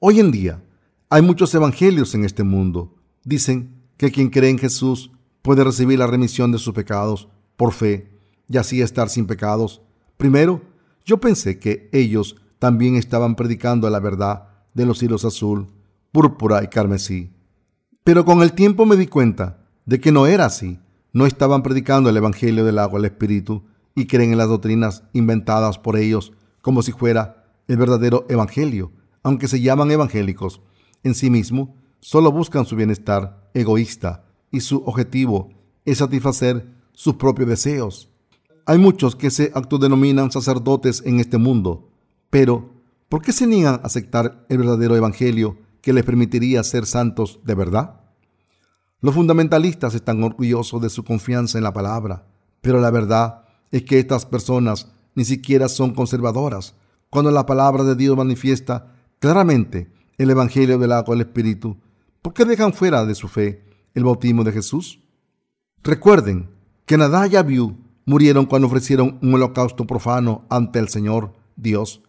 Hoy 0.00 0.20
en 0.20 0.30
día 0.30 0.62
hay 1.08 1.22
muchos 1.22 1.54
evangelios 1.54 2.14
en 2.14 2.24
este 2.24 2.42
mundo. 2.42 2.94
Dicen 3.24 3.82
que 3.96 4.10
quien 4.10 4.30
cree 4.30 4.50
en 4.50 4.58
Jesús 4.58 5.12
puede 5.42 5.64
recibir 5.64 5.98
la 5.98 6.06
remisión 6.06 6.52
de 6.52 6.58
sus 6.58 6.74
pecados 6.74 7.28
por 7.56 7.72
fe 7.72 8.10
y 8.48 8.56
así 8.56 8.82
estar 8.82 9.08
sin 9.08 9.26
pecados. 9.26 9.82
Primero, 10.16 10.62
yo 11.04 11.20
pensé 11.20 11.58
que 11.58 11.88
ellos 11.92 12.36
también 12.58 12.96
estaban 12.96 13.36
predicando 13.36 13.88
la 13.90 14.00
verdad 14.00 14.48
de 14.74 14.86
los 14.86 15.02
hilos 15.02 15.24
azul, 15.24 15.68
púrpura 16.12 16.62
y 16.64 16.68
carmesí. 16.68 17.32
Pero 18.02 18.24
con 18.24 18.42
el 18.42 18.52
tiempo 18.52 18.86
me 18.86 18.96
di 18.96 19.06
cuenta 19.06 19.66
de 19.86 20.00
que 20.00 20.12
no 20.12 20.26
era 20.26 20.46
así. 20.46 20.78
No 21.14 21.24
estaban 21.26 21.62
predicando 21.62 22.10
el 22.10 22.16
Evangelio 22.16 22.64
del 22.64 22.78
agua 22.78 22.98
al 22.98 23.04
Espíritu 23.06 23.62
y 23.94 24.06
creen 24.06 24.32
en 24.32 24.38
las 24.38 24.48
doctrinas 24.48 25.04
inventadas 25.12 25.78
por 25.78 25.96
ellos 25.96 26.32
como 26.60 26.82
si 26.82 26.92
fuera 26.92 27.44
el 27.68 27.76
verdadero 27.76 28.26
evangelio, 28.28 28.90
aunque 29.22 29.48
se 29.48 29.60
llaman 29.60 29.90
evangélicos, 29.90 30.60
en 31.02 31.14
sí 31.14 31.30
mismo 31.30 31.76
solo 32.00 32.32
buscan 32.32 32.66
su 32.66 32.74
bienestar 32.74 33.48
egoísta 33.54 34.24
y 34.50 34.60
su 34.60 34.82
objetivo 34.86 35.50
es 35.84 35.98
satisfacer 35.98 36.66
sus 36.92 37.14
propios 37.14 37.48
deseos. 37.48 38.10
Hay 38.66 38.78
muchos 38.78 39.14
que 39.14 39.30
se 39.30 39.52
autodenominan 39.54 40.32
sacerdotes 40.32 41.02
en 41.06 41.20
este 41.20 41.38
mundo, 41.38 41.90
pero 42.28 42.70
¿por 43.08 43.22
qué 43.22 43.32
se 43.32 43.46
niegan 43.46 43.74
a 43.74 43.86
aceptar 43.86 44.44
el 44.48 44.58
verdadero 44.58 44.96
evangelio 44.96 45.58
que 45.80 45.92
les 45.92 46.04
permitiría 46.04 46.64
ser 46.64 46.86
santos 46.86 47.40
de 47.44 47.54
verdad? 47.54 48.00
Los 49.04 49.14
fundamentalistas 49.14 49.94
están 49.94 50.22
orgullosos 50.22 50.80
de 50.80 50.88
su 50.88 51.04
confianza 51.04 51.58
en 51.58 51.64
la 51.64 51.74
palabra, 51.74 52.24
pero 52.62 52.80
la 52.80 52.90
verdad 52.90 53.44
es 53.70 53.82
que 53.82 53.98
estas 53.98 54.24
personas 54.24 54.88
ni 55.14 55.26
siquiera 55.26 55.68
son 55.68 55.92
conservadoras, 55.92 56.74
cuando 57.10 57.30
la 57.30 57.44
palabra 57.44 57.84
de 57.84 57.96
Dios 57.96 58.16
manifiesta 58.16 58.94
claramente 59.18 59.92
el 60.16 60.30
Evangelio 60.30 60.78
del 60.78 60.92
agua 60.92 61.14
del 61.14 61.26
Espíritu, 61.26 61.76
¿por 62.22 62.32
qué 62.32 62.46
dejan 62.46 62.72
fuera 62.72 63.04
de 63.04 63.14
su 63.14 63.28
fe 63.28 63.66
el 63.92 64.04
bautismo 64.04 64.42
de 64.42 64.52
Jesús? 64.52 65.00
Recuerden 65.82 66.48
que 66.86 66.96
Nadá 66.96 67.26
y 67.26 67.36
Abiú 67.36 67.76
murieron 68.06 68.46
cuando 68.46 68.68
ofrecieron 68.68 69.18
un 69.20 69.34
holocausto 69.34 69.86
profano 69.86 70.46
ante 70.48 70.78
el 70.78 70.88
Señor 70.88 71.34
Dios, 71.56 72.00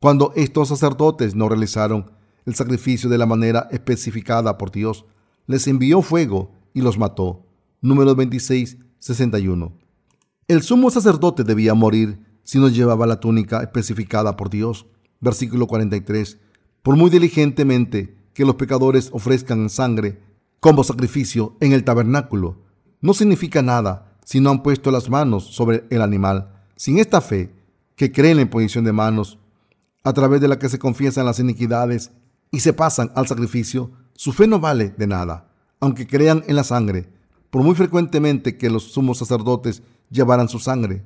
cuando 0.00 0.32
estos 0.36 0.68
sacerdotes 0.68 1.34
no 1.34 1.50
realizaron 1.50 2.12
el 2.46 2.54
sacrificio 2.54 3.10
de 3.10 3.18
la 3.18 3.26
manera 3.26 3.68
especificada 3.70 4.56
por 4.56 4.70
Dios, 4.70 5.04
les 5.46 5.66
envió 5.66 6.02
fuego 6.02 6.52
y 6.74 6.80
los 6.80 6.98
mató. 6.98 7.44
Número 7.80 8.14
26, 8.14 8.78
61. 8.98 9.72
El 10.48 10.62
sumo 10.62 10.90
sacerdote 10.90 11.44
debía 11.44 11.74
morir 11.74 12.18
si 12.42 12.58
no 12.58 12.68
llevaba 12.68 13.06
la 13.06 13.20
túnica 13.20 13.62
especificada 13.62 14.36
por 14.36 14.50
Dios. 14.50 14.86
Versículo 15.20 15.66
43. 15.66 16.38
Por 16.82 16.96
muy 16.96 17.10
diligentemente 17.10 18.16
que 18.34 18.44
los 18.44 18.56
pecadores 18.56 19.10
ofrezcan 19.12 19.70
sangre 19.70 20.20
como 20.60 20.84
sacrificio 20.84 21.56
en 21.60 21.72
el 21.72 21.84
tabernáculo, 21.84 22.58
no 23.00 23.14
significa 23.14 23.62
nada 23.62 24.18
si 24.24 24.40
no 24.40 24.50
han 24.50 24.62
puesto 24.62 24.90
las 24.90 25.08
manos 25.08 25.44
sobre 25.44 25.84
el 25.90 26.02
animal. 26.02 26.52
Sin 26.76 26.98
esta 26.98 27.20
fe, 27.20 27.52
que 27.96 28.12
creen 28.12 28.32
en 28.32 28.36
la 28.36 28.42
imposición 28.42 28.84
de 28.84 28.92
manos, 28.92 29.38
a 30.04 30.12
través 30.12 30.40
de 30.40 30.48
la 30.48 30.58
que 30.58 30.68
se 30.68 30.78
confiesan 30.78 31.26
las 31.26 31.38
iniquidades 31.38 32.12
y 32.50 32.60
se 32.60 32.72
pasan 32.72 33.10
al 33.14 33.26
sacrificio, 33.26 33.90
su 34.14 34.32
fe 34.32 34.46
no 34.46 34.60
vale 34.60 34.90
de 34.96 35.06
nada, 35.06 35.52
aunque 35.80 36.06
crean 36.06 36.44
en 36.46 36.56
la 36.56 36.64
sangre, 36.64 37.08
por 37.50 37.62
muy 37.62 37.74
frecuentemente 37.74 38.56
que 38.56 38.70
los 38.70 38.92
sumos 38.92 39.18
sacerdotes 39.18 39.82
llevaran 40.10 40.48
su 40.48 40.58
sangre 40.58 41.04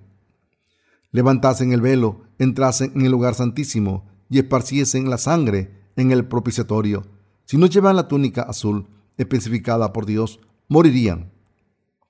levantasen 1.15 1.73
el 1.73 1.81
velo, 1.81 2.23
entrasen 2.41 2.91
en 2.97 3.03
el 3.03 3.13
lugar 3.13 3.37
santísimo 3.37 4.05
y 4.29 4.41
esparciesen 4.41 5.09
la 5.09 5.17
sangre 5.17 5.71
en 5.95 6.11
el 6.11 6.27
propiciatorio. 6.27 7.07
Si 7.45 7.57
no 7.57 7.67
llevan 7.67 7.95
la 7.95 8.09
túnica 8.09 8.43
azul 8.43 8.89
especificada 9.17 9.93
por 9.93 10.07
Dios, 10.07 10.41
morirían. 10.69 11.31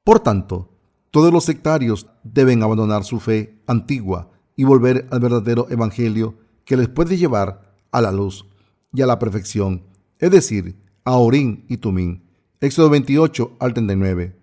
Por 0.04 0.20
tanto, 0.20 0.70
Todos 1.10 1.32
los 1.32 1.44
sectarios 1.44 2.08
deben 2.24 2.64
abandonar 2.64 3.04
su 3.04 3.20
fe 3.20 3.62
antigua 3.68 4.32
y 4.56 4.64
volver 4.64 5.06
al 5.12 5.20
verdadero 5.20 5.68
evangelio 5.70 6.34
que 6.64 6.76
les 6.76 6.88
puede 6.88 7.16
llevar 7.16 7.76
a 7.92 8.00
la 8.00 8.10
luz 8.10 8.46
y 8.92 9.00
a 9.00 9.06
la 9.06 9.20
perfección, 9.20 9.84
es 10.18 10.32
decir, 10.32 10.74
a 11.04 11.16
Orín 11.16 11.66
y 11.68 11.76
Tumín. 11.76 12.24
Éxodo 12.60 12.88
28 12.88 13.56
al 13.60 13.74
39. 13.74 14.36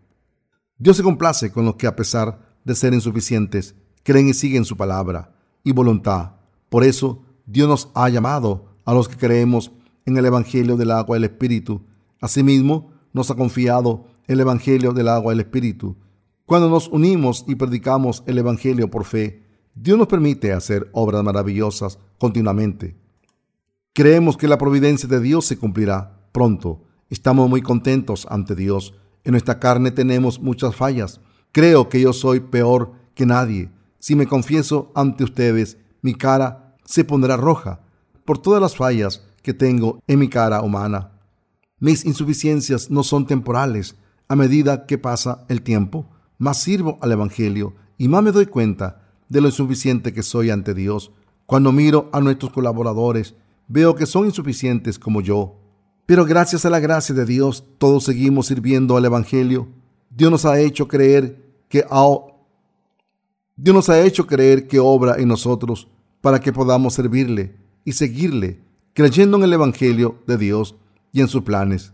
Dios 0.77 0.97
se 0.97 1.03
complace 1.03 1.51
con 1.51 1.65
los 1.65 1.75
que 1.75 1.87
a 1.87 1.95
pesar 1.95 2.39
de 2.63 2.75
ser 2.75 2.93
insuficientes, 2.93 3.75
creen 4.03 4.29
y 4.29 4.33
siguen 4.33 4.65
su 4.65 4.77
palabra 4.77 5.33
y 5.63 5.71
voluntad. 5.71 6.33
Por 6.69 6.83
eso 6.83 7.23
Dios 7.45 7.67
nos 7.67 7.89
ha 7.95 8.09
llamado 8.09 8.75
a 8.85 8.93
los 8.93 9.09
que 9.09 9.17
creemos 9.17 9.71
en 10.05 10.17
el 10.17 10.25
Evangelio 10.25 10.77
del 10.77 10.91
agua 10.91 11.17
y 11.17 11.19
el 11.19 11.23
Espíritu. 11.25 11.81
Asimismo, 12.19 12.91
nos 13.13 13.31
ha 13.31 13.35
confiado 13.35 14.05
el 14.27 14.39
Evangelio 14.39 14.93
del 14.93 15.07
agua 15.07 15.33
y 15.33 15.35
el 15.35 15.41
Espíritu. 15.41 15.97
Cuando 16.45 16.69
nos 16.69 16.87
unimos 16.87 17.43
y 17.47 17.55
predicamos 17.55 18.23
el 18.27 18.37
Evangelio 18.37 18.89
por 18.89 19.05
fe, 19.05 19.43
Dios 19.73 19.97
nos 19.97 20.07
permite 20.07 20.53
hacer 20.53 20.89
obras 20.91 21.23
maravillosas 21.23 21.97
continuamente. 22.19 22.95
Creemos 23.93 24.37
que 24.37 24.47
la 24.47 24.57
providencia 24.57 25.09
de 25.09 25.19
Dios 25.19 25.45
se 25.45 25.57
cumplirá 25.57 26.20
pronto. 26.31 26.81
Estamos 27.09 27.49
muy 27.49 27.61
contentos 27.61 28.27
ante 28.29 28.55
Dios. 28.55 28.93
En 29.23 29.31
nuestra 29.31 29.59
carne 29.59 29.91
tenemos 29.91 30.39
muchas 30.39 30.75
fallas. 30.75 31.19
Creo 31.51 31.89
que 31.89 31.99
yo 31.99 32.13
soy 32.13 32.39
peor 32.39 32.93
que 33.13 33.25
nadie. 33.25 33.69
Si 33.99 34.15
me 34.15 34.27
confieso 34.27 34.91
ante 34.95 35.23
ustedes, 35.23 35.77
mi 36.01 36.15
cara 36.15 36.75
se 36.85 37.03
pondrá 37.03 37.37
roja 37.37 37.81
por 38.25 38.37
todas 38.37 38.61
las 38.61 38.75
fallas 38.75 39.25
que 39.41 39.53
tengo 39.53 39.99
en 40.07 40.19
mi 40.19 40.29
cara 40.29 40.61
humana. 40.61 41.11
Mis 41.79 42.05
insuficiencias 42.05 42.89
no 42.91 43.03
son 43.03 43.25
temporales. 43.25 43.95
A 44.27 44.35
medida 44.35 44.85
que 44.85 44.97
pasa 44.97 45.45
el 45.49 45.61
tiempo, 45.61 46.05
más 46.37 46.61
sirvo 46.61 46.97
al 47.01 47.11
Evangelio 47.11 47.75
y 47.97 48.07
más 48.07 48.23
me 48.23 48.31
doy 48.31 48.45
cuenta 48.45 49.01
de 49.29 49.41
lo 49.41 49.47
insuficiente 49.47 50.13
que 50.13 50.23
soy 50.23 50.49
ante 50.49 50.73
Dios. 50.73 51.11
Cuando 51.45 51.71
miro 51.71 52.09
a 52.13 52.21
nuestros 52.21 52.51
colaboradores, 52.51 53.35
veo 53.67 53.95
que 53.95 54.05
son 54.05 54.25
insuficientes 54.25 54.97
como 54.97 55.21
yo. 55.21 55.60
Pero 56.11 56.25
gracias 56.25 56.65
a 56.65 56.69
la 56.69 56.81
gracia 56.81 57.15
de 57.15 57.23
Dios, 57.23 57.63
todos 57.77 58.03
seguimos 58.03 58.47
sirviendo 58.47 58.97
al 58.97 59.05
Evangelio. 59.05 59.69
Dios 60.09 60.29
nos 60.29 60.43
ha 60.43 60.59
hecho 60.59 60.85
creer 60.85 61.41
que 61.69 61.85
Dios 63.55 63.73
nos 63.73 63.87
ha 63.87 64.01
hecho 64.01 64.27
creer 64.27 64.67
que 64.67 64.81
obra 64.81 65.15
en 65.19 65.29
nosotros 65.29 65.87
para 66.19 66.41
que 66.41 66.51
podamos 66.51 66.95
servirle 66.95 67.55
y 67.85 67.93
seguirle, 67.93 68.59
creyendo 68.91 69.37
en 69.37 69.43
el 69.43 69.53
Evangelio 69.53 70.17
de 70.27 70.37
Dios 70.37 70.75
y 71.13 71.21
en 71.21 71.29
sus 71.29 71.43
planes. 71.43 71.93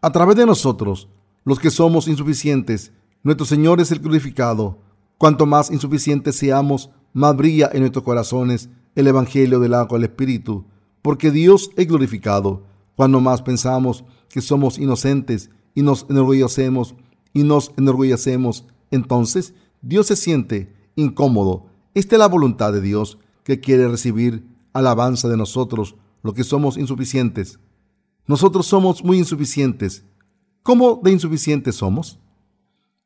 A 0.00 0.10
través 0.12 0.36
de 0.36 0.46
nosotros, 0.46 1.06
los 1.44 1.58
que 1.58 1.70
somos 1.70 2.08
insuficientes, 2.08 2.92
nuestro 3.22 3.44
Señor 3.44 3.82
es 3.82 3.92
el 3.92 3.98
glorificado. 3.98 4.78
Cuanto 5.18 5.44
más 5.44 5.70
insuficientes 5.70 6.36
seamos, 6.36 6.88
más 7.12 7.36
brilla 7.36 7.68
en 7.74 7.80
nuestros 7.80 8.02
corazones 8.02 8.70
el 8.94 9.08
Evangelio 9.08 9.60
del 9.60 9.74
agua 9.74 9.98
del 9.98 10.08
Espíritu, 10.08 10.64
porque 11.02 11.30
Dios 11.30 11.68
es 11.76 11.86
glorificado. 11.86 12.66
Cuando 12.98 13.20
más 13.20 13.42
pensamos 13.42 14.04
que 14.28 14.40
somos 14.40 14.76
inocentes 14.76 15.50
y 15.72 15.82
nos 15.82 16.04
enorgullecemos 16.10 16.96
y 17.32 17.44
nos 17.44 17.70
enorgullecemos, 17.76 18.64
entonces 18.90 19.54
Dios 19.82 20.08
se 20.08 20.16
siente 20.16 20.74
incómodo. 20.96 21.66
Esta 21.94 22.16
es 22.16 22.18
la 22.18 22.26
voluntad 22.26 22.72
de 22.72 22.80
Dios 22.80 23.18
que 23.44 23.60
quiere 23.60 23.86
recibir 23.86 24.48
alabanza 24.72 25.28
de 25.28 25.36
nosotros, 25.36 25.94
los 26.24 26.34
que 26.34 26.42
somos 26.42 26.76
insuficientes. 26.76 27.60
Nosotros 28.26 28.66
somos 28.66 29.04
muy 29.04 29.18
insuficientes. 29.18 30.02
¿Cómo 30.64 31.00
de 31.00 31.12
insuficientes 31.12 31.76
somos? 31.76 32.18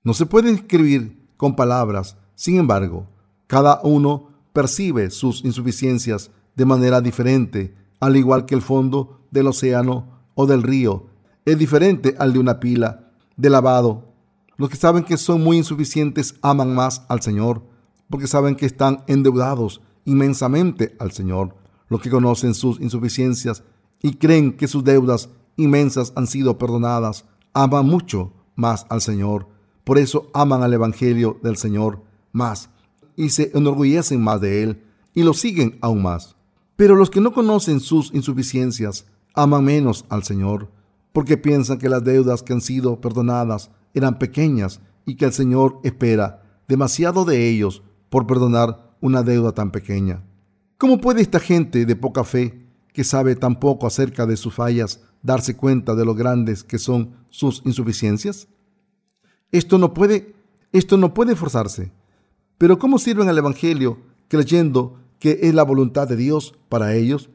No 0.04 0.14
se 0.14 0.24
puede 0.24 0.52
escribir 0.52 1.22
con 1.36 1.54
palabras. 1.54 2.16
Sin 2.34 2.56
embargo, 2.56 3.08
cada 3.46 3.82
uno 3.82 4.30
percibe 4.54 5.10
sus 5.10 5.44
insuficiencias 5.44 6.30
de 6.56 6.64
manera 6.64 7.02
diferente, 7.02 7.74
al 8.02 8.16
igual 8.16 8.46
que 8.46 8.56
el 8.56 8.62
fondo 8.62 9.20
del 9.30 9.46
océano 9.46 10.08
o 10.34 10.46
del 10.46 10.64
río 10.64 11.06
es 11.44 11.56
diferente 11.56 12.16
al 12.18 12.32
de 12.32 12.40
una 12.40 12.58
pila 12.58 13.12
de 13.36 13.48
lavado. 13.48 14.08
Los 14.56 14.70
que 14.70 14.76
saben 14.76 15.04
que 15.04 15.16
son 15.16 15.40
muy 15.40 15.56
insuficientes 15.56 16.34
aman 16.42 16.74
más 16.74 17.04
al 17.08 17.22
Señor, 17.22 17.62
porque 18.10 18.26
saben 18.26 18.56
que 18.56 18.66
están 18.66 19.04
endeudados 19.06 19.80
inmensamente 20.04 20.96
al 20.98 21.12
Señor. 21.12 21.54
Los 21.88 22.00
que 22.00 22.10
conocen 22.10 22.54
sus 22.54 22.80
insuficiencias 22.80 23.62
y 24.02 24.14
creen 24.14 24.56
que 24.56 24.66
sus 24.66 24.82
deudas 24.82 25.28
inmensas 25.56 26.12
han 26.16 26.26
sido 26.26 26.58
perdonadas, 26.58 27.24
aman 27.54 27.86
mucho 27.86 28.32
más 28.56 28.84
al 28.88 29.00
Señor. 29.00 29.46
Por 29.84 29.98
eso 29.98 30.28
aman 30.34 30.64
al 30.64 30.74
Evangelio 30.74 31.38
del 31.40 31.56
Señor 31.56 32.02
más 32.32 32.68
y 33.14 33.28
se 33.28 33.52
enorgullecen 33.54 34.20
más 34.20 34.40
de 34.40 34.64
Él 34.64 34.82
y 35.14 35.22
lo 35.22 35.34
siguen 35.34 35.78
aún 35.80 36.02
más. 36.02 36.34
Pero 36.82 36.96
los 36.96 37.10
que 37.10 37.20
no 37.20 37.32
conocen 37.32 37.78
sus 37.78 38.12
insuficiencias 38.12 39.06
aman 39.34 39.64
menos 39.64 40.04
al 40.08 40.24
Señor 40.24 40.68
porque 41.12 41.36
piensan 41.36 41.78
que 41.78 41.88
las 41.88 42.02
deudas 42.02 42.42
que 42.42 42.54
han 42.54 42.60
sido 42.60 43.00
perdonadas 43.00 43.70
eran 43.94 44.18
pequeñas 44.18 44.80
y 45.06 45.14
que 45.14 45.26
el 45.26 45.32
Señor 45.32 45.78
espera 45.84 46.42
demasiado 46.66 47.24
de 47.24 47.48
ellos 47.48 47.84
por 48.10 48.26
perdonar 48.26 48.96
una 49.00 49.22
deuda 49.22 49.52
tan 49.52 49.70
pequeña. 49.70 50.24
¿Cómo 50.76 51.00
puede 51.00 51.22
esta 51.22 51.38
gente 51.38 51.86
de 51.86 51.94
poca 51.94 52.24
fe, 52.24 52.66
que 52.92 53.04
sabe 53.04 53.36
tan 53.36 53.60
poco 53.60 53.86
acerca 53.86 54.26
de 54.26 54.36
sus 54.36 54.52
fallas, 54.52 55.04
darse 55.22 55.56
cuenta 55.56 55.94
de 55.94 56.04
lo 56.04 56.16
grandes 56.16 56.64
que 56.64 56.80
son 56.80 57.12
sus 57.30 57.62
insuficiencias? 57.64 58.48
Esto 59.52 59.78
no 59.78 59.94
puede, 59.94 60.34
esto 60.72 60.96
no 60.96 61.14
puede 61.14 61.36
forzarse. 61.36 61.92
Pero 62.58 62.80
¿cómo 62.80 62.98
sirven 62.98 63.28
al 63.28 63.38
Evangelio 63.38 63.98
creyendo 64.26 64.98
que 65.22 65.38
es 65.42 65.54
la 65.54 65.62
voluntad 65.62 66.08
de 66.08 66.16
Dios 66.16 66.52
para 66.68 66.96
ellos? 66.96 67.30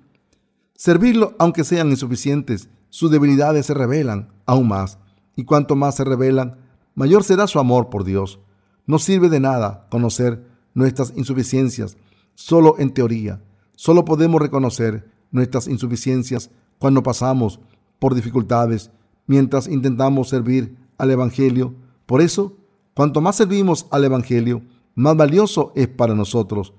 Servirlo 0.75 1.37
aunque 1.39 1.63
sean 1.63 1.89
insuficientes, 1.89 2.67
sus 2.89 3.09
debilidades 3.09 3.65
se 3.65 3.73
revelan 3.73 4.27
aún 4.45 4.67
más, 4.67 4.99
y 5.37 5.45
cuanto 5.45 5.77
más 5.77 5.95
se 5.95 6.03
revelan, 6.03 6.57
mayor 6.95 7.23
será 7.23 7.47
su 7.47 7.59
amor 7.59 7.89
por 7.89 8.03
Dios. 8.03 8.41
No 8.87 8.99
sirve 8.99 9.29
de 9.29 9.39
nada 9.39 9.87
conocer 9.89 10.45
nuestras 10.73 11.13
insuficiencias 11.15 11.95
solo 12.35 12.75
en 12.77 12.93
teoría. 12.93 13.41
Solo 13.77 14.03
podemos 14.03 14.41
reconocer 14.41 15.09
nuestras 15.31 15.69
insuficiencias 15.69 16.51
cuando 16.79 17.03
pasamos 17.03 17.61
por 17.99 18.15
dificultades 18.15 18.91
mientras 19.27 19.65
intentamos 19.69 20.27
servir 20.27 20.75
al 20.97 21.09
Evangelio. 21.11 21.73
Por 22.05 22.19
eso, 22.19 22.57
cuanto 22.93 23.21
más 23.21 23.37
servimos 23.37 23.87
al 23.91 24.03
Evangelio, 24.03 24.61
más 24.93 25.15
valioso 25.15 25.71
es 25.73 25.87
para 25.87 26.15
nosotros. 26.15 26.73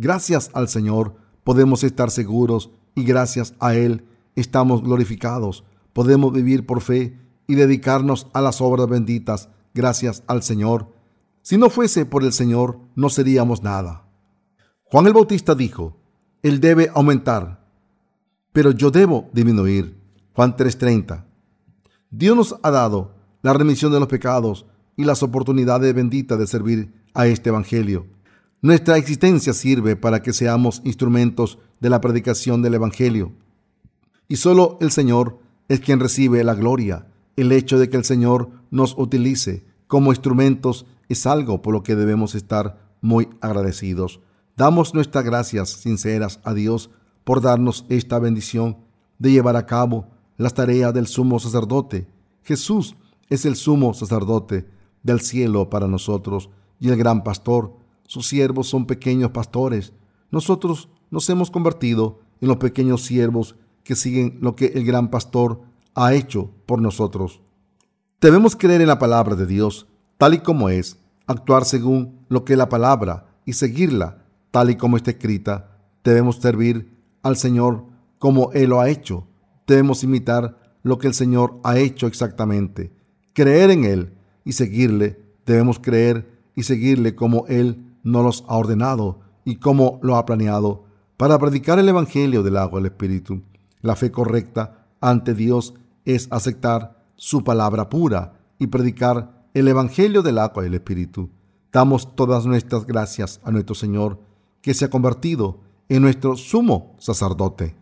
Gracias 0.00 0.50
al 0.54 0.68
Señor 0.68 1.14
podemos 1.44 1.84
estar 1.84 2.10
seguros 2.10 2.70
y 2.94 3.04
gracias 3.04 3.54
a 3.60 3.74
Él 3.74 4.06
estamos 4.34 4.82
glorificados. 4.82 5.64
Podemos 5.92 6.32
vivir 6.32 6.64
por 6.64 6.80
fe 6.80 7.18
y 7.46 7.54
dedicarnos 7.54 8.26
a 8.32 8.40
las 8.40 8.60
obras 8.60 8.88
benditas 8.88 9.50
gracias 9.74 10.22
al 10.26 10.42
Señor 10.42 10.88
si 11.42 11.56
no 11.56 11.70
fuese 11.70 12.04
por 12.04 12.22
el 12.22 12.32
Señor, 12.32 12.78
no 12.94 13.08
seríamos 13.08 13.62
nada. 13.62 14.04
Juan 14.84 15.06
el 15.06 15.14
Bautista 15.14 15.54
dijo, 15.54 15.96
Él 16.42 16.60
debe 16.60 16.90
aumentar, 16.94 17.66
pero 18.52 18.72
yo 18.72 18.90
debo 18.90 19.30
disminuir. 19.32 19.98
Juan 20.34 20.56
3:30. 20.56 21.24
Dios 22.10 22.36
nos 22.36 22.56
ha 22.62 22.70
dado 22.70 23.14
la 23.42 23.52
remisión 23.52 23.92
de 23.92 24.00
los 24.00 24.08
pecados 24.08 24.66
y 24.96 25.04
las 25.04 25.22
oportunidades 25.22 25.94
benditas 25.94 26.38
de 26.38 26.46
servir 26.46 26.92
a 27.14 27.26
este 27.26 27.48
Evangelio. 27.48 28.06
Nuestra 28.62 28.98
existencia 28.98 29.54
sirve 29.54 29.96
para 29.96 30.22
que 30.22 30.32
seamos 30.32 30.82
instrumentos 30.84 31.58
de 31.80 31.88
la 31.88 32.00
predicación 32.00 32.60
del 32.60 32.74
Evangelio. 32.74 33.32
Y 34.28 34.36
solo 34.36 34.76
el 34.80 34.90
Señor 34.90 35.38
es 35.68 35.80
quien 35.80 35.98
recibe 35.98 36.44
la 36.44 36.54
gloria. 36.54 37.06
El 37.36 37.52
hecho 37.52 37.78
de 37.78 37.88
que 37.88 37.96
el 37.96 38.04
Señor 38.04 38.50
nos 38.70 38.96
utilice 38.98 39.64
como 39.86 40.12
instrumentos 40.12 40.86
es 41.08 41.26
algo 41.26 41.62
por 41.62 41.72
lo 41.72 41.82
que 41.82 41.96
debemos 41.96 42.34
estar 42.34 42.90
muy 43.00 43.28
agradecidos. 43.40 44.20
Damos 44.56 44.94
nuestras 44.94 45.24
gracias 45.24 45.70
sinceras 45.70 46.38
a 46.44 46.52
Dios 46.52 46.90
por 47.24 47.40
darnos 47.40 47.86
esta 47.88 48.18
bendición 48.18 48.76
de 49.18 49.32
llevar 49.32 49.56
a 49.56 49.66
cabo 49.66 50.08
las 50.36 50.54
tareas 50.54 50.92
del 50.92 51.06
sumo 51.06 51.40
sacerdote. 51.40 52.08
Jesús 52.42 52.94
es 53.30 53.46
el 53.46 53.56
sumo 53.56 53.94
sacerdote 53.94 54.66
del 55.02 55.20
cielo 55.20 55.70
para 55.70 55.86
nosotros 55.86 56.50
y 56.78 56.90
el 56.90 56.96
gran 56.96 57.24
pastor. 57.24 57.79
Sus 58.10 58.26
siervos 58.26 58.66
son 58.66 58.86
pequeños 58.86 59.30
pastores. 59.30 59.92
Nosotros 60.32 60.88
nos 61.12 61.30
hemos 61.30 61.48
convertido 61.48 62.18
en 62.40 62.48
los 62.48 62.56
pequeños 62.56 63.04
siervos 63.04 63.54
que 63.84 63.94
siguen 63.94 64.38
lo 64.40 64.56
que 64.56 64.66
el 64.74 64.84
gran 64.84 65.10
pastor 65.10 65.60
ha 65.94 66.12
hecho 66.12 66.50
por 66.66 66.82
nosotros. 66.82 67.40
Debemos 68.20 68.56
creer 68.56 68.80
en 68.80 68.88
la 68.88 68.98
palabra 68.98 69.36
de 69.36 69.46
Dios 69.46 69.86
tal 70.18 70.34
y 70.34 70.40
como 70.40 70.70
es, 70.70 70.98
actuar 71.28 71.64
según 71.64 72.18
lo 72.28 72.44
que 72.44 72.54
es 72.54 72.58
la 72.58 72.68
palabra 72.68 73.28
y 73.44 73.52
seguirla 73.52 74.24
tal 74.50 74.70
y 74.70 74.74
como 74.74 74.96
está 74.96 75.12
escrita. 75.12 75.78
Debemos 76.02 76.34
servir 76.34 76.92
al 77.22 77.36
Señor 77.36 77.84
como 78.18 78.50
Él 78.54 78.70
lo 78.70 78.80
ha 78.80 78.90
hecho. 78.90 79.28
Debemos 79.68 80.02
imitar 80.02 80.58
lo 80.82 80.98
que 80.98 81.06
el 81.06 81.14
Señor 81.14 81.60
ha 81.62 81.78
hecho 81.78 82.08
exactamente. 82.08 82.90
Creer 83.34 83.70
en 83.70 83.84
Él 83.84 84.14
y 84.44 84.54
seguirle. 84.54 85.22
Debemos 85.46 85.78
creer 85.78 86.28
y 86.56 86.64
seguirle 86.64 87.14
como 87.14 87.46
Él 87.46 87.86
nos 88.02 88.24
los 88.24 88.44
ha 88.48 88.56
ordenado 88.56 89.20
y 89.44 89.56
como 89.56 89.98
lo 90.02 90.16
ha 90.16 90.26
planeado 90.26 90.84
para 91.16 91.38
predicar 91.38 91.78
el 91.78 91.88
Evangelio 91.88 92.42
del 92.42 92.56
agua 92.56 92.80
del 92.80 92.92
Espíritu. 92.92 93.42
La 93.82 93.96
fe 93.96 94.10
correcta 94.10 94.86
ante 95.00 95.34
Dios 95.34 95.74
es 96.04 96.28
aceptar 96.30 97.04
su 97.16 97.44
palabra 97.44 97.88
pura 97.88 98.34
y 98.58 98.68
predicar 98.68 99.46
el 99.54 99.68
Evangelio 99.68 100.22
del 100.22 100.38
agua 100.38 100.62
del 100.62 100.74
Espíritu. 100.74 101.30
Damos 101.72 102.14
todas 102.16 102.46
nuestras 102.46 102.86
gracias 102.86 103.40
a 103.44 103.50
nuestro 103.50 103.74
Señor, 103.74 104.18
que 104.62 104.74
se 104.74 104.86
ha 104.86 104.90
convertido 104.90 105.60
en 105.88 106.02
nuestro 106.02 106.36
sumo 106.36 106.94
sacerdote. 106.98 107.79